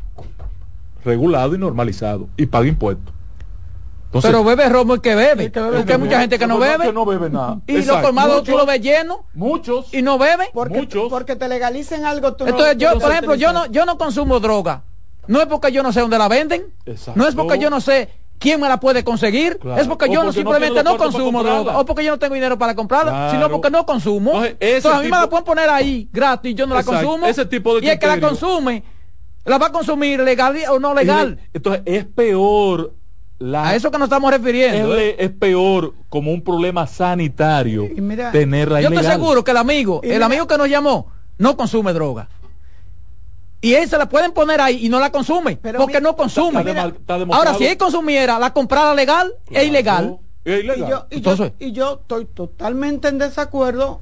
[1.04, 2.30] Regulado y normalizado.
[2.38, 3.14] Y paga impuestos.
[4.10, 5.44] Entonces- Pero bebe romo el que bebe.
[5.46, 6.86] El que porque bebe hay mucha gente que no bebe.
[6.88, 7.60] que no bebe nada.
[7.68, 8.08] Y los Exacto.
[8.08, 8.66] colmados tú Muchos.
[8.66, 9.26] lo ves lleno.
[9.36, 9.94] Muchos.
[9.94, 10.48] Y no beben.
[10.52, 13.66] Porque, porque te legalicen algo, tú no- Entonces tú yo, no por ejemplo, yo no,
[13.68, 14.82] yo no consumo droga.
[15.28, 16.74] No es porque yo no sé dónde la venden.
[17.14, 18.10] No es porque yo no sé
[18.40, 19.60] quién me la puede conseguir.
[19.60, 19.80] Claro.
[19.80, 21.78] Es porque O yo no porque no simplemente no, los consumo droga.
[21.78, 23.12] O porque yo no tengo dinero para comprarla.
[23.12, 23.32] Claro.
[23.32, 24.32] Sino porque no consumo.
[24.44, 26.56] Entonces, Entonces, a mí me la pueden poner ahí gratis.
[26.56, 27.06] Yo no la Exacto.
[27.06, 27.28] consumo.
[27.28, 28.84] Ese tipo de y el que la consume,
[29.46, 31.38] la va a consumir legal o no legal.
[31.54, 32.96] Entonces es peor.
[33.40, 34.96] La, A eso que nos estamos refiriendo.
[34.96, 35.16] Es, ¿eh?
[35.18, 39.18] es peor como un problema sanitario mira, tenerla Yo estoy ilegal.
[39.20, 41.08] seguro que el amigo, Y el mira- amigo que nos llamó,
[41.38, 42.28] no consume droga.
[43.62, 46.60] Y él se la pueden poner ahí y no la consume, porque no consume.
[46.62, 47.16] está está.
[47.32, 50.18] Ahora, si él consumiera, la comprara legal, es ilegal.
[50.46, 54.02] Es Y yo, y, yo, Entonces- y yo estoy totalmente en desacuerdo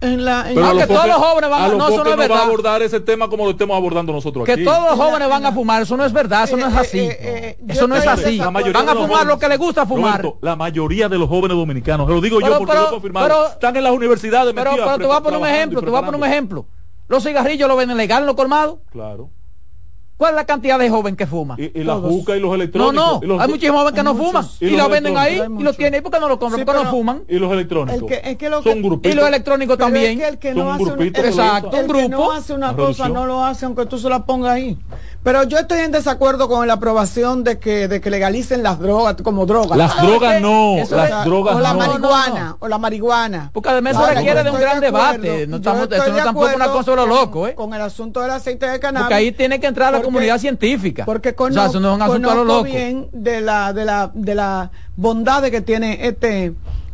[0.00, 0.48] en la...
[0.48, 2.16] En Pero los todos los jóvenes van a- a no, eso no es va a
[2.28, 2.42] verdad.
[2.44, 4.64] abordar ese tema como lo estemos abordando nosotros Que aquí.
[4.64, 7.08] todos los jóvenes van a fumar, eso no es verdad, eso no es así.
[7.68, 8.36] eso no es así.
[8.36, 10.22] La mayoría Van a de los fumar lo jóvenes- que les gusta fumar.
[10.22, 12.90] Roberto, la mayoría de los jóvenes dominicanos, lo digo Pero- yo porque pero- lo he
[12.92, 15.80] confirmado, pero- están en las universidades Pero, metidas, pero te voy a poner un ejemplo,
[15.82, 16.66] te voy a poner un ejemplo.
[17.08, 18.78] Los cigarrillos lo venden legal en los colmados.
[18.92, 19.30] Claro.
[20.18, 21.54] ¿Cuál es la cantidad de joven que fuma?
[21.58, 22.10] Y, y la Todos.
[22.10, 22.94] juca y los No, electrónicos.
[22.94, 25.40] no, y los- hay muchísimos jóvenes que no fuman Y y, los lo venden ahí
[25.58, 26.00] y lo tienen.
[26.00, 26.58] ¿Y por qué no lo compran?
[26.60, 27.22] Sí, ¿Por qué no fuman?
[27.28, 28.02] Y los electrónicos.
[28.02, 29.12] El que, es que lo Son que- grupitos.
[29.12, 30.12] Y los electrónicos Pero también.
[30.12, 31.84] Es que el que Son no un hace un, grupito el que que- Exacto, el
[31.84, 32.08] un que grupo.
[32.24, 34.76] no hace una Una cosa no lo hace aunque tú se la pongas ahí.
[35.22, 39.14] Pero yo estoy en desacuerdo con la aprobación de que de que legalicen las drogas
[39.22, 39.78] como drogas.
[39.78, 41.78] Las ¿Sabes drogas no, Eso las es- drogas o la no.
[41.78, 43.50] marihuana, o la marihuana.
[43.52, 45.46] Porque además eso requiere de un gran debate.
[45.46, 47.54] No estamos, estoy eso no es tampoco una cosa de lo con- loco, ¿eh?
[47.54, 49.04] Con el asunto del aceite de cannabis.
[49.04, 51.04] Porque ahí tiene que entrar la Porque- comunidad científica.
[51.04, 52.64] Porque o conozco, sea, eso no es un asunto a lo loco.
[52.64, 56.52] bien de la de la de la bondades que tiene este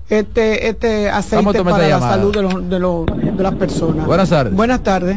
[0.08, 2.14] este este aceite para la llamada.
[2.14, 4.06] salud de, los, de, los, de las personas.
[4.06, 4.54] Buenas tardes.
[4.54, 5.16] Buenas tardes.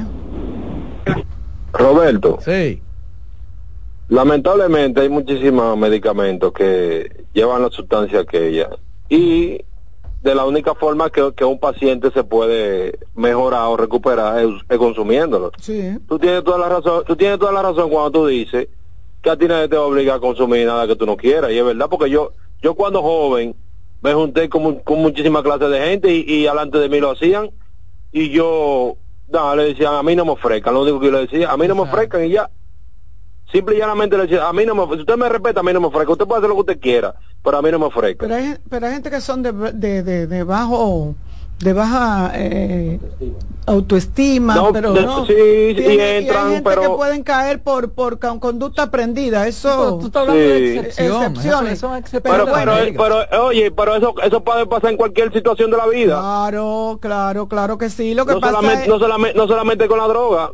[1.74, 2.82] Roberto, Sí.
[4.10, 8.70] lamentablemente hay muchísimos medicamentos que llevan la sustancia aquella
[9.10, 9.60] y
[10.28, 14.78] de la única forma que, que un paciente se puede mejorar o recuperar es, es
[14.78, 15.52] consumiéndolo.
[15.58, 15.98] Sí.
[16.08, 18.68] Tú tienes toda la razón, tú tienes toda la razón cuando tú dices
[19.22, 21.52] que a ti nadie te va a obligar a consumir nada que tú no quieras
[21.52, 23.56] y es verdad porque yo yo cuando joven
[24.02, 27.50] me junté con, con muchísimas clases de gente y, y alante de mí lo hacían
[28.12, 28.98] y yo
[29.30, 31.58] no, le decían a mí no me ofrezcan, lo único que yo le decía, a
[31.58, 32.50] mí no me ofrezcan y ya
[33.52, 35.74] simple y llanamente le decía, a mí no me si usted me respeta, a mí
[35.74, 37.86] no me ofrezca, usted puede hacer lo que usted quiera, pero a mí no me
[37.86, 38.26] ofrezca.
[38.28, 41.16] Pero hay, pero hay gente que son de, de, de, de bajo
[41.60, 43.00] de baja eh,
[43.66, 45.26] autoestima, No, pero de- no.
[45.26, 49.48] sí, Tiene- y entran, hay gente pero- que pueden caer por por con- conducta aprendida,
[49.48, 50.78] eso Tú estás hablando de Sí.
[50.78, 51.24] excepción.
[51.24, 51.74] Excepciones.
[51.74, 52.74] Eso, eso es excepción Pero, pero,
[53.26, 56.20] pero, oye, pero eso eso puede pasar en cualquier situación de la vida.
[56.20, 58.14] Claro, claro, claro que sí.
[58.14, 60.52] Lo que No pasa solamente, es, no, solamente, no solamente con la droga.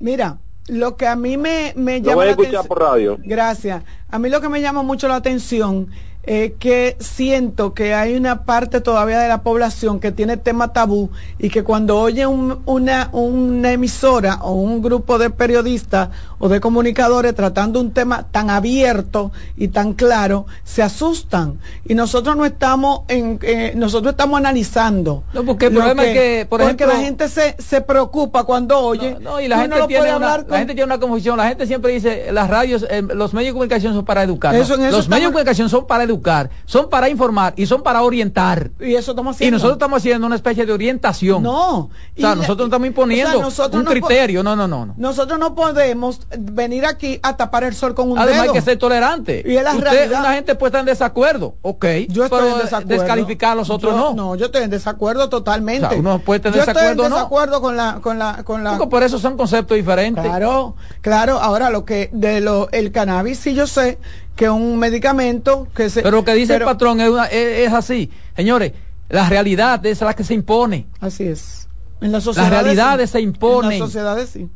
[0.00, 2.66] mira, lo que a mí me, me Lo llama voy a la escuchar atención.
[2.66, 3.18] por radio.
[3.22, 3.82] Gracias.
[4.10, 5.88] A mí lo que me llama mucho la atención
[6.24, 11.10] es que siento que hay una parte todavía de la población que tiene tema tabú
[11.38, 16.60] y que cuando oye un- una, una emisora o un grupo de periodistas o de
[16.60, 21.58] comunicadores tratando un tema tan abierto y tan claro, se asustan.
[21.84, 25.24] Y nosotros no estamos en, eh, nosotros estamos analizando.
[25.32, 28.78] No, porque el problema es que, por porque ejemplo- la gente se, se preocupa cuando
[28.78, 29.16] oye.
[29.20, 31.36] No, y la gente, no tiene puede una, hablar la con- gente tiene una confusión.
[31.36, 34.54] La gente siempre dice, las radios, eh, los medios de comunicación son para educar.
[34.54, 38.02] Eso- los medios de comunicación son para educar educar, son para informar y son para
[38.02, 38.70] orientar.
[38.80, 39.56] Y eso estamos Y haciendo.
[39.56, 41.42] nosotros estamos haciendo una especie de orientación.
[41.42, 41.76] No.
[41.78, 44.42] O sea, Y- nosotros no estamos imponiendo o sea, un no criterio.
[44.42, 44.86] No, no, no.
[44.86, 44.94] no.
[44.96, 48.52] Nosotros no podemos venir aquí a tapar el sol con un Además dedo.
[48.52, 49.42] hay que ser tolerante.
[49.46, 50.20] Y es la Usted, realidad.
[50.20, 51.84] una gente puede estar en desacuerdo, ok.
[52.08, 52.88] Yo estoy pero en desacuerdo.
[52.88, 54.14] descalificar a los otros Yo- no.
[54.14, 55.86] No, yo estoy en desacuerdo totalmente.
[55.86, 57.16] O sea, uno puede tener yo estoy desacuerdo o en no.
[57.16, 58.70] desacuerdo con la, con la, con la.
[58.76, 60.22] Porque por eso son conceptos diferentes.
[60.24, 61.38] Claro, claro.
[61.40, 63.98] Ahora lo que de lo el cannabis sí yo sé
[64.36, 66.02] que un medicamento que se.
[66.02, 68.10] Pero lo que dice pero- el patrón es, una- es, es así.
[68.36, 68.72] Señores,
[69.08, 70.86] la realidad es la que se impone.
[71.00, 71.68] Así es.
[72.00, 73.12] En las Las sociedades realidades sí.
[73.18, 73.72] se imponen.
[73.72, 74.48] En las sociedades sí.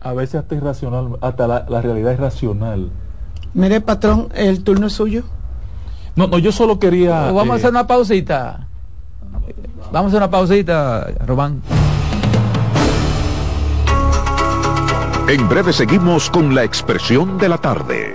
[0.00, 2.90] A veces hasta irracional, hasta la, la realidad es racional.
[3.54, 5.24] Mire, patrón, el turno es suyo.
[6.14, 7.32] No, no, yo solo quería.
[7.32, 8.68] Vamos a eh, hacer una pausita.
[9.90, 11.62] Vamos a hacer una pausita, Román.
[15.28, 18.14] En breve seguimos con la expresión de la tarde.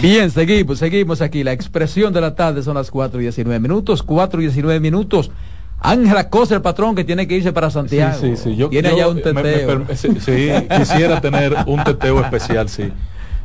[0.00, 1.42] Bien, seguimos, seguimos aquí.
[1.42, 4.04] La expresión de la tarde son las 4 y 19 minutos.
[4.04, 5.32] 4 y 19 minutos.
[5.80, 8.18] Ángela Cosa, el patrón que tiene que irse para Santiago.
[8.20, 8.56] Sí, sí, sí.
[8.56, 9.84] Yo, Tiene yo, allá un eh, me- me teteo.
[9.86, 12.92] per- sí, sí, quisiera tener un teteo especial, sí.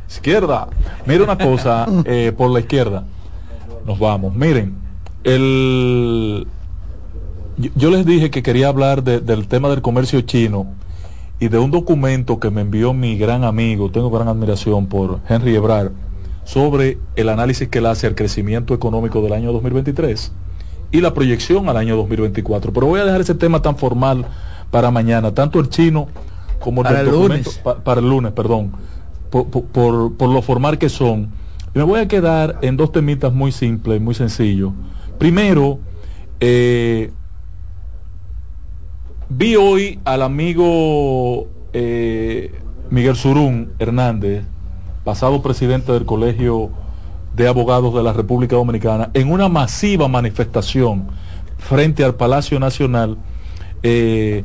[0.08, 0.68] Izquierda.
[1.06, 3.04] Mira una cosa, eh, por la izquierda.
[3.86, 4.34] Nos vamos.
[4.34, 4.74] Miren,
[5.22, 6.46] el...
[7.56, 10.66] yo, yo les dije que quería hablar de- del tema del comercio chino
[11.40, 15.54] y de un documento que me envió mi gran amigo, tengo gran admiración por Henry
[15.54, 15.92] Ebrard,
[16.44, 20.32] sobre el análisis que él hace al crecimiento económico del año 2023
[20.94, 22.72] y la proyección al año 2024.
[22.72, 24.24] Pero voy a dejar ese tema tan formal
[24.70, 26.06] para mañana, tanto el chino
[26.60, 27.60] como el Para del el documento, lunes.
[27.64, 28.70] pa- para el lunes, perdón,
[29.28, 31.30] por, por- por- por lo formal que son,
[31.74, 34.72] Y me voy a quedar en dos temitas muy simples, muy sencillos.
[35.18, 35.80] Primero,
[36.38, 37.10] eh,
[39.28, 42.54] vi hoy al amigo eh,
[42.90, 44.44] Miguel Surún Hernández,
[45.02, 46.70] pasado presidente del Colegio
[47.34, 51.06] de Abogados de la República Dominicana, en una masiva manifestación
[51.58, 53.16] frente al Palacio Nacional,
[53.82, 54.44] eh,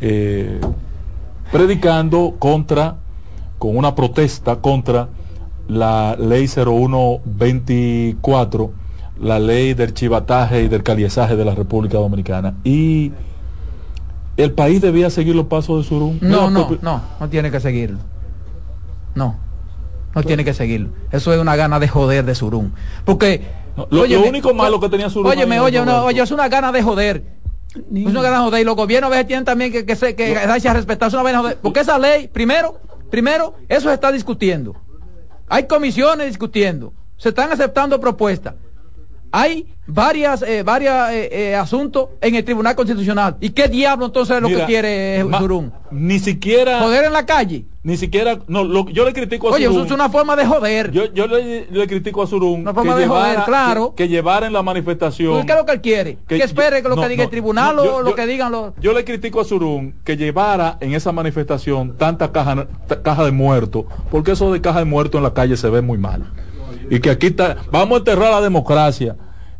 [0.00, 0.60] eh,
[1.50, 2.96] predicando contra,
[3.58, 5.08] con una protesta contra
[5.66, 8.72] la ley 0124,
[9.20, 12.54] la ley del chivataje y del caliezaje de la República Dominicana.
[12.64, 13.12] Y
[14.36, 16.18] el país debía seguir los pasos de Surún.
[16.20, 17.98] No, no, no, no tiene que seguirlo.
[19.14, 19.47] No,
[20.22, 20.90] no tiene que seguirlo.
[21.12, 22.72] Eso es una gana de joder de Surún.
[23.04, 23.42] Porque...
[23.76, 26.72] lo- lo óyeme, único malo que tenía Surún Óyeme, oye, no, oye, es una gana
[26.72, 27.22] de joder.
[27.74, 28.60] Es una gana de joder.
[28.62, 31.08] Y los gobiernos a veces tienen también que, que, se- que darse a respetar.
[31.08, 31.58] Es una gana de joder.
[31.62, 32.80] Porque esa ley, primero,
[33.10, 34.74] primero, eso se está discutiendo.
[35.48, 36.92] Hay comisiones discutiendo.
[37.16, 38.54] Se están aceptando propuestas.
[39.32, 43.36] Hay varias, eh, varias eh, eh, asuntos en el Tribunal Constitucional.
[43.40, 45.72] ¿Y qué diablo entonces es lo Mira, que quiere eh, Surún?
[45.90, 46.80] Ni siquiera.
[46.80, 47.64] Joder en la calle.
[47.82, 48.38] Ni siquiera.
[48.48, 49.86] No, lo- yo le critico a Oye, eso Surún.
[49.86, 50.90] es una forma de joder.
[50.90, 53.94] Yo, yo le, le critico a Surún Una forma de joder, claro.
[53.94, 55.32] que, que llevara en la manifestación.
[55.32, 56.18] Pues, ¿Qué es lo que él quiere?
[56.26, 58.26] Que, que espere que lo no, que diga el tribunal no, o lo yo- que
[58.26, 58.72] digan los...
[58.80, 62.66] Yo le critico a Surún que llevara en esa manifestación tanta caja,
[63.02, 65.96] caja de muertos, porque eso de caja de muertos en la calle se ve muy
[65.98, 66.30] mal.
[66.90, 69.16] Y que aquí está, vamos a enterrar la democracia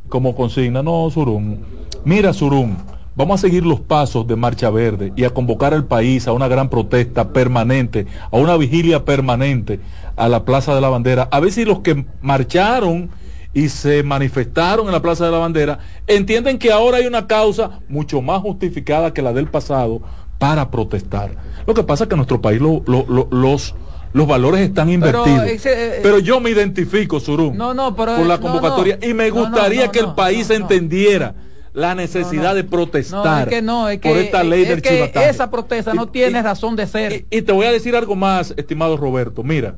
[0.09, 0.83] como consigna.
[0.83, 1.65] No, Surún.
[2.05, 2.77] Mira, Surún,
[3.15, 6.49] vamos a seguir los pasos de Marcha Verde y a convocar al país a una
[6.49, 9.81] gran protesta permanente, a una vigilia permanente
[10.17, 11.29] a la Plaza de la Bandera.
[11.31, 13.11] A ver si los que marcharon
[13.55, 17.81] y se manifestaron en la Plaza de la Bandera entienden que ahora hay una causa
[17.89, 20.01] mucho más justificada que la del pasado
[20.39, 21.35] para protestar.
[21.67, 23.75] Lo que pasa es que nuestro país lo- lo- lo- los,
[24.13, 24.95] los valores están Pero,
[25.27, 25.47] invertidos.
[25.47, 28.17] ese, eh, Pero yo me identifico, Surún, No, no, pero...
[28.17, 29.07] por la no, convocatoria no.
[29.09, 31.35] y me gustaría que el país entendiera
[31.75, 34.89] la necesidad de protestar es que no, es que, por esta ley es del que
[34.89, 35.29] chivataje.
[35.31, 37.27] esa protesta no Y- tiene razón de ser.
[37.31, 39.43] y te voy a decir algo más, estimado Roberto.
[39.45, 39.77] Mira,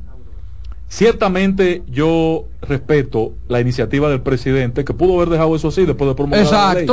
[0.87, 6.15] ciertamente yo respeto la iniciativa del presidente, que pudo haber dejado eso así después de
[6.15, 6.87] promulgar la ley.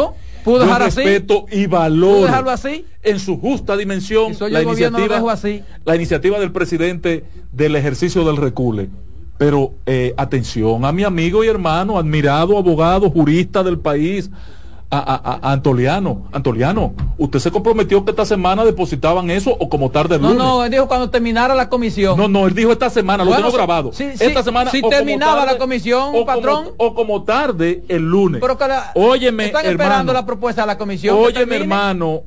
[0.44, 1.00] Pudo dejar así.
[1.02, 2.84] respeto y ¿Pudo valoro dejarlo así?
[3.02, 5.62] en su justa dimensión Eso la iniciativa, así.
[5.84, 8.88] la iniciativa del presidente del ejercicio del recule.
[9.38, 14.30] Pero eh, atención a mi amigo y hermano, admirado abogado, jurista del país,
[14.90, 16.28] a, a- a- a Antoliano.
[16.32, 20.42] Antoliano, usted se comprometió que esta semana depositaban eso o como tarde el No, lunes.
[20.44, 22.16] no, él dijo cuando terminara la comisión.
[22.16, 23.92] No, no, él dijo esta semana, lo tengo si- grabado.
[23.92, 26.64] si- esta si- semana si terminaba tarde- la comisión, o patrón.
[26.64, 28.40] como, o como tarde el lunes.
[28.40, 29.82] Pero que la- Óyeme, están hermano.
[29.82, 31.18] esperando la propuesta de la comisión.
[31.18, 32.22] Óyeme, hermano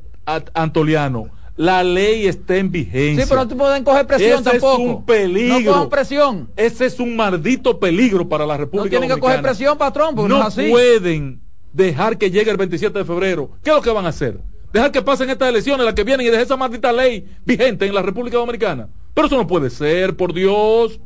[0.53, 3.23] Antoliano, la ley está en vigencia.
[3.23, 4.73] Sí, pero no te pueden coger presión Ese tampoco.
[4.73, 5.59] es un peligro.
[5.59, 6.49] No cojan presión.
[6.55, 10.29] Ese es un maldito peligro para la República No tienen que coger presión, patrón, porque
[10.29, 10.69] no, no, es así.
[10.69, 11.41] pueden
[11.73, 13.51] dejar que llegue el 27 de febrero.
[13.63, 14.39] ¿Qué es lo que van a hacer?
[14.73, 17.93] Dejar que pasen estas elecciones, las que vienen, y dejar esa maldita ley vigente en
[17.93, 18.87] la República Dominicana.
[19.13, 20.99] Pero eso no puede ser, por Dios.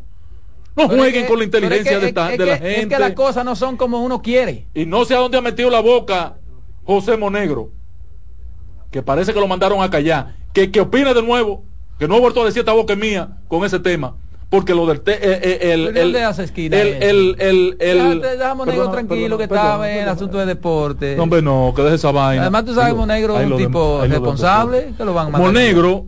[0.76, 2.80] No Pero es jueguen que- con la es inteligencia que- de, es de la gente.
[2.82, 4.68] Es que las cosas no son como uno quiere.
[4.76, 6.36] Y no sé a dónde ha metido la boca
[6.84, 7.72] José Monegro,
[8.92, 10.36] que parece que lo mandaron a callar.
[10.54, 11.64] Que, que opine de nuevo,
[12.00, 14.16] que no he vuelto a decir esta boca mía con ese tema.
[14.50, 15.02] Porque lo del...
[15.02, 18.52] te- eh, eh, el, ¿Pero el, dónde hace esquina el, el, el, el- Déjate, deja
[18.52, 21.16] a Monegro Perdona, tranquilo que estaba en el asunto de deporte.
[21.18, 22.44] No, hombre, no, que deje esa vaina.
[22.44, 25.52] Además, tú sabes, Monegro es un de- tipo de- responsable, que lo van a mandar.
[25.54, 26.06] Monegro,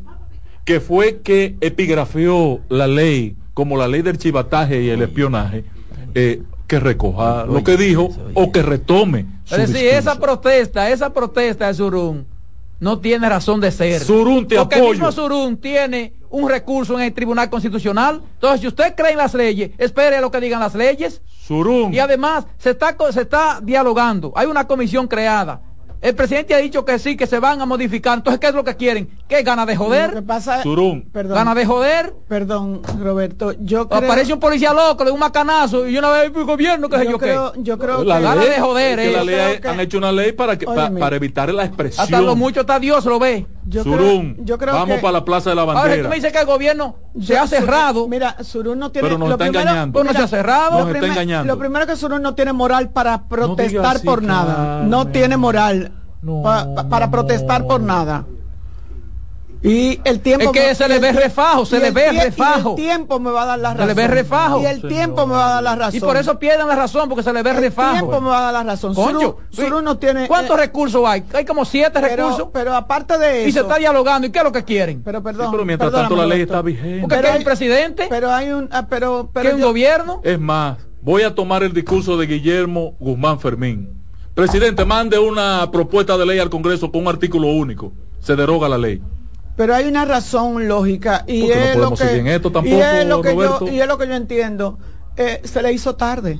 [0.64, 5.66] que fue que epigrafió la ley como la ley del chivataje y el espionaje,
[6.14, 9.26] eh, que recoja lo que dijo o que retome.
[9.50, 12.28] Pero si esa protesta, esa protesta de Surún
[12.80, 14.00] no tiene razón de ser.
[14.02, 18.22] Surún, te Porque el mismo Surún tiene un recurso en el Tribunal Constitucional.
[18.34, 21.22] Entonces, si usted cree en las leyes, espere a lo que digan las leyes.
[21.46, 21.94] Surún.
[21.94, 24.34] Y además, se está, se está dialogando.
[24.36, 25.62] Hay una comisión creada.
[26.00, 28.18] El presidente ha dicho que sí, que se van a modificar.
[28.20, 29.10] Entonces, ¿qué es lo que quieren?
[29.28, 30.24] ¿Qué gana de Lo que joder?
[30.26, 30.62] pasa,
[31.12, 32.14] perdón, ¿Gana de joder?
[32.28, 36.32] perdón, Roberto, yo creo, Aparece un policía loco, le da un macanazo y una vez
[36.36, 37.64] el gobierno, que sé yo yo, creo, qué.
[37.64, 39.12] yo creo La que, Gana ley- de joder, es que eh.
[39.14, 41.52] la Yo ley creo hay- que- han hecho una ley para, que, pa- para evitar
[41.54, 42.04] la expresión.
[42.04, 43.48] Hasta lo mucho está Dios lo ve.
[43.66, 46.10] yo creo, yo creo vamos que- para la Plaza de la Ahora, tú Bandera.
[46.10, 48.08] me dices que el gobierno se yo- ha cerrado.
[48.08, 49.94] Mira, Surún no tiene Pero nos lo está primero- engañando.
[49.94, 50.72] Pues no se ha cerrado.
[50.72, 51.54] Nos lo, está primer- engañando.
[51.54, 54.84] lo primero que Surún no tiene moral para protestar por nada.
[54.84, 55.87] No tiene moral
[56.44, 58.26] pa- pa- para protestar por nada.
[59.64, 62.10] Y el tiempo Es que me- se le el ve refajo, se le el ve
[62.12, 62.70] tie- y refajo.
[62.70, 63.88] el tiempo me va a dar la Se razón.
[63.88, 64.62] le ve refajo.
[64.62, 65.96] Y el tiempo me va a dar la razón.
[65.96, 67.94] Y por eso pierden la razón, porque se le ve el refajo.
[67.94, 68.94] tiempo me va a dar la razón.
[68.94, 71.24] Surún no tiene ¿Cuántos eh, recursos hay?
[71.34, 72.50] Hay como siete pero, recursos.
[72.54, 73.50] pero aparte de eso.
[73.50, 74.28] Y se está dialogando.
[74.28, 75.02] ¿Y qué es lo que quieren?
[75.04, 75.52] Pero Sí, perdón.
[75.52, 77.02] pero mientras tanto la ley está vigente.
[77.02, 78.06] Porque pero ¿qué es hay- un presidente?
[78.12, 80.22] Pero hay un ah, pero ¿Qué pero es un yo- gobierno?
[80.24, 83.97] Es más, voy a tomar el discurso de Guillermo Guzmán Fermín.
[84.38, 87.92] Presidente, mande una propuesta de ley al Congreso con un artículo único.
[88.20, 89.02] Se deroga la ley.
[89.56, 92.74] Pero hay una razón lógica y Porque no es lo que seguir en esto y
[92.74, 93.68] es lo que yo Roberto.
[93.68, 94.78] y es lo que yo entiendo.
[95.16, 96.40] Eh, se le hizo tarde.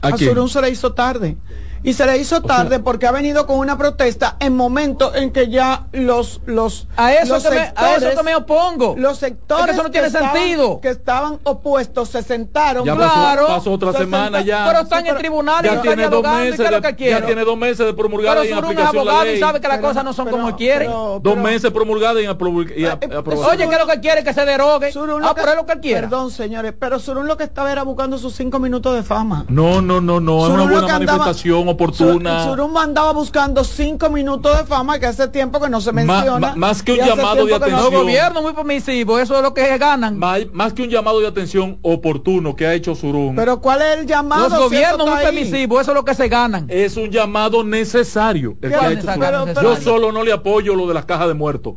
[0.00, 0.48] ¿A A, quién?
[0.48, 1.36] Se le hizo tarde.
[1.84, 5.48] Y se le hizo tarde porque ha venido con una protesta en momentos en que
[5.50, 8.94] ya los los A eso los que me- a eso que me opongo.
[8.96, 10.80] Los sectores Es que eso no tiene estaban- sentido.
[10.80, 12.84] que estaban opuestos se sentaron.
[12.86, 14.64] Ya pasó- pasó otra se semana senta- ya.
[14.66, 17.10] Pero están en tribunales, Ya tiene están dos dialogando, ¿y meses es lo de, que
[17.10, 19.36] ya tiene dos meses de promulgada Pero y en es la abogado ley.
[19.36, 20.86] y sabe que las cosas no son como él quiere.
[20.86, 23.44] dos meses promulgada y, apro- y a- aprobación.
[23.46, 24.24] Oye, ¿qué es lo que quiere?
[24.24, 24.90] Que se derogue.
[24.94, 26.00] Ah, lo pero es lo que él quiere.
[26.00, 29.44] Perdón, señores, pero Surún lo que estaba era buscando sus cinco minutos de fama.
[29.50, 32.44] No, no, no, no, es una buena manifestación oportuna.
[32.44, 36.38] Sur- Surún andaba buscando cinco minutos de fama que hace tiempo que no se menciona.
[36.38, 37.92] ma- más que un llamado de no- atención.
[37.92, 40.18] El gobierno muy permisivo, eso es lo que ganan.
[40.18, 43.36] Más, más que un llamado de atención oportuno que ha hecho Surún.
[43.36, 44.48] Pero ¿cuál es el llamado?
[44.48, 46.66] Los gobiernos muy permisivos, eso es lo que se ganan.
[46.68, 48.50] es un llamado necesario.
[48.52, 49.38] el ¿Qué que ha hecho necesario?
[49.40, 49.54] Surún.
[49.54, 51.74] Pero- Yo solo no le apoyo lo de las cajas de muertos.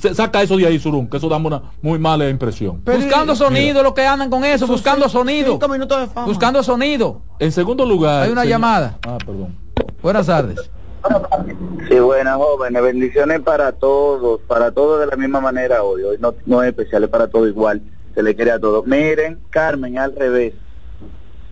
[0.00, 2.80] Se- Saca eso de ahí, Surún, que eso da una muy mala impresión.
[2.84, 5.52] Pero- buscando sonido, lo que andan con eso, buscando sonido.
[5.52, 6.26] Cinco minutos de fama.
[6.26, 7.22] Buscando sonido.
[7.38, 8.22] En segundo lugar.
[8.24, 8.98] Hay una señor- llamada.
[9.06, 9.54] Ah, perdón.
[10.02, 10.70] Buenas tardes.
[11.88, 16.32] Sí, buenas jóvenes, bendiciones para todos, para todos de la misma manera hoy, hoy no,
[16.46, 17.82] no es especial, es para todos igual,
[18.14, 18.86] se le quiere a todos.
[18.86, 20.54] Miren, Carmen, al revés,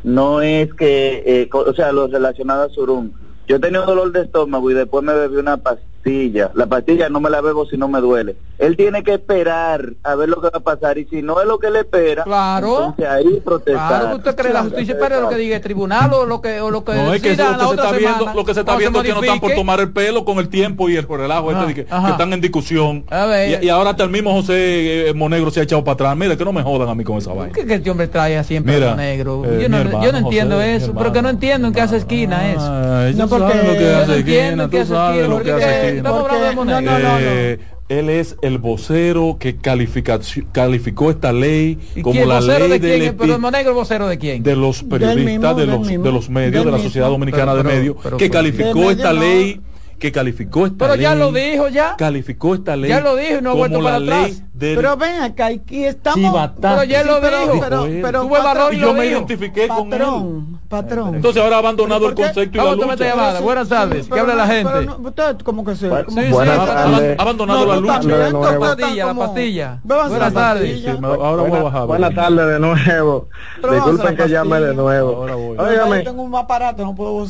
[0.05, 3.13] no es que, eh, o sea, lo relacionado a Surún,
[3.49, 7.21] yo tenía un dolor de estómago y después me bebí una pastilla, la pastilla no
[7.21, 10.49] me la bebo si no me duele, él tiene que esperar a ver lo que
[10.49, 12.79] va a pasar y si no es lo que le espera, Claro.
[12.91, 14.01] entonces ahí protestar.
[14.01, 16.71] Claro, usted cree la justicia espera lo que diga el tribunal o lo que o
[16.71, 18.35] lo que No, es que decida eso lo que la se otra está viendo, semana,
[18.35, 20.49] lo que se está viendo es que no están por tomar el pelo con el
[20.49, 23.05] tiempo y el relajo este Ajá, de que, que están en discusión.
[23.11, 23.63] A ver.
[23.63, 26.17] Y, y ahora hasta el mismo José eh, Monegro se ha echado para atrás.
[26.17, 27.53] Mira, que no me jodan a mí con esa vaina.
[27.53, 29.43] ¿Qué que este hombre trae así en Mira, pelo negro?
[29.45, 31.81] eh, yo, no, hermano, yo no entiendo José, eso, hermano, porque no entiendo en qué
[31.83, 32.61] hace esquina eso.
[32.73, 35.90] Ay, No, porque- lo que hace no entiendo esquina, tú sabes lo que hace esquina.
[36.03, 37.59] Porque- no, no, no, Eh,
[37.89, 43.03] él es el vocero que calificaci- calificó esta ley ¿Y como la ley de quién?
[43.03, 44.43] epi- ¿Pero Monegro vocero de quién?
[44.43, 46.79] de los periodistas, mismo, de, los, de los medios, de la.
[46.79, 49.61] Sociedad Dominicana Pero- de Medios, pero- que pero- calificó esta ley,
[49.99, 51.03] que calificó esta Pero ley.
[51.03, 51.95] ya lo dijo ya.
[51.99, 52.89] Calificó esta ley.
[52.91, 54.43] Ya lo dijo y no ha como vuelto para la ley atrás.
[54.61, 56.51] Del Pero ven acá, aquí estamos.
[56.61, 57.61] Pero ya lo pero- dijo.
[58.03, 59.17] pero- valor y yo lo me dijo.
[59.17, 59.99] identifiqué con él.
[59.99, 61.15] Patrón, patrón.
[61.17, 62.97] Entonces ahora ha abandonado el concepto y la lucha.
[62.97, 63.41] llamada.
[63.41, 64.09] Buenas tardes.
[64.09, 64.71] ¿Qué habla la gente?
[64.73, 65.89] pero no- usted como que se...
[65.89, 67.19] Bueno, como- Sí, Buenas sí, Ha- tardes.
[67.19, 67.93] ha abandonado No, la lucha.
[67.93, 69.81] La pastilla, la pastilla.
[69.83, 70.69] Buenas tardes.
[70.73, 70.95] pastilla.
[70.95, 71.87] Sí, me- ahora voy a bajar.
[71.87, 73.29] Buenas tardes de nuevo.
[73.73, 75.17] Disculpen que llame de nuevo.
[75.17, 75.57] Ahora voy.
[75.57, 77.27] Pero Óigame, Yo tengo un aparato, no puedo.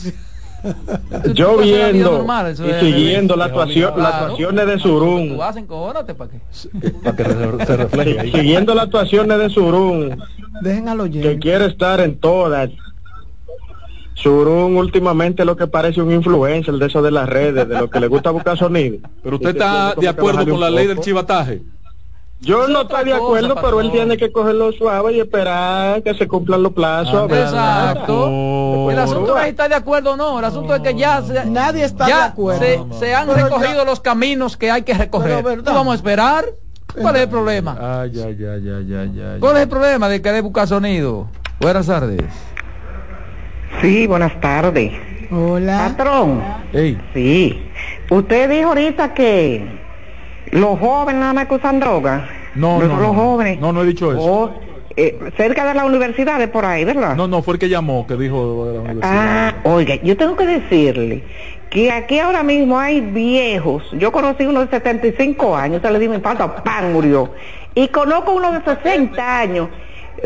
[1.34, 3.60] Yo la viendo normal, eso y es- siguiendo la Claro.
[3.62, 6.40] actuación, las actuaciones de Surún, Tú hacen cónate para qué.
[7.02, 8.32] Para que se, se refleje ahí.
[8.32, 10.22] siguiendo las actuaciones de Surún,
[10.62, 12.70] Dejen que quiere estar en todas.
[14.14, 18.00] Surún últimamente lo que parece un influencer de eso de las redes, de lo que
[18.00, 18.98] le gusta buscar sonido.
[19.22, 21.62] Pero usted está de acuerdo con la ley del chivataje.
[22.42, 26.14] Yo no estoy de cosa, acuerdo, pero él tiene que cogerlo suave y esperar que
[26.14, 27.30] se cumplan los plazos.
[27.30, 28.90] Exacto.
[28.90, 30.38] El asunto no es si está de acuerdo o no.
[30.38, 32.60] El asunto es que ya, se- Nadie está ya de acuerdo.
[32.92, 35.36] se, se han Pero recogido los caminos que hay que recoger.
[35.36, 35.64] Pero, ¿verdad?
[35.72, 36.46] ¿Qué vamos a esperar?
[37.00, 37.76] ¿Cuál es el problema?
[38.02, 39.38] Ay, ay, ay, ay, ay, ay.
[39.40, 41.28] ¿Cuál es el problema de querer buscar sonido?
[41.60, 42.24] Buenas tardes.
[43.82, 44.92] Sí, buenas tardes.
[45.30, 45.94] Hola.
[45.96, 46.42] Patrón,
[47.14, 47.70] sí.
[48.10, 49.78] Usted dijo ahorita que
[50.50, 52.28] los jóvenes nada más que usan droga.
[52.54, 53.14] no, los, no, los no.
[53.14, 53.60] jóvenes.
[53.60, 54.22] No, no he dicho eso.
[54.22, 54.50] Oh,
[54.96, 57.14] eh, cerca de las universidades por ahí, ¿verdad?
[57.14, 59.12] No, no, fue el que llamó, que dijo de la universidad.
[59.12, 61.24] Ah, oiga, yo tengo que decirle
[61.70, 63.84] que aquí ahora mismo hay viejos.
[63.92, 66.92] Yo conocí uno de 75 años, se le dio un infarto, ¡pam!
[66.92, 67.30] murió.
[67.74, 69.68] Y conozco uno de 60 años.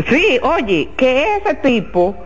[0.09, 2.17] Sí, oye, que ese tipo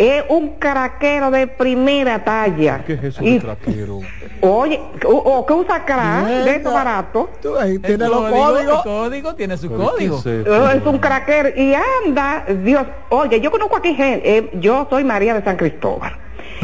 [0.00, 2.82] es un caraquero de primera talla.
[2.86, 4.00] ¿Qué es eso Y- de traquero?
[4.40, 7.28] Oye, o, o que usa crack de estos baratos.
[7.42, 8.82] Tú ahí El los código, el códigos.
[8.82, 10.22] código tiene su código.
[10.24, 10.44] Eh,
[10.76, 11.74] Es un craquero y
[12.06, 16.12] anda, Dios, oye, yo conozco aquí gente, eh, yo soy María de San Cristóbal.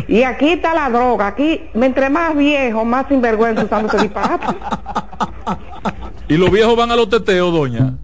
[0.09, 4.47] Y aquí está la droga, aquí, entre más viejo, más sinvergüenza usando ese disparate.
[6.29, 7.95] Y los viejos van a los teteos, doña.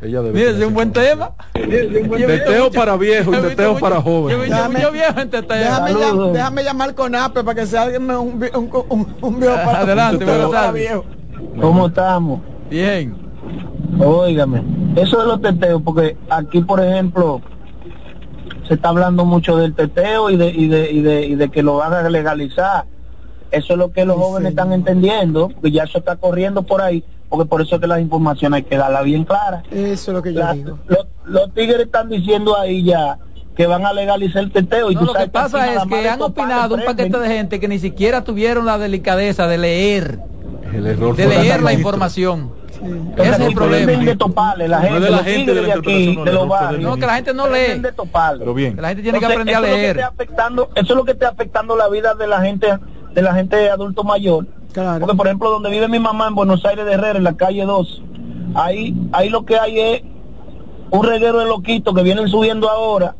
[0.00, 1.32] Ella debe es un buen tema.
[1.54, 5.56] Teteo para viejos y Yo teteo para Yo he visto mucho viejo en teteo.
[5.58, 6.28] Déjame, Saludos.
[6.28, 9.78] llam- déjame llamar con APE para que sea alguien un, un, un, un viejo para
[9.80, 11.04] Adelante, buenas viejo.
[11.60, 12.40] ¿Cómo estamos?
[12.68, 13.16] Bien.
[13.98, 14.62] Óigame,
[14.96, 17.40] eso de los teteos, porque aquí, por ejemplo,
[18.68, 21.62] se está hablando mucho del teteo y de, y de, y de, y de que
[21.62, 22.84] lo van a legalizar.
[23.50, 24.50] Eso es lo que los Sí, jóvenes señor.
[24.50, 28.00] están entendiendo, que ya eso está corriendo por ahí, porque por eso es que las
[28.00, 29.64] informaciones hay que darlas bien claras.
[29.70, 30.78] Eso es lo que yo La- digo.
[30.86, 33.18] los, los tigres están diciendo ahí ya
[33.56, 34.90] que van a legalizar el teteo.
[34.90, 37.28] Y No, tú lo que sabes aquí pasa es que han opinado un paquete de
[37.28, 40.18] gente que ni siquiera tuvieron la delicadeza de leer,
[40.74, 42.52] El error de leer la información.
[43.16, 43.92] Ese es el problema.
[44.04, 46.46] de toparle, la No es gente, de la gente, de la de aquí, de los
[46.46, 46.82] barrios.
[46.82, 47.80] No, que la gente no lee.
[47.80, 48.40] de toparle.
[48.40, 48.74] Pero bien.
[48.76, 49.96] Que la gente tiene que aprender a eso es lo que leer.
[49.96, 52.66] está afectando, eso es lo que está afectando la vida de la gente,
[53.14, 54.46] de la gente adulto mayor.
[55.00, 57.64] Porque por ejemplo, donde vive mi mamá en Buenos Aires de Herrera, en la calle
[57.64, 58.02] 2,
[58.54, 60.02] ahí, ahí lo que hay es
[60.90, 63.16] un reguero de loquitos que vienen subiendo ahora,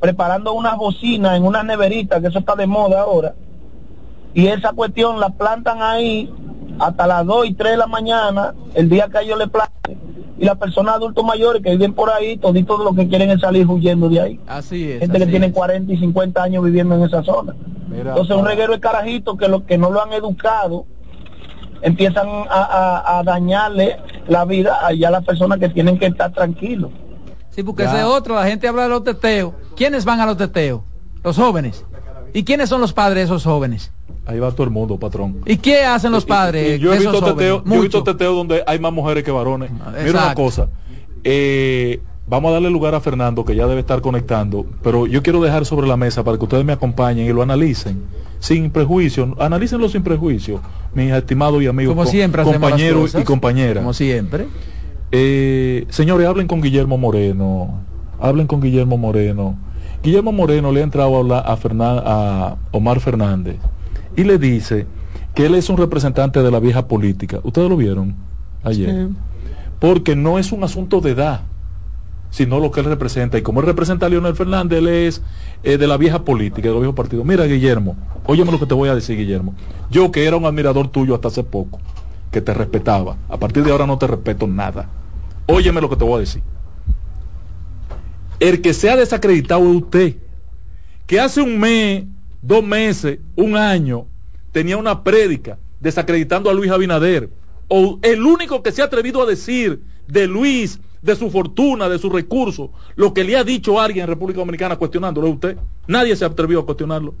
[0.00, 3.34] preparando unas bocinas en unas neveritas, que eso está de moda ahora.
[4.34, 6.30] Y esa cuestión la plantan ahí
[6.78, 9.70] hasta las 2 y 3 de la mañana, el día que a ellos le place.
[10.38, 13.66] Y las personas adultos mayores que viven por ahí, toditos lo que quieren es salir
[13.66, 14.40] huyendo de ahí.
[14.46, 15.00] Así es.
[15.00, 15.52] Gente que tiene es.
[15.54, 17.54] 40 y 50 años viviendo en esa zona.
[17.88, 20.84] Mira, Entonces un reguero de carajitos que, lo, que no lo han educado
[21.82, 22.44] empiezan a,
[23.04, 23.96] a- a dañarle
[24.28, 26.90] la vida allá a las personas que tienen que estar tranquilos.
[27.50, 27.90] Sí, porque Ya.
[27.90, 29.52] ese es otro, la gente habla de los teteos.
[29.76, 30.82] ¿Quiénes van a los teteos?
[31.24, 31.84] Los jóvenes.
[32.34, 33.92] ¿Y quiénes son los padres de esos jóvenes?
[34.26, 35.40] Ahí va todo el mundo, patrón.
[35.46, 38.34] ¿Y qué hacen los padres Y yo he de esos teteo, yo he visto teteo
[38.34, 39.70] donde hay más mujeres que varones.
[39.70, 40.42] Mira una exacto.
[40.42, 40.68] cosa.
[41.24, 45.40] eh, vamos a darle lugar a Fernando, que ya debe estar conectando, pero yo quiero
[45.40, 48.04] dejar sobre la mesa para que ustedes me acompañen y lo analicen
[48.38, 49.34] sin prejuicio.
[49.38, 50.60] Analícenlo sin prejuicio,
[50.94, 53.22] mis estimados y amigos, Como siempre compañeros cosas.
[53.22, 53.82] y compañeras.
[53.82, 54.46] Como siempre.
[55.12, 57.80] Eh, señores, hablen con Guillermo Moreno.
[58.20, 59.56] Hablen con Guillermo Moreno.
[60.02, 63.56] Guillermo Moreno le ha entrado a hablar a, Fernan- a Omar Fernández
[64.16, 64.86] y le dice
[65.34, 67.40] que él es un representante de la vieja política.
[67.42, 68.14] ¿Ustedes lo vieron
[68.62, 69.08] ayer?
[69.80, 71.42] Porque no es un asunto de edad,
[72.30, 73.38] sino lo que él representa.
[73.38, 75.22] Y como él representa a Leonel Fernández, él es
[75.62, 77.24] eh, de la vieja política, de los viejos partidos.
[77.24, 77.96] Mira, Guillermo,
[78.26, 79.54] óyeme lo que te voy a decir, Guillermo.
[79.90, 81.78] Yo que era un admirador tuyo hasta hace poco,
[82.30, 84.88] que te respetaba, a partir de ahora no te respeto nada.
[85.46, 86.42] Óyeme lo que te voy a decir.
[88.38, 90.16] El que se ha desacreditado es usted,
[91.06, 92.04] que hace un mes,
[92.42, 94.06] dos meses, un año,
[94.52, 97.30] tenía una prédica desacreditando a Luis Abinader.
[97.68, 101.98] O el único que se ha atrevido a decir de Luis, de su fortuna, de
[101.98, 105.56] sus recursos, lo que le ha dicho alguien en República Dominicana cuestionándolo es usted.
[105.86, 107.14] Nadie se ha atrevido a cuestionarlo.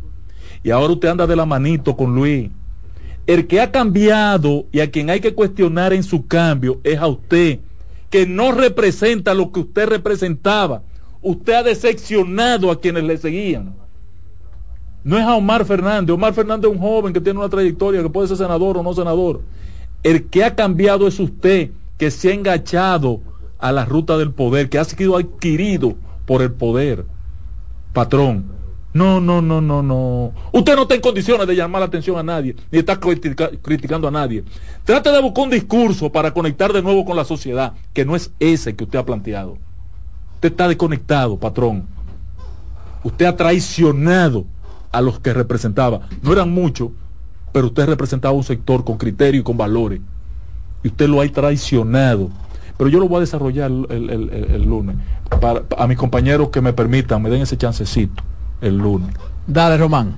[0.62, 2.50] Y ahora usted anda de la manito con Luis.
[3.26, 7.06] El que ha cambiado y a quien hay que cuestionar en su cambio es a
[7.06, 7.60] usted,
[8.10, 10.82] que no representa lo que usted representaba.
[11.22, 13.74] Usted ha decepcionado a quienes le seguían.
[15.04, 16.12] No es a Omar Fernández.
[16.12, 18.92] Omar Fernández es un joven que tiene una trayectoria, que puede ser senador o no
[18.92, 19.40] senador.
[20.02, 23.20] El que ha cambiado es usted, que se ha engachado
[23.58, 25.96] a la ruta del poder, que ha sido adquirido
[26.26, 27.06] por el poder.
[27.92, 28.46] Patrón,
[28.92, 30.32] no, no, no, no, no.
[30.52, 34.08] Usted no está en condiciones de llamar la atención a nadie, ni está critica- criticando
[34.08, 34.44] a nadie.
[34.84, 38.30] Trate de buscar un discurso para conectar de nuevo con la sociedad, que no es
[38.40, 39.58] ese que usted ha planteado.
[40.34, 41.86] Usted está desconectado, patrón.
[43.04, 44.46] Usted ha traicionado
[44.92, 46.08] a los que representaba.
[46.22, 46.90] No eran muchos,
[47.52, 50.00] pero usted representaba un sector con criterio y con valores.
[50.82, 52.30] Y usted lo ha traicionado.
[52.78, 54.96] Pero yo lo voy a desarrollar el, el- el- el lunes.
[55.40, 58.22] Para, a mis compañeros que me permitan, me den ese chancecito
[58.60, 59.14] el lunes.
[59.46, 60.16] Dale, Román.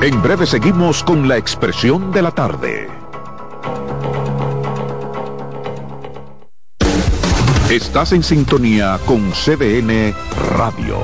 [0.00, 2.88] En breve seguimos con la expresión de la tarde.
[7.70, 10.14] Estás en sintonía con CDN
[10.56, 10.98] Radio.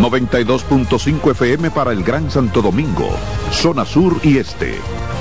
[0.00, 3.10] 92.5 FM para el Gran Santo Domingo,
[3.52, 4.74] zona sur y este.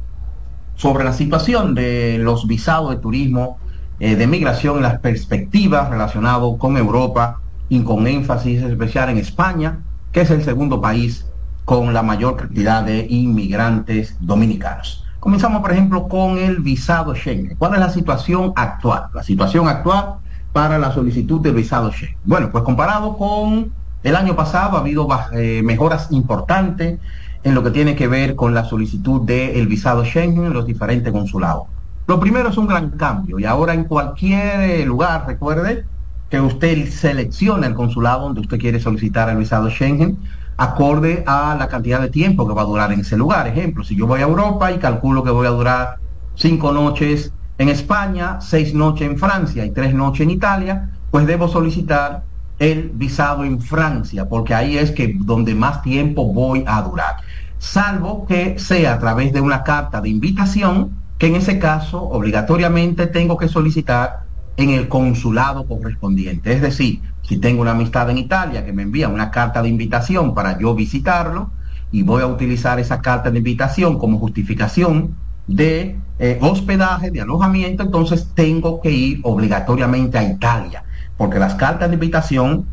[0.76, 3.58] sobre la situación de los visados de turismo,
[3.98, 9.80] eh, de migración, las perspectivas relacionadas con Europa y con énfasis especial en España,
[10.12, 11.26] que es el segundo país
[11.64, 15.04] con la mayor cantidad de inmigrantes dominicanos.
[15.18, 17.56] Comenzamos, por ejemplo, con el visado Schengen.
[17.56, 19.06] ¿Cuál es la situación actual?
[19.12, 20.16] La situación actual
[20.52, 22.16] para la solicitud del visado Schengen.
[22.24, 23.72] Bueno, pues comparado con
[24.04, 27.00] el año pasado ha habido eh, mejoras importantes
[27.46, 31.12] en lo que tiene que ver con la solicitud del visado Schengen en los diferentes
[31.12, 31.68] consulados.
[32.08, 35.84] Lo primero es un gran cambio y ahora en cualquier eh, lugar, recuerde
[36.28, 40.18] que usted selecciona el consulado donde usted quiere solicitar el visado Schengen
[40.56, 43.46] acorde a la cantidad de tiempo que va a durar en ese lugar.
[43.46, 45.98] Ejemplo, si yo voy a Europa y calculo que voy a durar
[46.34, 51.46] cinco noches en España, seis noches en Francia y tres noches en Italia, pues debo
[51.46, 52.24] solicitar
[52.58, 57.16] el visado en Francia, porque ahí es que donde más tiempo voy a durar.
[57.58, 63.06] Salvo que sea a través de una carta de invitación, que en ese caso obligatoriamente
[63.06, 64.24] tengo que solicitar
[64.56, 66.52] en el consulado correspondiente.
[66.52, 70.34] Es decir, si tengo una amistad en Italia que me envía una carta de invitación
[70.34, 71.50] para yo visitarlo
[71.90, 75.16] y voy a utilizar esa carta de invitación como justificación
[75.46, 80.84] de eh, hospedaje, de alojamiento, entonces tengo que ir obligatoriamente a Italia,
[81.16, 82.66] porque las cartas de invitación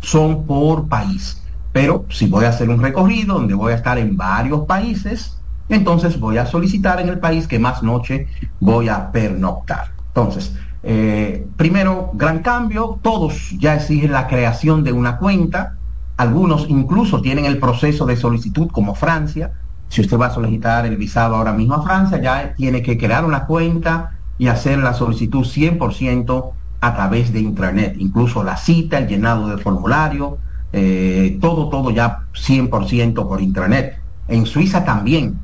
[0.00, 1.41] son por país.
[1.72, 5.38] Pero si voy a hacer un recorrido donde voy a estar en varios países,
[5.68, 8.28] entonces voy a solicitar en el país que más noche
[8.60, 9.92] voy a pernoctar.
[10.08, 15.76] Entonces, eh, primero, gran cambio, todos ya exigen la creación de una cuenta,
[16.16, 19.52] algunos incluso tienen el proceso de solicitud como Francia,
[19.88, 23.24] si usted va a solicitar el visado ahora mismo a Francia, ya tiene que crear
[23.24, 29.06] una cuenta y hacer la solicitud 100% a través de Internet, incluso la cita, el
[29.06, 30.38] llenado del formulario,
[30.72, 33.98] eh, todo, todo ya 100% por Internet.
[34.28, 35.38] En Suiza también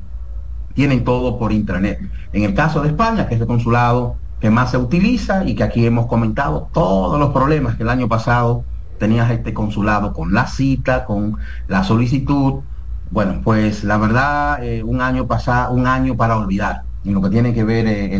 [0.73, 1.99] tienen todo por Internet.
[2.33, 5.63] En el caso de España, que es el consulado que más se utiliza y que
[5.63, 8.63] aquí hemos comentado todos los problemas que el año pasado
[8.97, 11.37] tenías este consulado con la cita, con
[11.67, 12.61] la solicitud.
[13.11, 17.29] Bueno, pues la verdad, eh, un año pasado, un año para olvidar en lo que
[17.29, 18.19] tiene que ver eh,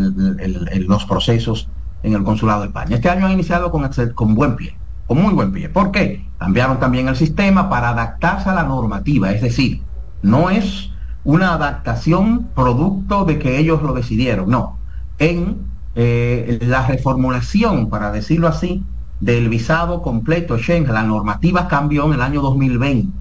[0.79, 1.69] los procesos
[2.03, 2.95] en el consulado de España.
[2.95, 4.75] Este año ha iniciado con, con buen pie,
[5.07, 5.69] con muy buen pie.
[5.69, 6.28] ¿Por qué?
[6.39, 9.81] Cambiaron también el sistema para adaptarse a la normativa, es decir,
[10.21, 10.89] no es
[11.23, 14.79] una adaptación producto de que ellos lo decidieron, no.
[15.17, 15.57] En
[15.95, 18.83] eh, la reformulación, para decirlo así,
[19.19, 23.11] del visado completo Schengen, la normativa cambió en el año 2020.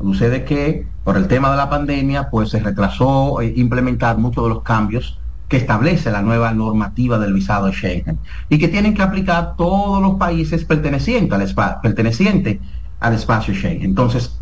[0.00, 4.50] Sucede que por el tema de la pandemia, pues se retrasó eh, implementar muchos de
[4.50, 5.19] los cambios
[5.50, 10.14] que establece la nueva normativa del visado Schengen y que tienen que aplicar todos los
[10.14, 11.32] países pertenecientes
[13.00, 13.82] al, espacio Schengen.
[13.82, 14.40] Entonces,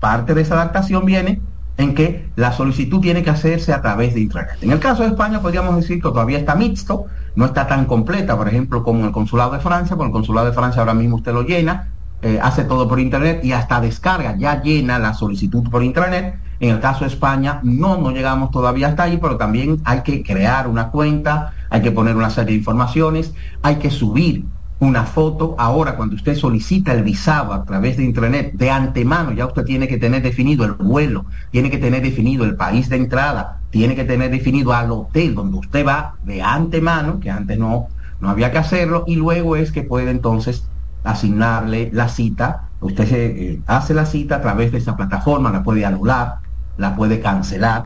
[0.00, 1.40] parte de esa adaptación viene
[1.78, 4.58] en que la solicitud tiene que hacerse a través de Internet.
[4.60, 7.06] En el caso de España podríamos decir que todavía está mixto,
[7.36, 10.52] no está tan completa, por ejemplo, como el consulado de Francia, con el consulado de
[10.52, 11.88] Francia ahora mismo usted lo llena,
[12.20, 16.70] eh, hace todo por Internet y hasta descarga, ya llena la solicitud por Internet, En
[16.70, 20.68] el caso de España, no, no llegamos todavía hasta ahí, pero también hay que crear
[20.68, 23.32] una cuenta, hay que poner una serie de informaciones,
[23.62, 24.44] hay que subir
[24.80, 25.54] una foto.
[25.58, 29.88] Ahora, cuando usted solicita el visado a través de Internet, de antemano ya usted tiene
[29.88, 34.04] que tener definido el vuelo, tiene que tener definido el país de entrada, tiene que
[34.04, 37.88] tener definido al hotel donde usted va de antemano, que antes no,
[38.20, 40.66] no había que hacerlo, y luego es que puede entonces
[41.04, 42.68] asignarle la cita.
[42.80, 46.39] Usted se, eh, hace la cita a través de esa plataforma, la puede anular,
[46.80, 47.84] la puede cancelar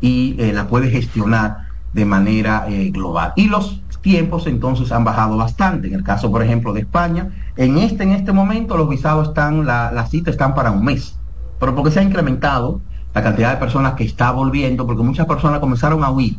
[0.00, 1.58] y eh, la puede gestionar
[1.92, 3.32] de manera eh, global.
[3.36, 5.88] Y los tiempos entonces han bajado bastante.
[5.88, 9.66] En el caso, por ejemplo, de España, en este, en este momento los visados están,
[9.66, 11.18] la, la cita están para un mes,
[11.58, 12.80] pero porque se ha incrementado
[13.14, 16.36] la cantidad de personas que está volviendo, porque muchas personas comenzaron a huir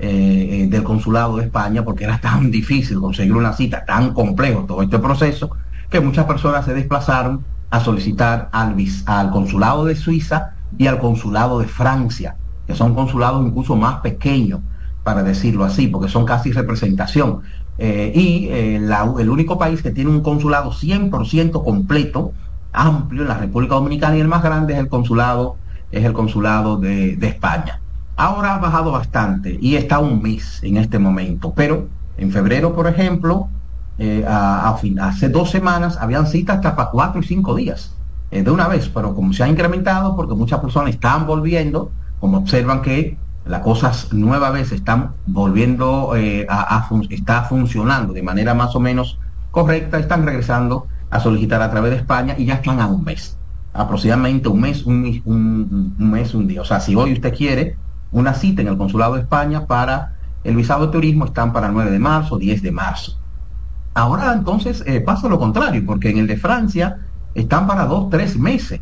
[0.00, 4.82] eh, del consulado de España porque era tan difícil conseguir una cita, tan complejo todo
[4.82, 5.50] este proceso,
[5.90, 8.76] que muchas personas se desplazaron a solicitar al,
[9.06, 12.36] al consulado de Suiza y al consulado de Francia,
[12.66, 14.60] que son consulados incluso más pequeños,
[15.02, 17.42] para decirlo así, porque son casi representación.
[17.76, 22.32] Eh, y eh, el único país que tiene un consulado 100% completo,
[22.72, 25.56] amplio en la República Dominicana y el más grande es el consulado,
[25.92, 27.80] es el consulado de, España.
[28.16, 32.86] Ahora ha bajado bastante y está un mes en este momento, pero en febrero, por
[32.86, 33.48] ejemplo,
[33.98, 37.94] eh, hace dos semanas habían citas hasta para cuatro y cinco días
[38.34, 42.38] eh, de una vez, pero como se ha incrementado, porque muchas personas están volviendo, como
[42.38, 43.16] observan que
[43.46, 49.20] las cosas nueva vez están volviendo eh, a, está funcionando de manera más o menos
[49.52, 53.38] correcta, están regresando a solicitar a través de España y ya están a un mes,
[53.72, 56.62] aproximadamente un mes, un mes, un día.
[56.62, 57.76] O sea, si hoy usted quiere
[58.10, 61.72] una cita en el consulado de España para el visado de turismo, están para el
[61.72, 63.16] 9 de marzo, 10 de marzo.
[63.94, 66.98] Ahora entonces eh, pasa lo contrario, porque en el de Francia
[67.34, 68.80] están para dos, tres meses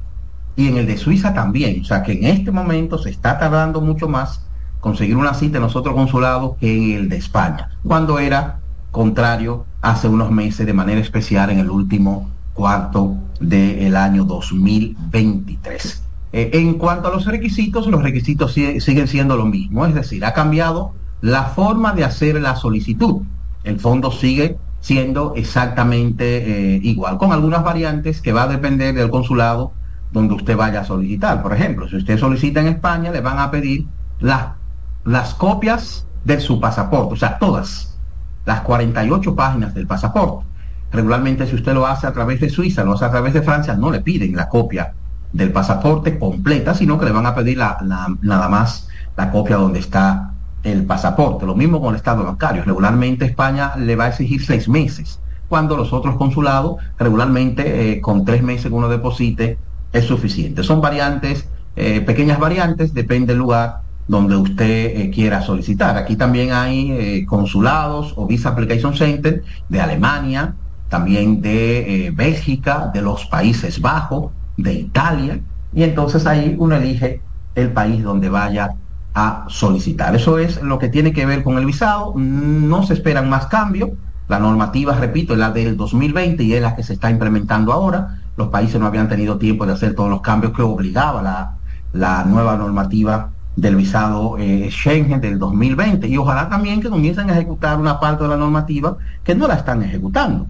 [0.57, 1.81] y en el de Suiza también.
[1.81, 4.47] O sea que en este momento se está tardando mucho más
[4.81, 8.59] conseguir una cita en los otros consulados que en el de España, cuando era
[8.91, 16.03] contrario hace unos meses de manera especial en el último cuarto del año 2023.
[16.35, 20.25] Eh, en cuanto a los requisitos, los requisitos si- siguen siendo lo mismo, es decir,
[20.25, 23.23] ha cambiado la forma de hacer la solicitud.
[23.65, 29.11] El fondo sigue siendo exactamente eh, igual, con algunas variantes que va a depender del
[29.11, 29.79] consulado
[30.11, 31.43] donde usted vaya a solicitar.
[31.43, 34.59] Por ejemplo, si usted solicita en España, le van a pedir las,
[35.05, 38.01] las copias de su pasaporte, o sea, todas,
[38.45, 40.47] las 48 páginas del pasaporte.
[40.91, 43.75] Regularmente, si usted lo hace a través de Suiza, lo hace a través de Francia,
[43.77, 44.97] no le piden la copia
[45.33, 49.57] del pasaporte completa, sino que le van a pedir la- la- nada más la copia
[49.57, 50.32] donde está
[50.63, 51.47] el pasaporte.
[51.47, 52.65] Lo mismo con el estado bancario.
[52.65, 58.25] Regularmente España le va a exigir seis meses, cuando los otros consulados regularmente eh, con
[58.25, 59.59] tres meses que uno deposite
[59.93, 60.63] es suficiente.
[60.63, 65.97] Son variantes, eh, pequeñas variantes, depende del lugar donde usted eh, quiera solicitar.
[65.97, 70.55] Aquí también hay consulados o Visa Application Center de Alemania,
[70.89, 75.41] también de Bélgica, de los Países Bajos, de Italia,
[75.75, 77.23] y entonces ahí uno elige
[77.55, 78.75] el país donde vaya
[79.15, 80.15] a solicitar.
[80.17, 82.15] Eso es lo que tiene que ver con el visado.
[82.17, 83.91] No se esperan más cambios.
[84.29, 88.23] La normativa, repito, es la del 2020 y es la que se está implementando ahora.
[88.37, 91.59] Los países no habían tenido tiempo de hacer todos los cambios que obligaba la,
[91.93, 97.35] la nueva normativa del visado eh, Schengen del 2020 y ojalá también que comiencen a
[97.35, 100.47] ejecutar una parte de la normativa que no la están ejecutando.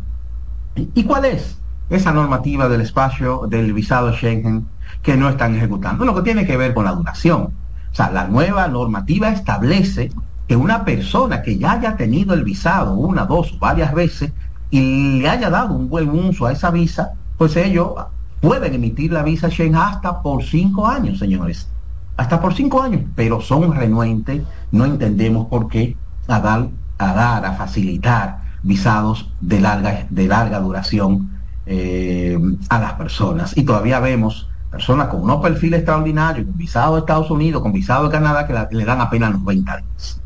[0.77, 4.71] ¿Y- ¿Y cuál es esa normativa del espacio del visado Schengen
[5.03, 6.05] que no están ejecutando?
[6.05, 7.53] Lo que tiene que ver con la duración.
[7.93, 10.11] O sea, la nueva normativa establece
[10.49, 14.33] que una persona que ya haya tenido el visado una, dos varias veces
[14.71, 17.93] y le haya dado un buen uso a esa visa, pues ellos
[18.41, 21.69] pueden emitir la visa Schengen hasta por cinco años, señores.
[22.17, 25.97] Hasta por cinco años, pero son renuentes, no entendemos por qué,
[26.29, 31.31] a dar, a dar, a facilitar visados de larga, de larga duración
[31.67, 32.39] eh,
[32.69, 33.57] a las personas.
[33.57, 38.05] Y todavía vemos personas con unos perfiles extraordinarios, con visado de Estados Unidos, con visado
[38.05, 40.21] de Canadá, que le dan apenas 90 días.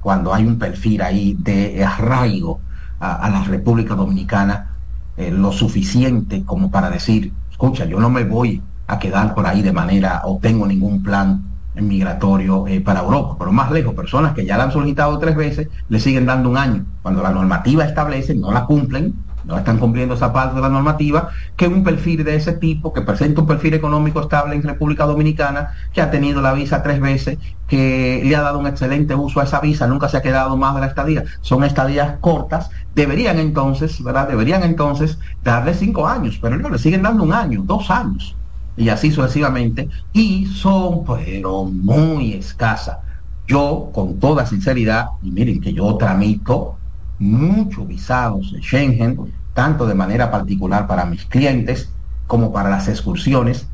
[0.00, 2.60] Cuando hay un perfil ahí de arraigo
[2.98, 4.70] a, a la República Dominicana,
[5.16, 9.62] eh, lo suficiente como para decir, escucha, yo no me voy a quedar por ahí
[9.62, 11.44] de manera, o tengo ningún plan
[11.74, 15.68] migratorio eh, para Europa, pero más lejos, personas que ya la han solicitado tres veces,
[15.88, 16.84] le siguen dando un año.
[17.02, 19.14] Cuando la normativa establece, no la cumplen,
[19.44, 23.02] no están cumpliendo esa parte de la normativa, que un perfil de ese tipo, que
[23.02, 27.38] presenta un perfil económico estable en República Dominicana, que ha tenido la visa tres veces,
[27.66, 30.74] que le ha dado un excelente uso a esa visa, nunca se ha quedado más
[30.74, 34.28] de la estadía, son estadías cortas, deberían entonces, ¿verdad?
[34.28, 38.36] Deberían entonces darle cinco años, pero no, le siguen dando un año, dos años.
[38.76, 42.98] y así sucesivamente, y son pero muy escasas.
[43.46, 46.79] Yo, con toda sinceridad, y miren que yo tramito
[47.20, 51.92] muchos visados de Schengen, tanto de manera particular para mis clientes
[52.26, 53.68] como para las excursiones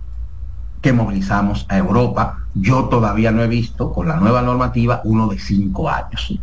[0.82, 2.40] que movilizamos a Europa.
[2.54, 6.38] Yo todavía no he visto, con la nueva normativa, uno de cinco años.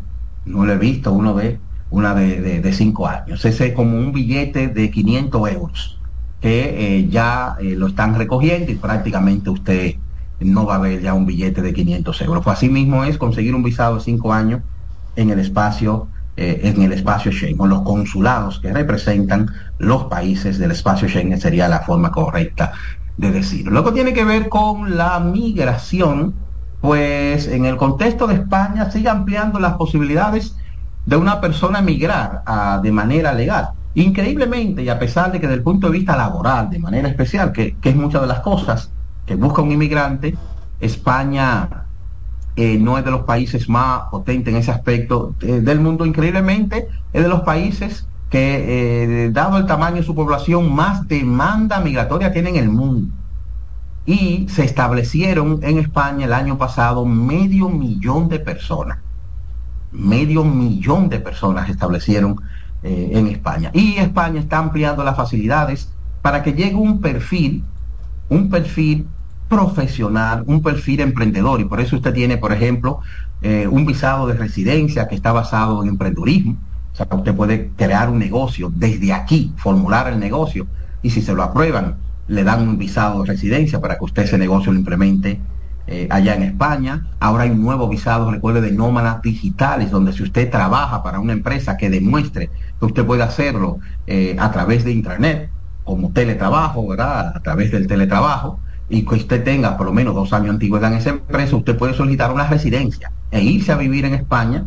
[0.46, 1.60] No lo he visto uno de
[1.90, 3.46] una de, de, cinco años.
[3.46, 6.00] Ese es como un billete de 500 euros
[6.42, 9.96] que eh, ya eh, lo están recogiendo y prácticamente usted
[10.40, 12.44] no va a ver ya un billete de 500 euros.
[12.44, 14.62] Pues así mismo es conseguir un visado de cinco años
[15.16, 20.72] en el espacio eh, en el espacio Schengen, los consulados que representan los países del
[20.72, 22.72] espacio Schengen sería la forma correcta
[23.18, 23.72] de decirlo.
[23.72, 26.34] Lo que tiene que ver con la migración,
[26.82, 30.56] pues en el contexto de España sigue ampliando las posibilidades
[31.06, 33.70] de una persona migrar a, de manera legal.
[33.94, 37.52] Increíblemente, y a pesar de que desde el punto de vista laboral, de manera especial,
[37.52, 38.92] que, que es muchas de las cosas
[39.28, 40.36] que busca un inmigrante,
[40.80, 41.83] España
[42.56, 46.88] eh, no es de los países más potentes en ese aspecto eh, del mundo, increíblemente
[47.12, 52.32] es de los países que, eh, dado el tamaño de su población, más demanda migratoria
[52.32, 53.12] tiene en el mundo.
[54.06, 59.00] Y se establecieron en España el año pasado medio millón de personas.
[59.92, 62.40] Medio millón de personas se establecieron
[62.84, 63.72] en España.
[63.74, 65.90] Y España está ampliando las facilidades
[66.22, 67.64] para que llegue un perfil,
[68.28, 69.08] un perfil
[69.50, 71.62] profesional, un perfil emprendedor.
[71.62, 73.00] Y por eso usted tiene, por ejemplo,
[73.42, 76.58] eh, un visado de residencia que está basado en emprendedurismo.
[76.94, 80.68] O sea, usted puede crear un negocio desde aquí, formular el negocio.
[81.02, 81.98] Y si se lo aprueban,
[82.28, 85.40] le dan un visado de residencia para que usted ese negocio lo implemente
[85.86, 87.08] eh, allá en España.
[87.20, 91.34] Ahora hay un nuevo visado, recuerde, de nómadas digitales, donde si usted trabaja para una
[91.34, 92.50] empresa que demuestre
[92.80, 95.50] que usted puede hacerlo eh, a través de Internet,
[95.84, 97.34] como teletrabajo, ¿verdad?
[97.36, 98.60] A través del teletrabajo,
[98.94, 101.76] y que usted tenga por lo menos dos años de antigüedad en esa empresa, usted
[101.76, 104.66] puede solicitar una residencia e irse a vivir en España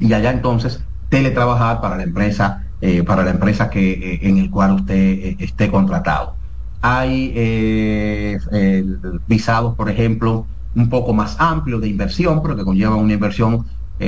[0.00, 4.50] y allá entonces teletrabajar para la empresa, eh, para la empresa que, eh, en el
[4.50, 6.34] cual usted eh, esté contratado.
[6.82, 8.36] Hay
[9.28, 13.64] visados, por ejemplo, un poco más amplios de inversión, pero que conllevan una inversión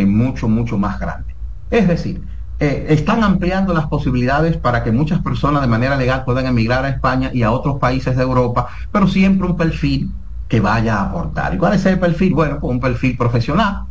[0.06, 1.35] mucho, mucho más grande.
[1.70, 2.20] Es decir,
[2.59, 6.89] eh, están ampliando las posibilidades para que muchas personas de manera legal puedan emigrar a
[6.89, 10.11] España y a otros países de Europa, pero siempre un perfil
[10.49, 11.55] que vaya a aportar.
[11.55, 12.33] ¿Y cuál es el perfil?
[12.33, 13.83] Bueno, pues un perfil profesional,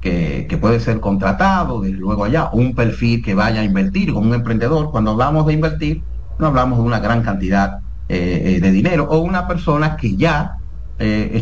[0.00, 4.34] que, puede ser contratado, desde luego allá, un perfil que vaya a invertir con un
[4.34, 4.90] emprendedor.
[4.90, 6.02] Cuando hablamos de invertir,
[6.38, 10.58] no hablamos de una gran cantidad eh, eh, de dinero, o una persona que ya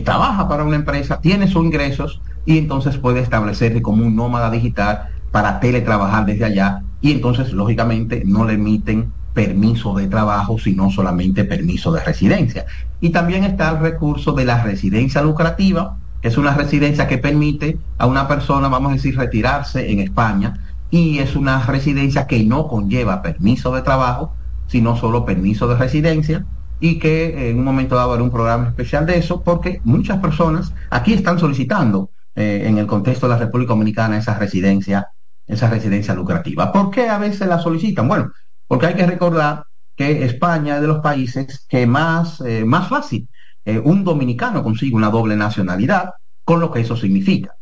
[0.04, 5.10] trabaja para una empresa, tiene sus ingresos y entonces puede establecerse como un nómada digital
[5.32, 11.44] para teletrabajar desde allá y entonces lógicamente no le emiten permiso de trabajo, sino solamente
[11.44, 12.66] permiso de residencia.
[13.00, 17.78] Y también está el recurso de la residencia lucrativa, que es una residencia que permite
[17.98, 20.58] a una persona, vamos a decir, retirarse en España,
[20.90, 24.34] y es una residencia que no conlleva permiso de trabajo,
[24.66, 26.44] sino solo permiso de residencia,
[26.78, 30.74] y que en un momento dado habrá un programa especial de eso, porque muchas personas
[30.90, 35.08] aquí están solicitando eh, en el contexto de la República Dominicana esa residencia
[35.46, 36.72] esa residencia lucrativa.
[36.72, 38.08] ¿Por qué a veces la solicitan?
[38.08, 38.30] Bueno,
[38.66, 39.64] porque hay que recordar
[39.96, 43.28] que España es de los países que más, eh, más fácil
[43.64, 46.10] eh, un dominicano consigue una doble nacionalidad,
[46.44, 47.54] con lo que eso significa.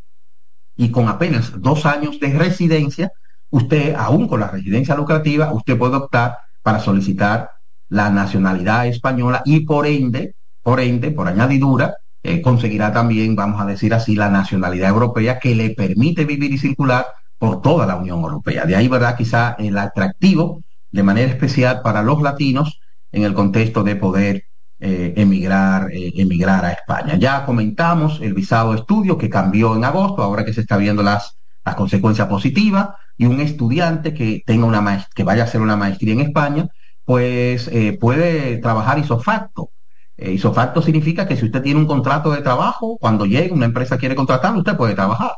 [0.76, 3.12] Y con apenas dos años de residencia,
[3.50, 7.50] usted, aún con la residencia lucrativa, usted puede optar para solicitar
[7.88, 13.66] la nacionalidad española y por ende, por ende, por añadidura, eh, conseguirá también, vamos a
[13.66, 17.06] decir así, la nacionalidad europea que le permite vivir y circular
[17.40, 18.66] por toda la Unión Europea.
[18.66, 19.16] De ahí, ¿verdad?
[19.16, 22.80] Quizá el atractivo de manera especial para los latinos
[23.10, 24.44] en el contexto de poder
[24.78, 27.16] eh, emigrar, eh, emigrar a España.
[27.16, 31.02] Ya comentamos el visado de estudio que cambió en agosto, ahora que se está viendo
[31.02, 35.76] las, las consecuencias positivas, y un estudiante que tenga una que vaya a hacer una
[35.76, 36.68] maestría en España,
[37.06, 39.70] pues eh, puede trabajar isofacto.
[40.18, 44.14] isofacto significa que si usted tiene un contrato de trabajo, cuando llegue una empresa quiere
[44.14, 45.32] contratarlo, usted puede trabajar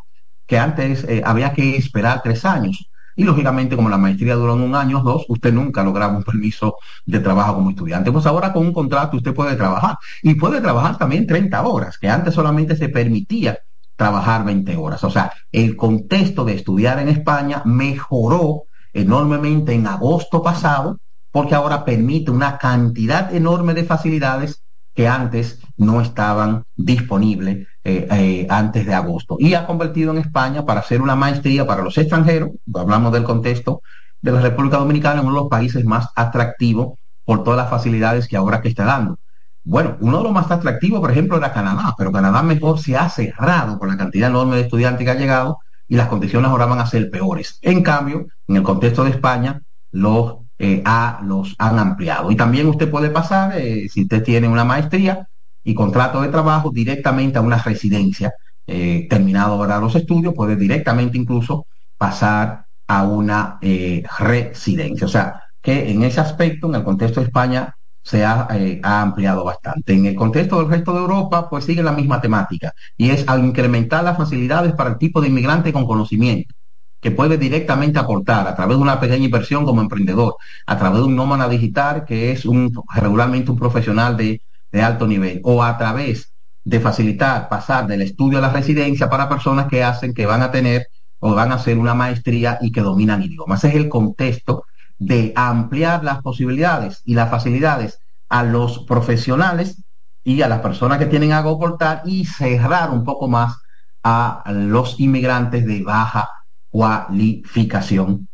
[0.52, 2.90] que antes eh, había que esperar tres años.
[3.16, 6.76] Y lógicamente, como la maestría duró un año o dos, usted nunca lograba un permiso
[7.06, 8.12] de trabajo como estudiante.
[8.12, 9.96] Pues ahora con un contrato usted puede trabajar.
[10.22, 13.60] Y puede trabajar también 30 horas, que antes solamente se permitía
[13.96, 15.02] trabajar 20 horas.
[15.04, 20.98] O sea, el contexto de estudiar en España mejoró enormemente en agosto pasado,
[21.30, 24.62] porque ahora permite una cantidad enorme de facilidades
[24.94, 29.36] que antes no estaban disponibles eh, eh, antes de agosto.
[29.40, 33.82] Y ha convertido en España para hacer una maestría para los extranjeros, hablamos del contexto
[34.20, 38.28] de la República Dominicana, en uno de los países más atractivos por todas las facilidades
[38.28, 39.18] que ahora que está dando.
[39.64, 43.09] bueno, uno de los más atractivos, por ejemplo, era Canadá, pero Canadá mejor se ha
[43.09, 46.78] cerrado por la cantidad enorme de estudiantes que ha llegado y las condiciones ahora van
[46.78, 47.59] a ser peores.
[47.62, 49.60] En cambio, en el contexto de España,
[49.90, 50.84] los, eh,
[51.24, 52.30] los han ampliado.
[52.30, 55.28] Y también usted puede pasar, si usted tiene una maestría
[55.64, 58.32] y contrato de trabajo, directamente a una residencia.
[58.66, 61.66] Eh, terminado ahora los estudios, puede directamente incluso
[61.97, 65.06] pasar a una eh, residencia.
[65.06, 69.02] O sea, que en ese aspecto, en el contexto de España, se ha, eh, ha,
[69.02, 69.93] ampliado bastante.
[69.94, 73.39] En el contexto del resto de Europa, pues sigue la misma temática y es a
[73.39, 76.55] incrementar las facilidades para el tipo de inmigrante con conocimiento
[77.02, 80.36] que puede directamente aportar a través de una pequeña inversión como emprendedor,
[80.66, 84.40] a través de un nómada digital que es un, regularmente un profesional de,
[84.72, 86.32] de alto nivel, o a través
[86.64, 90.50] de facilitar pasar del estudio a la residencia para personas que hacen que van a
[90.50, 90.86] tener
[91.18, 93.62] o van a hacer una maestría y que dominan idiomas.
[93.62, 94.64] Ese es el contexto
[94.98, 99.82] de ampliar las posibilidades y las facilidades a los profesionales
[100.24, 103.56] y a las personas que tienen algo aportar y cerrar un poco más
[104.02, 106.28] a los inmigrantes de baja
[106.70, 108.28] cualificación,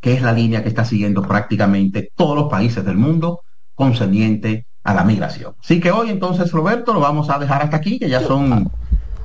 [0.00, 3.40] que es la línea que está siguiendo prácticamente todos los países del mundo
[3.74, 5.54] concerniente a la migración.
[5.62, 8.70] Así que hoy entonces, Roberto, lo vamos a dejar hasta aquí, que ya son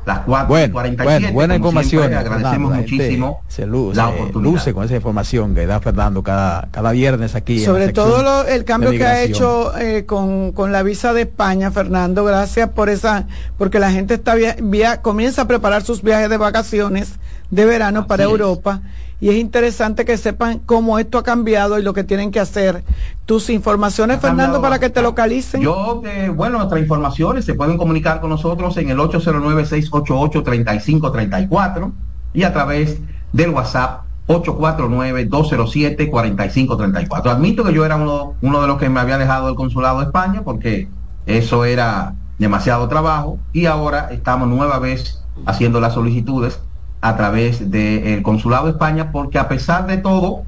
[0.05, 1.19] las 4 bueno, 47.
[1.19, 2.01] Bueno, buena información.
[2.01, 4.53] Siempre, agradecemos Fernando, muchísimo se luce, la oportunidad.
[4.53, 7.63] luce con esa información que da Fernando cada, cada viernes aquí.
[7.63, 11.71] Sobre todo lo, el cambio que ha hecho eh, con, con, la visa de España,
[11.71, 13.25] Fernando, gracias por esa,
[13.57, 17.13] porque la gente está via, via, comienza a preparar sus viajes de vacaciones
[17.49, 18.29] de verano Así para es.
[18.29, 18.81] Europa
[19.19, 22.83] y es interesante que sepan cómo esto ha cambiado y lo que tienen que hacer.
[23.25, 25.61] Tus informaciones, Fernando, para que te localicen.
[25.61, 31.91] Yo, eh, bueno, nuestras informaciones se pueden comunicar con nosotros en el 809-688-3534
[32.33, 32.99] y a través
[33.31, 37.27] del WhatsApp 849-207-4534.
[37.27, 40.05] Admito que yo era uno, uno de los que me había dejado del consulado de
[40.05, 40.89] España porque
[41.25, 46.59] eso era demasiado trabajo y ahora estamos nueva vez haciendo las solicitudes
[47.05, 50.41] a través del Consulado de España, porque a pesar de todo,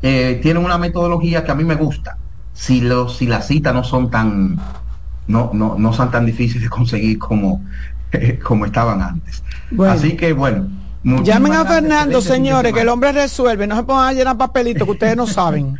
[0.00, 2.16] eh, tienen una metodología que a mí me gusta.
[2.54, 4.58] Si, los, si las citas no son tan,
[5.26, 7.62] no, no, no son tan difíciles de conseguir como,
[8.10, 9.44] eh, como estaban antes.
[9.70, 9.92] Bueno.
[9.92, 10.66] Así que bueno.
[11.04, 13.66] Llamen a Fernando, señores, que el hombre resuelve.
[13.66, 15.76] No se pongan a llenar papelitos que ustedes no saben.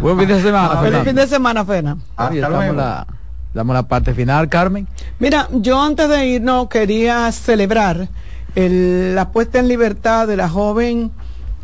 [0.00, 0.80] Buen fin de semana.
[0.80, 1.96] Feliz fin de semana, Fena.
[2.16, 3.04] Damos la,
[3.52, 4.86] damos la parte final, Carmen.
[5.18, 8.08] Mira, yo antes de irnos quería celebrar
[8.54, 11.10] el, la puesta en libertad de la joven.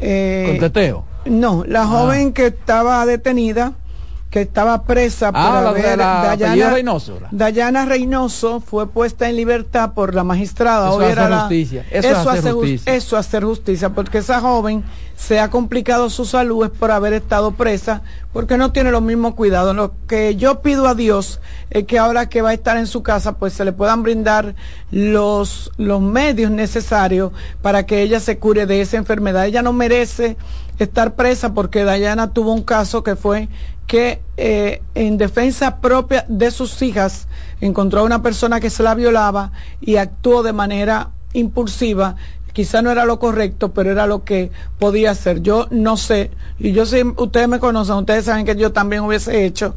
[0.01, 1.05] Eh, ¿Con teteo?
[1.27, 1.87] No, la ah.
[1.87, 3.75] joven que estaba detenida,
[4.31, 5.99] que estaba presa por ah, haber.
[5.99, 10.89] La, Dayana, Reynoso, Dayana Reynoso fue puesta en libertad por la magistrada.
[10.89, 11.87] Eso Hoy hacer era la, justicia.
[11.91, 12.95] Eso, eso, hacer hace, justicia.
[12.95, 14.85] eso hacer justicia, porque esa joven
[15.17, 18.03] se ha complicado su salud es por haber estado presa,
[18.33, 19.75] porque no tiene los mismos cuidados.
[19.75, 21.41] Lo que yo pido a Dios
[21.71, 24.55] es que ahora que va a estar en su casa, pues se le puedan brindar
[24.93, 27.33] los, los medios necesarios
[27.63, 29.47] para que ella se cure de esa enfermedad.
[29.47, 30.37] Ella no merece
[30.79, 33.49] estar presa porque Dayana tuvo un caso que fue
[33.91, 37.27] que eh, en defensa propia de sus hijas
[37.61, 39.51] encontró a una persona que se la violaba
[39.81, 42.15] y actuó de manera impulsiva
[42.53, 45.43] quizá no era lo correcto, pero era lo que podía hacer.
[45.43, 46.31] Yo no sé,
[46.61, 49.75] y yo sé, ustedes me conocen, ustedes saben que yo también hubiese hecho,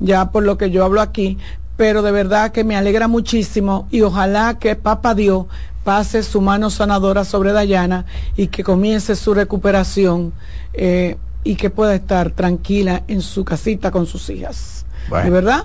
[0.00, 1.38] ya por lo que yo hablo aquí,
[1.76, 5.46] pero de verdad que me alegra muchísimo y ojalá que Papa Dios
[5.84, 8.06] pase su mano sanadora sobre Dayana
[8.36, 10.32] y que comience su recuperación
[10.72, 14.86] eh, y que pueda estar tranquila en su casita con sus hijas.
[15.08, 15.24] Bueno.
[15.24, 15.64] ¿De verdad?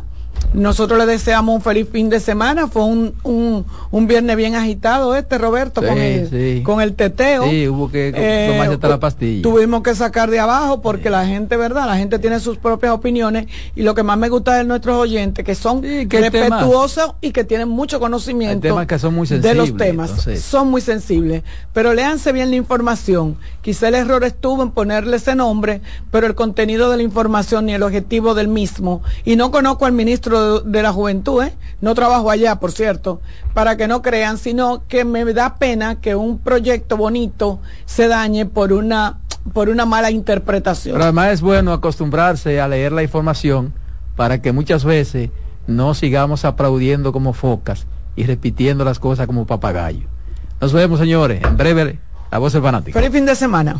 [0.53, 2.67] Nosotros le deseamos un feliz fin de semana.
[2.67, 6.63] Fue un, un, un viernes bien agitado este, Roberto, sí, con, el, sí.
[6.63, 7.49] con el teteo.
[7.49, 9.41] Sí, hubo que eh, tomarse hasta la pastilla.
[9.41, 11.09] Tuvimos que sacar de abajo porque sí.
[11.09, 11.85] la gente, ¿verdad?
[11.85, 15.43] La gente tiene sus propias opiniones y lo que más me gusta de nuestros oyentes,
[15.43, 19.75] que son que respetuosos y que tienen mucho conocimiento temas que son muy de los
[19.77, 20.09] temas.
[20.09, 20.41] Entonces.
[20.41, 21.43] Son muy sensibles.
[21.73, 23.37] Pero léanse bien la información.
[23.61, 25.81] Quizá el error estuvo en ponerle ese nombre,
[26.11, 29.01] pero el contenido de la información y el objetivo del mismo.
[29.25, 31.53] Y no conozco al ministro de, de la juventud, ¿eh?
[31.81, 33.21] no trabajo allá, por cierto,
[33.53, 38.45] para que no crean, sino que me da pena que un proyecto bonito se dañe
[38.45, 39.19] por una,
[39.53, 40.93] por una mala interpretación.
[40.93, 43.73] Pero además es bueno acostumbrarse a leer la información
[44.15, 45.29] para que muchas veces
[45.67, 47.85] no sigamos aplaudiendo como focas
[48.15, 50.07] y repitiendo las cosas como papagayo.
[50.59, 51.43] Nos vemos, señores.
[51.43, 51.99] En breve,
[52.31, 52.97] la voz del fanático.
[52.97, 53.79] Feliz fin de semana.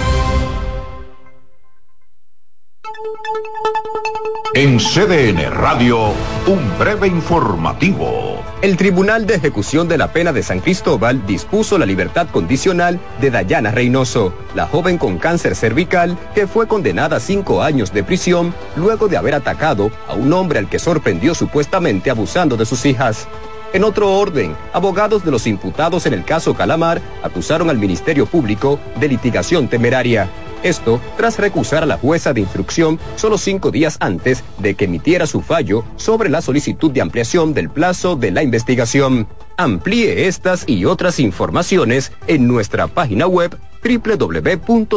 [4.53, 6.09] En CDN Radio,
[6.45, 8.43] un breve informativo.
[8.61, 13.31] El Tribunal de Ejecución de la Pena de San Cristóbal dispuso la libertad condicional de
[13.31, 18.53] Dayana Reynoso, la joven con cáncer cervical que fue condenada a cinco años de prisión
[18.75, 23.29] luego de haber atacado a un hombre al que sorprendió supuestamente abusando de sus hijas.
[23.71, 28.81] En otro orden, abogados de los imputados en el caso Calamar acusaron al Ministerio Público
[28.99, 30.29] de litigación temeraria.
[30.63, 35.27] Esto tras recusar a la jueza de instrucción solo cinco días antes de que emitiera
[35.27, 39.27] su fallo sobre la solicitud de ampliación del plazo de la investigación.
[39.57, 44.91] Amplíe estas y otras informaciones en nuestra página web www.cdn.com.do.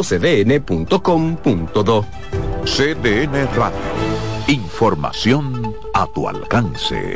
[2.65, 3.77] CDN Radio.
[4.47, 7.15] Información a tu alcance.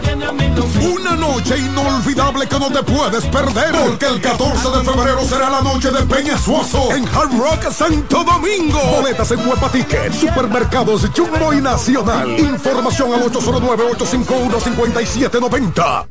[0.21, 5.61] una noche inolvidable que no te puedes perder porque el 14 de febrero será la
[5.61, 8.79] noche de Peñasuoso en Hard Rock Santo Domingo.
[8.97, 12.39] Boletas en Huepa Ticket, Supermercados Jumbo y Nacional.
[12.39, 16.05] Información al 809-851-5790.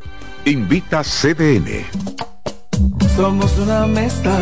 [0.47, 1.87] Invita CDN.
[3.15, 4.37] Somos una mezcla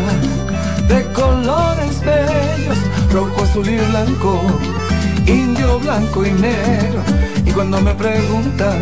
[0.87, 2.79] de colores bellos,
[3.11, 4.41] rojo, azul y blanco,
[5.27, 7.03] indio, blanco y negro.
[7.45, 8.81] Y cuando me preguntan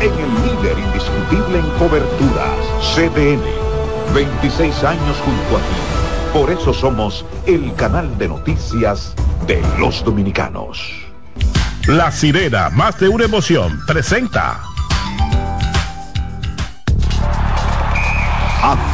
[0.00, 2.58] en el líder indiscutible en coberturas,
[2.94, 3.42] CDN.
[4.14, 5.76] 26 años junto a ti.
[6.32, 9.14] Por eso somos el canal de noticias
[9.46, 10.80] de los dominicanos.
[11.86, 14.69] La sirena, más de una emoción, presenta.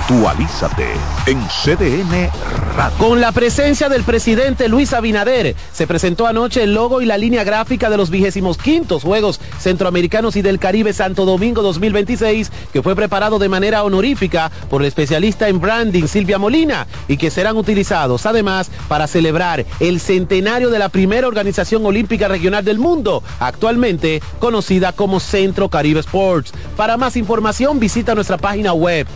[0.09, 0.87] Actualízate
[1.27, 2.31] en CDN
[2.77, 2.97] Radio.
[2.97, 7.43] Con la presencia del presidente Luis Abinader, se presentó anoche el logo y la línea
[7.43, 12.95] gráfica de los vigésimos quintos Juegos Centroamericanos y del Caribe Santo Domingo 2026, que fue
[12.95, 18.27] preparado de manera honorífica por el especialista en branding Silvia Molina y que serán utilizados
[18.27, 24.93] además para celebrar el centenario de la primera organización olímpica regional del mundo, actualmente conocida
[24.93, 26.53] como Centro Caribe Sports.
[26.77, 29.09] Para más información visita nuestra página web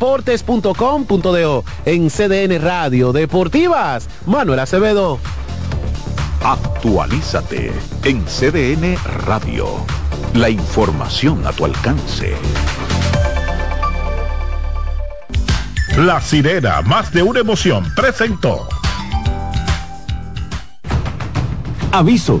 [0.00, 4.08] cdndeportes.com.do en CDN Radio Deportivas.
[4.26, 5.20] Manuel Acevedo.
[6.42, 7.70] Actualízate
[8.04, 8.96] en CDN
[9.26, 9.66] Radio.
[10.34, 12.34] La información a tu alcance.
[15.98, 18.66] La sirena, más de una emoción, presentó.
[21.92, 22.40] Aviso,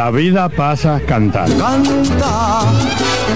[0.00, 1.62] La vida pasa cantando.
[1.62, 2.62] Canta,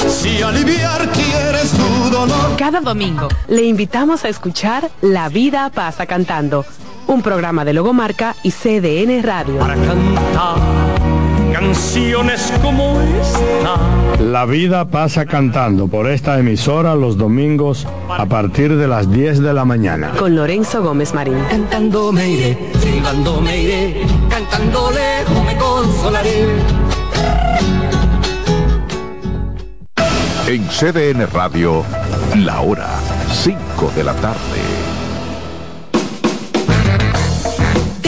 [0.09, 2.57] si aliviar quieres tu dolor.
[2.57, 6.65] Cada domingo le invitamos a escuchar La vida pasa cantando,
[7.07, 9.59] un programa de Logomarca y CDN Radio.
[9.59, 10.84] Para cantar
[11.65, 14.23] canciones como esta.
[14.23, 19.55] La vida pasa cantando por esta emisora los domingos a partir de las 10 de
[19.55, 20.11] la mañana.
[20.19, 21.39] Con Lorenzo Gómez Marín.
[21.49, 26.45] Cantando me iré, silbando me iré, cantando lejos me consolaré.
[30.47, 31.82] En CDN Radio,
[32.36, 32.91] la hora
[33.32, 34.73] 5 de la tarde.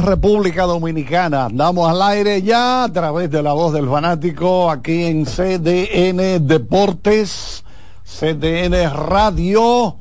[0.00, 5.24] República Dominicana, andamos al aire ya a través de la voz del fanático aquí en
[5.24, 7.64] CDN Deportes,
[8.04, 9.96] CDN Radio,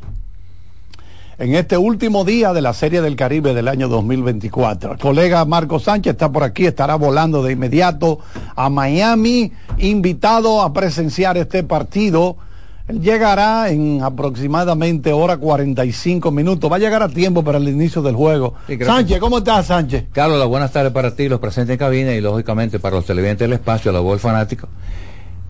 [1.38, 4.94] en este último día de la Serie del Caribe del año 2024.
[4.94, 8.20] El colega Marco Sánchez está por aquí, estará volando de inmediato
[8.56, 12.38] a Miami, invitado a presenciar este partido.
[12.88, 16.72] Él llegará en aproximadamente hora 45 minutos.
[16.72, 18.54] Va a llegar a tiempo para el inicio del juego.
[18.86, 20.06] Sánchez, ¿cómo estás, Sánchez?
[20.12, 23.50] Carlos, las buenas tardes para ti, los presentes en cabina y lógicamente para los televidentes
[23.50, 24.68] del espacio, la voz del fanático.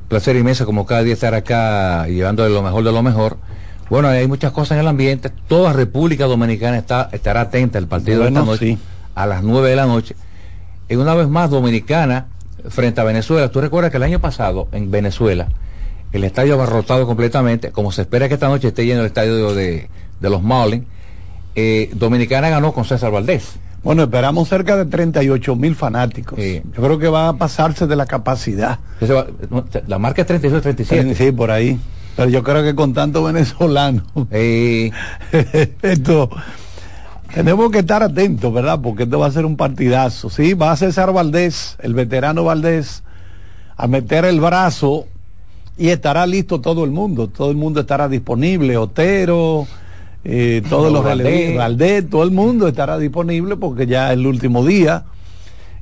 [0.08, 3.38] Placer inmenso como cada día estar acá y llevándole lo mejor de lo mejor.
[3.90, 5.30] Bueno, hay muchas cosas en el ambiente.
[5.48, 8.78] Toda República Dominicana está, estará atenta al partido de esta noche sí.
[9.14, 10.16] a las 9 de la noche.
[10.88, 12.28] Y una vez más, Dominicana
[12.70, 13.52] frente a Venezuela.
[13.52, 15.50] Tú recuerdas que el año pasado en Venezuela
[16.12, 19.90] el estadio abarrotado completamente, como se espera que esta noche esté lleno el estadio de,
[20.20, 20.86] de los Marlins.
[21.56, 23.56] eh, Dominicana ganó con César Valdés.
[23.84, 26.40] Bueno, esperamos cerca de 38 mil fanáticos.
[26.40, 28.80] Yo creo que va a pasarse de la capacidad.
[29.04, 29.28] Va-
[29.88, 31.14] La marca es 36-37.
[31.14, 31.80] Sí, por ahí.
[32.16, 34.04] Pero yo creo que con tanto venezolano.
[35.82, 36.30] esto.
[37.34, 38.80] Tenemos que estar atentos, ¿verdad?
[38.82, 40.30] Porque esto va a ser un partidazo.
[40.30, 43.04] Sí, va a César Valdés, el veterano Valdés,
[43.76, 45.06] a meter el brazo
[45.78, 47.28] y estará listo todo el mundo.
[47.28, 48.78] Todo el mundo estará disponible.
[48.78, 49.68] Otero,
[50.24, 52.10] eh, todos los Valdés.
[52.10, 55.06] todo el mundo estará disponible porque ya es el último día.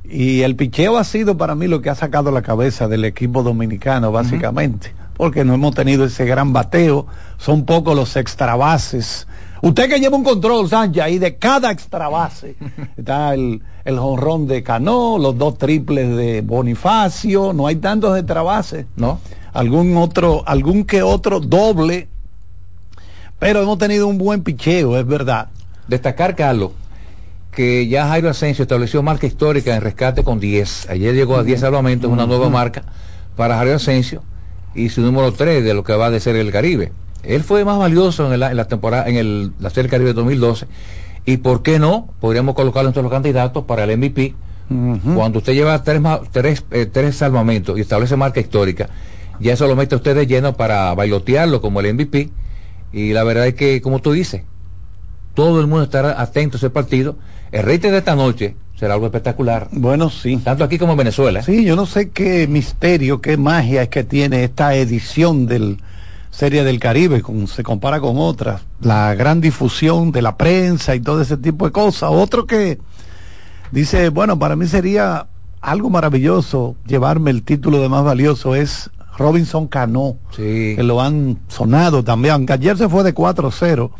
[0.04, 3.42] Y el picheo ha sido para mí lo que ha sacado la cabeza del equipo
[3.42, 4.92] dominicano, básicamente.
[5.16, 7.06] Porque no hemos tenido ese gran bateo.
[7.38, 9.26] Son pocos los extra bases.
[9.62, 12.56] Usted que lleva un control, Sánchez, ahí de cada extra base.
[12.98, 17.54] Está el, el jonrón de Cano, los dos triples de Bonifacio.
[17.54, 18.84] No hay tantos extra bases.
[18.96, 19.20] No.
[19.54, 22.08] Algún otro, algún que otro doble.
[23.38, 25.48] Pero hemos tenido un buen picheo, es verdad.
[25.88, 26.70] Destacar, Carlos,
[27.50, 30.90] que ya Jairo Asensio estableció marca histórica en rescate con 10.
[30.90, 32.82] Ayer llegó a 10 salvamentos, una nueva marca
[33.36, 34.22] para Jairo Asensio
[34.74, 36.92] y su número 3 de lo que va a ser el Caribe.
[37.22, 40.12] Él fue más valioso en, el- en la temporada, en el, la Serie del Caribe
[40.14, 40.66] 2012.
[41.26, 44.34] Y por qué no, podríamos colocarlo entre los candidatos para el MVP.
[45.14, 46.00] Cuando usted lleva tres,
[46.32, 48.88] tres, eh, tres salvamentos y establece marca histórica,
[49.40, 52.30] ya eso lo mete usted de lleno para bailotearlo como el MVP.
[52.92, 54.42] Y la verdad es que, como tú dices,
[55.34, 57.16] todo el mundo estará atento a ese partido.
[57.50, 59.68] El rating de esta noche será algo espectacular.
[59.72, 60.36] Bueno, sí.
[60.38, 61.42] Tanto aquí como en Venezuela.
[61.42, 65.78] Sí, yo no sé qué misterio, qué magia es que tiene esta edición del
[66.30, 68.62] Serie del Caribe, con, se compara con otras.
[68.80, 72.10] La gran difusión de la prensa y todo ese tipo de cosas.
[72.12, 72.78] Otro que
[73.70, 75.26] dice, bueno, para mí sería
[75.60, 80.74] algo maravilloso llevarme el título de más valioso es Robinson Cano, Sí.
[80.76, 83.90] que lo han sonado también, aunque ayer se fue de 4-0,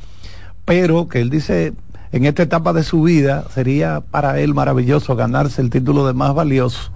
[0.65, 1.73] pero que él dice,
[2.13, 6.35] en esta etapa de su vida sería para él maravilloso ganarse el título de más
[6.35, 6.91] valioso.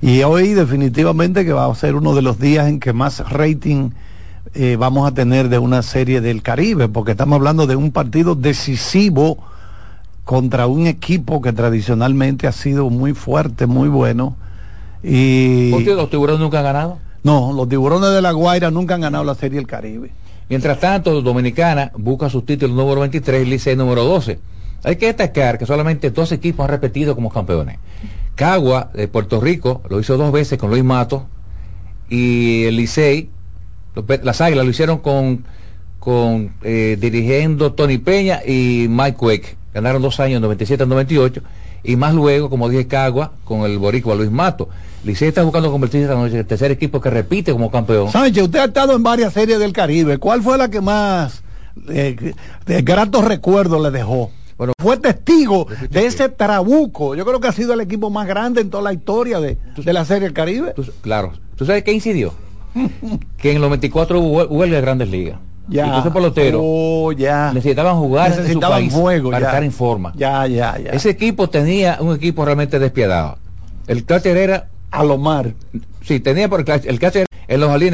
[0.00, 3.90] Y hoy definitivamente que va a ser uno de los días en que más rating
[4.54, 8.34] eh, vamos a tener de una serie del Caribe, porque estamos hablando de un partido
[8.34, 9.38] decisivo
[10.24, 14.36] contra un equipo que tradicionalmente ha sido muy fuerte, muy bueno.
[15.02, 16.98] Y ¿Por qué los tiburones nunca han ganado?
[17.22, 20.10] No, los tiburones de la Guaira nunca han ganado la serie del Caribe.
[20.48, 24.38] Mientras tanto, Dominicana busca su título número 23 y Licey número 12.
[24.84, 27.78] Hay que destacar que solamente dos equipos han repetido como campeones.
[28.34, 31.26] Cagua de Puerto Rico lo hizo dos veces con Luis Mato
[32.08, 33.30] y el Licey,
[34.22, 35.44] las Águilas lo hicieron con,
[36.62, 39.56] eh, dirigiendo Tony Peña y Mike Quake.
[39.74, 41.42] Ganaron dos años, 97 98
[41.82, 44.68] y más luego, como dije, Cagua con el boricua Luis Mato.
[45.08, 48.10] Licey está buscando convertirse esta noche en el tercer equipo que repite como campeón.
[48.12, 50.18] Sánchez, usted ha estado en varias series del Caribe.
[50.18, 51.42] ¿Cuál fue la que más
[51.88, 52.34] eh,
[52.66, 54.30] de gratos recuerdos le dejó?
[54.56, 57.14] Bueno, fue testigo de ese trabuco.
[57.14, 59.92] Yo creo que ha sido el equipo más grande en toda la historia de, de
[59.92, 60.74] la serie del Caribe.
[61.00, 61.32] Claro.
[61.56, 62.34] ¿Tú sabes qué incidió?
[63.38, 65.38] que en los 24 hubo hue- huelga de grandes ligas.
[65.68, 65.84] Ya.
[65.84, 67.52] Y Entonces peloteros Oh, ya.
[67.52, 69.46] necesitaban jugar en su Necesitaban país juego, para ya.
[69.48, 70.12] estar en forma.
[70.16, 70.90] Ya, ya, ya.
[70.90, 73.38] Ese equipo tenía un equipo realmente despiadado.
[73.86, 75.54] El catcher era Alomar.
[76.02, 77.86] Sí, tenía por el catcher, en los jardines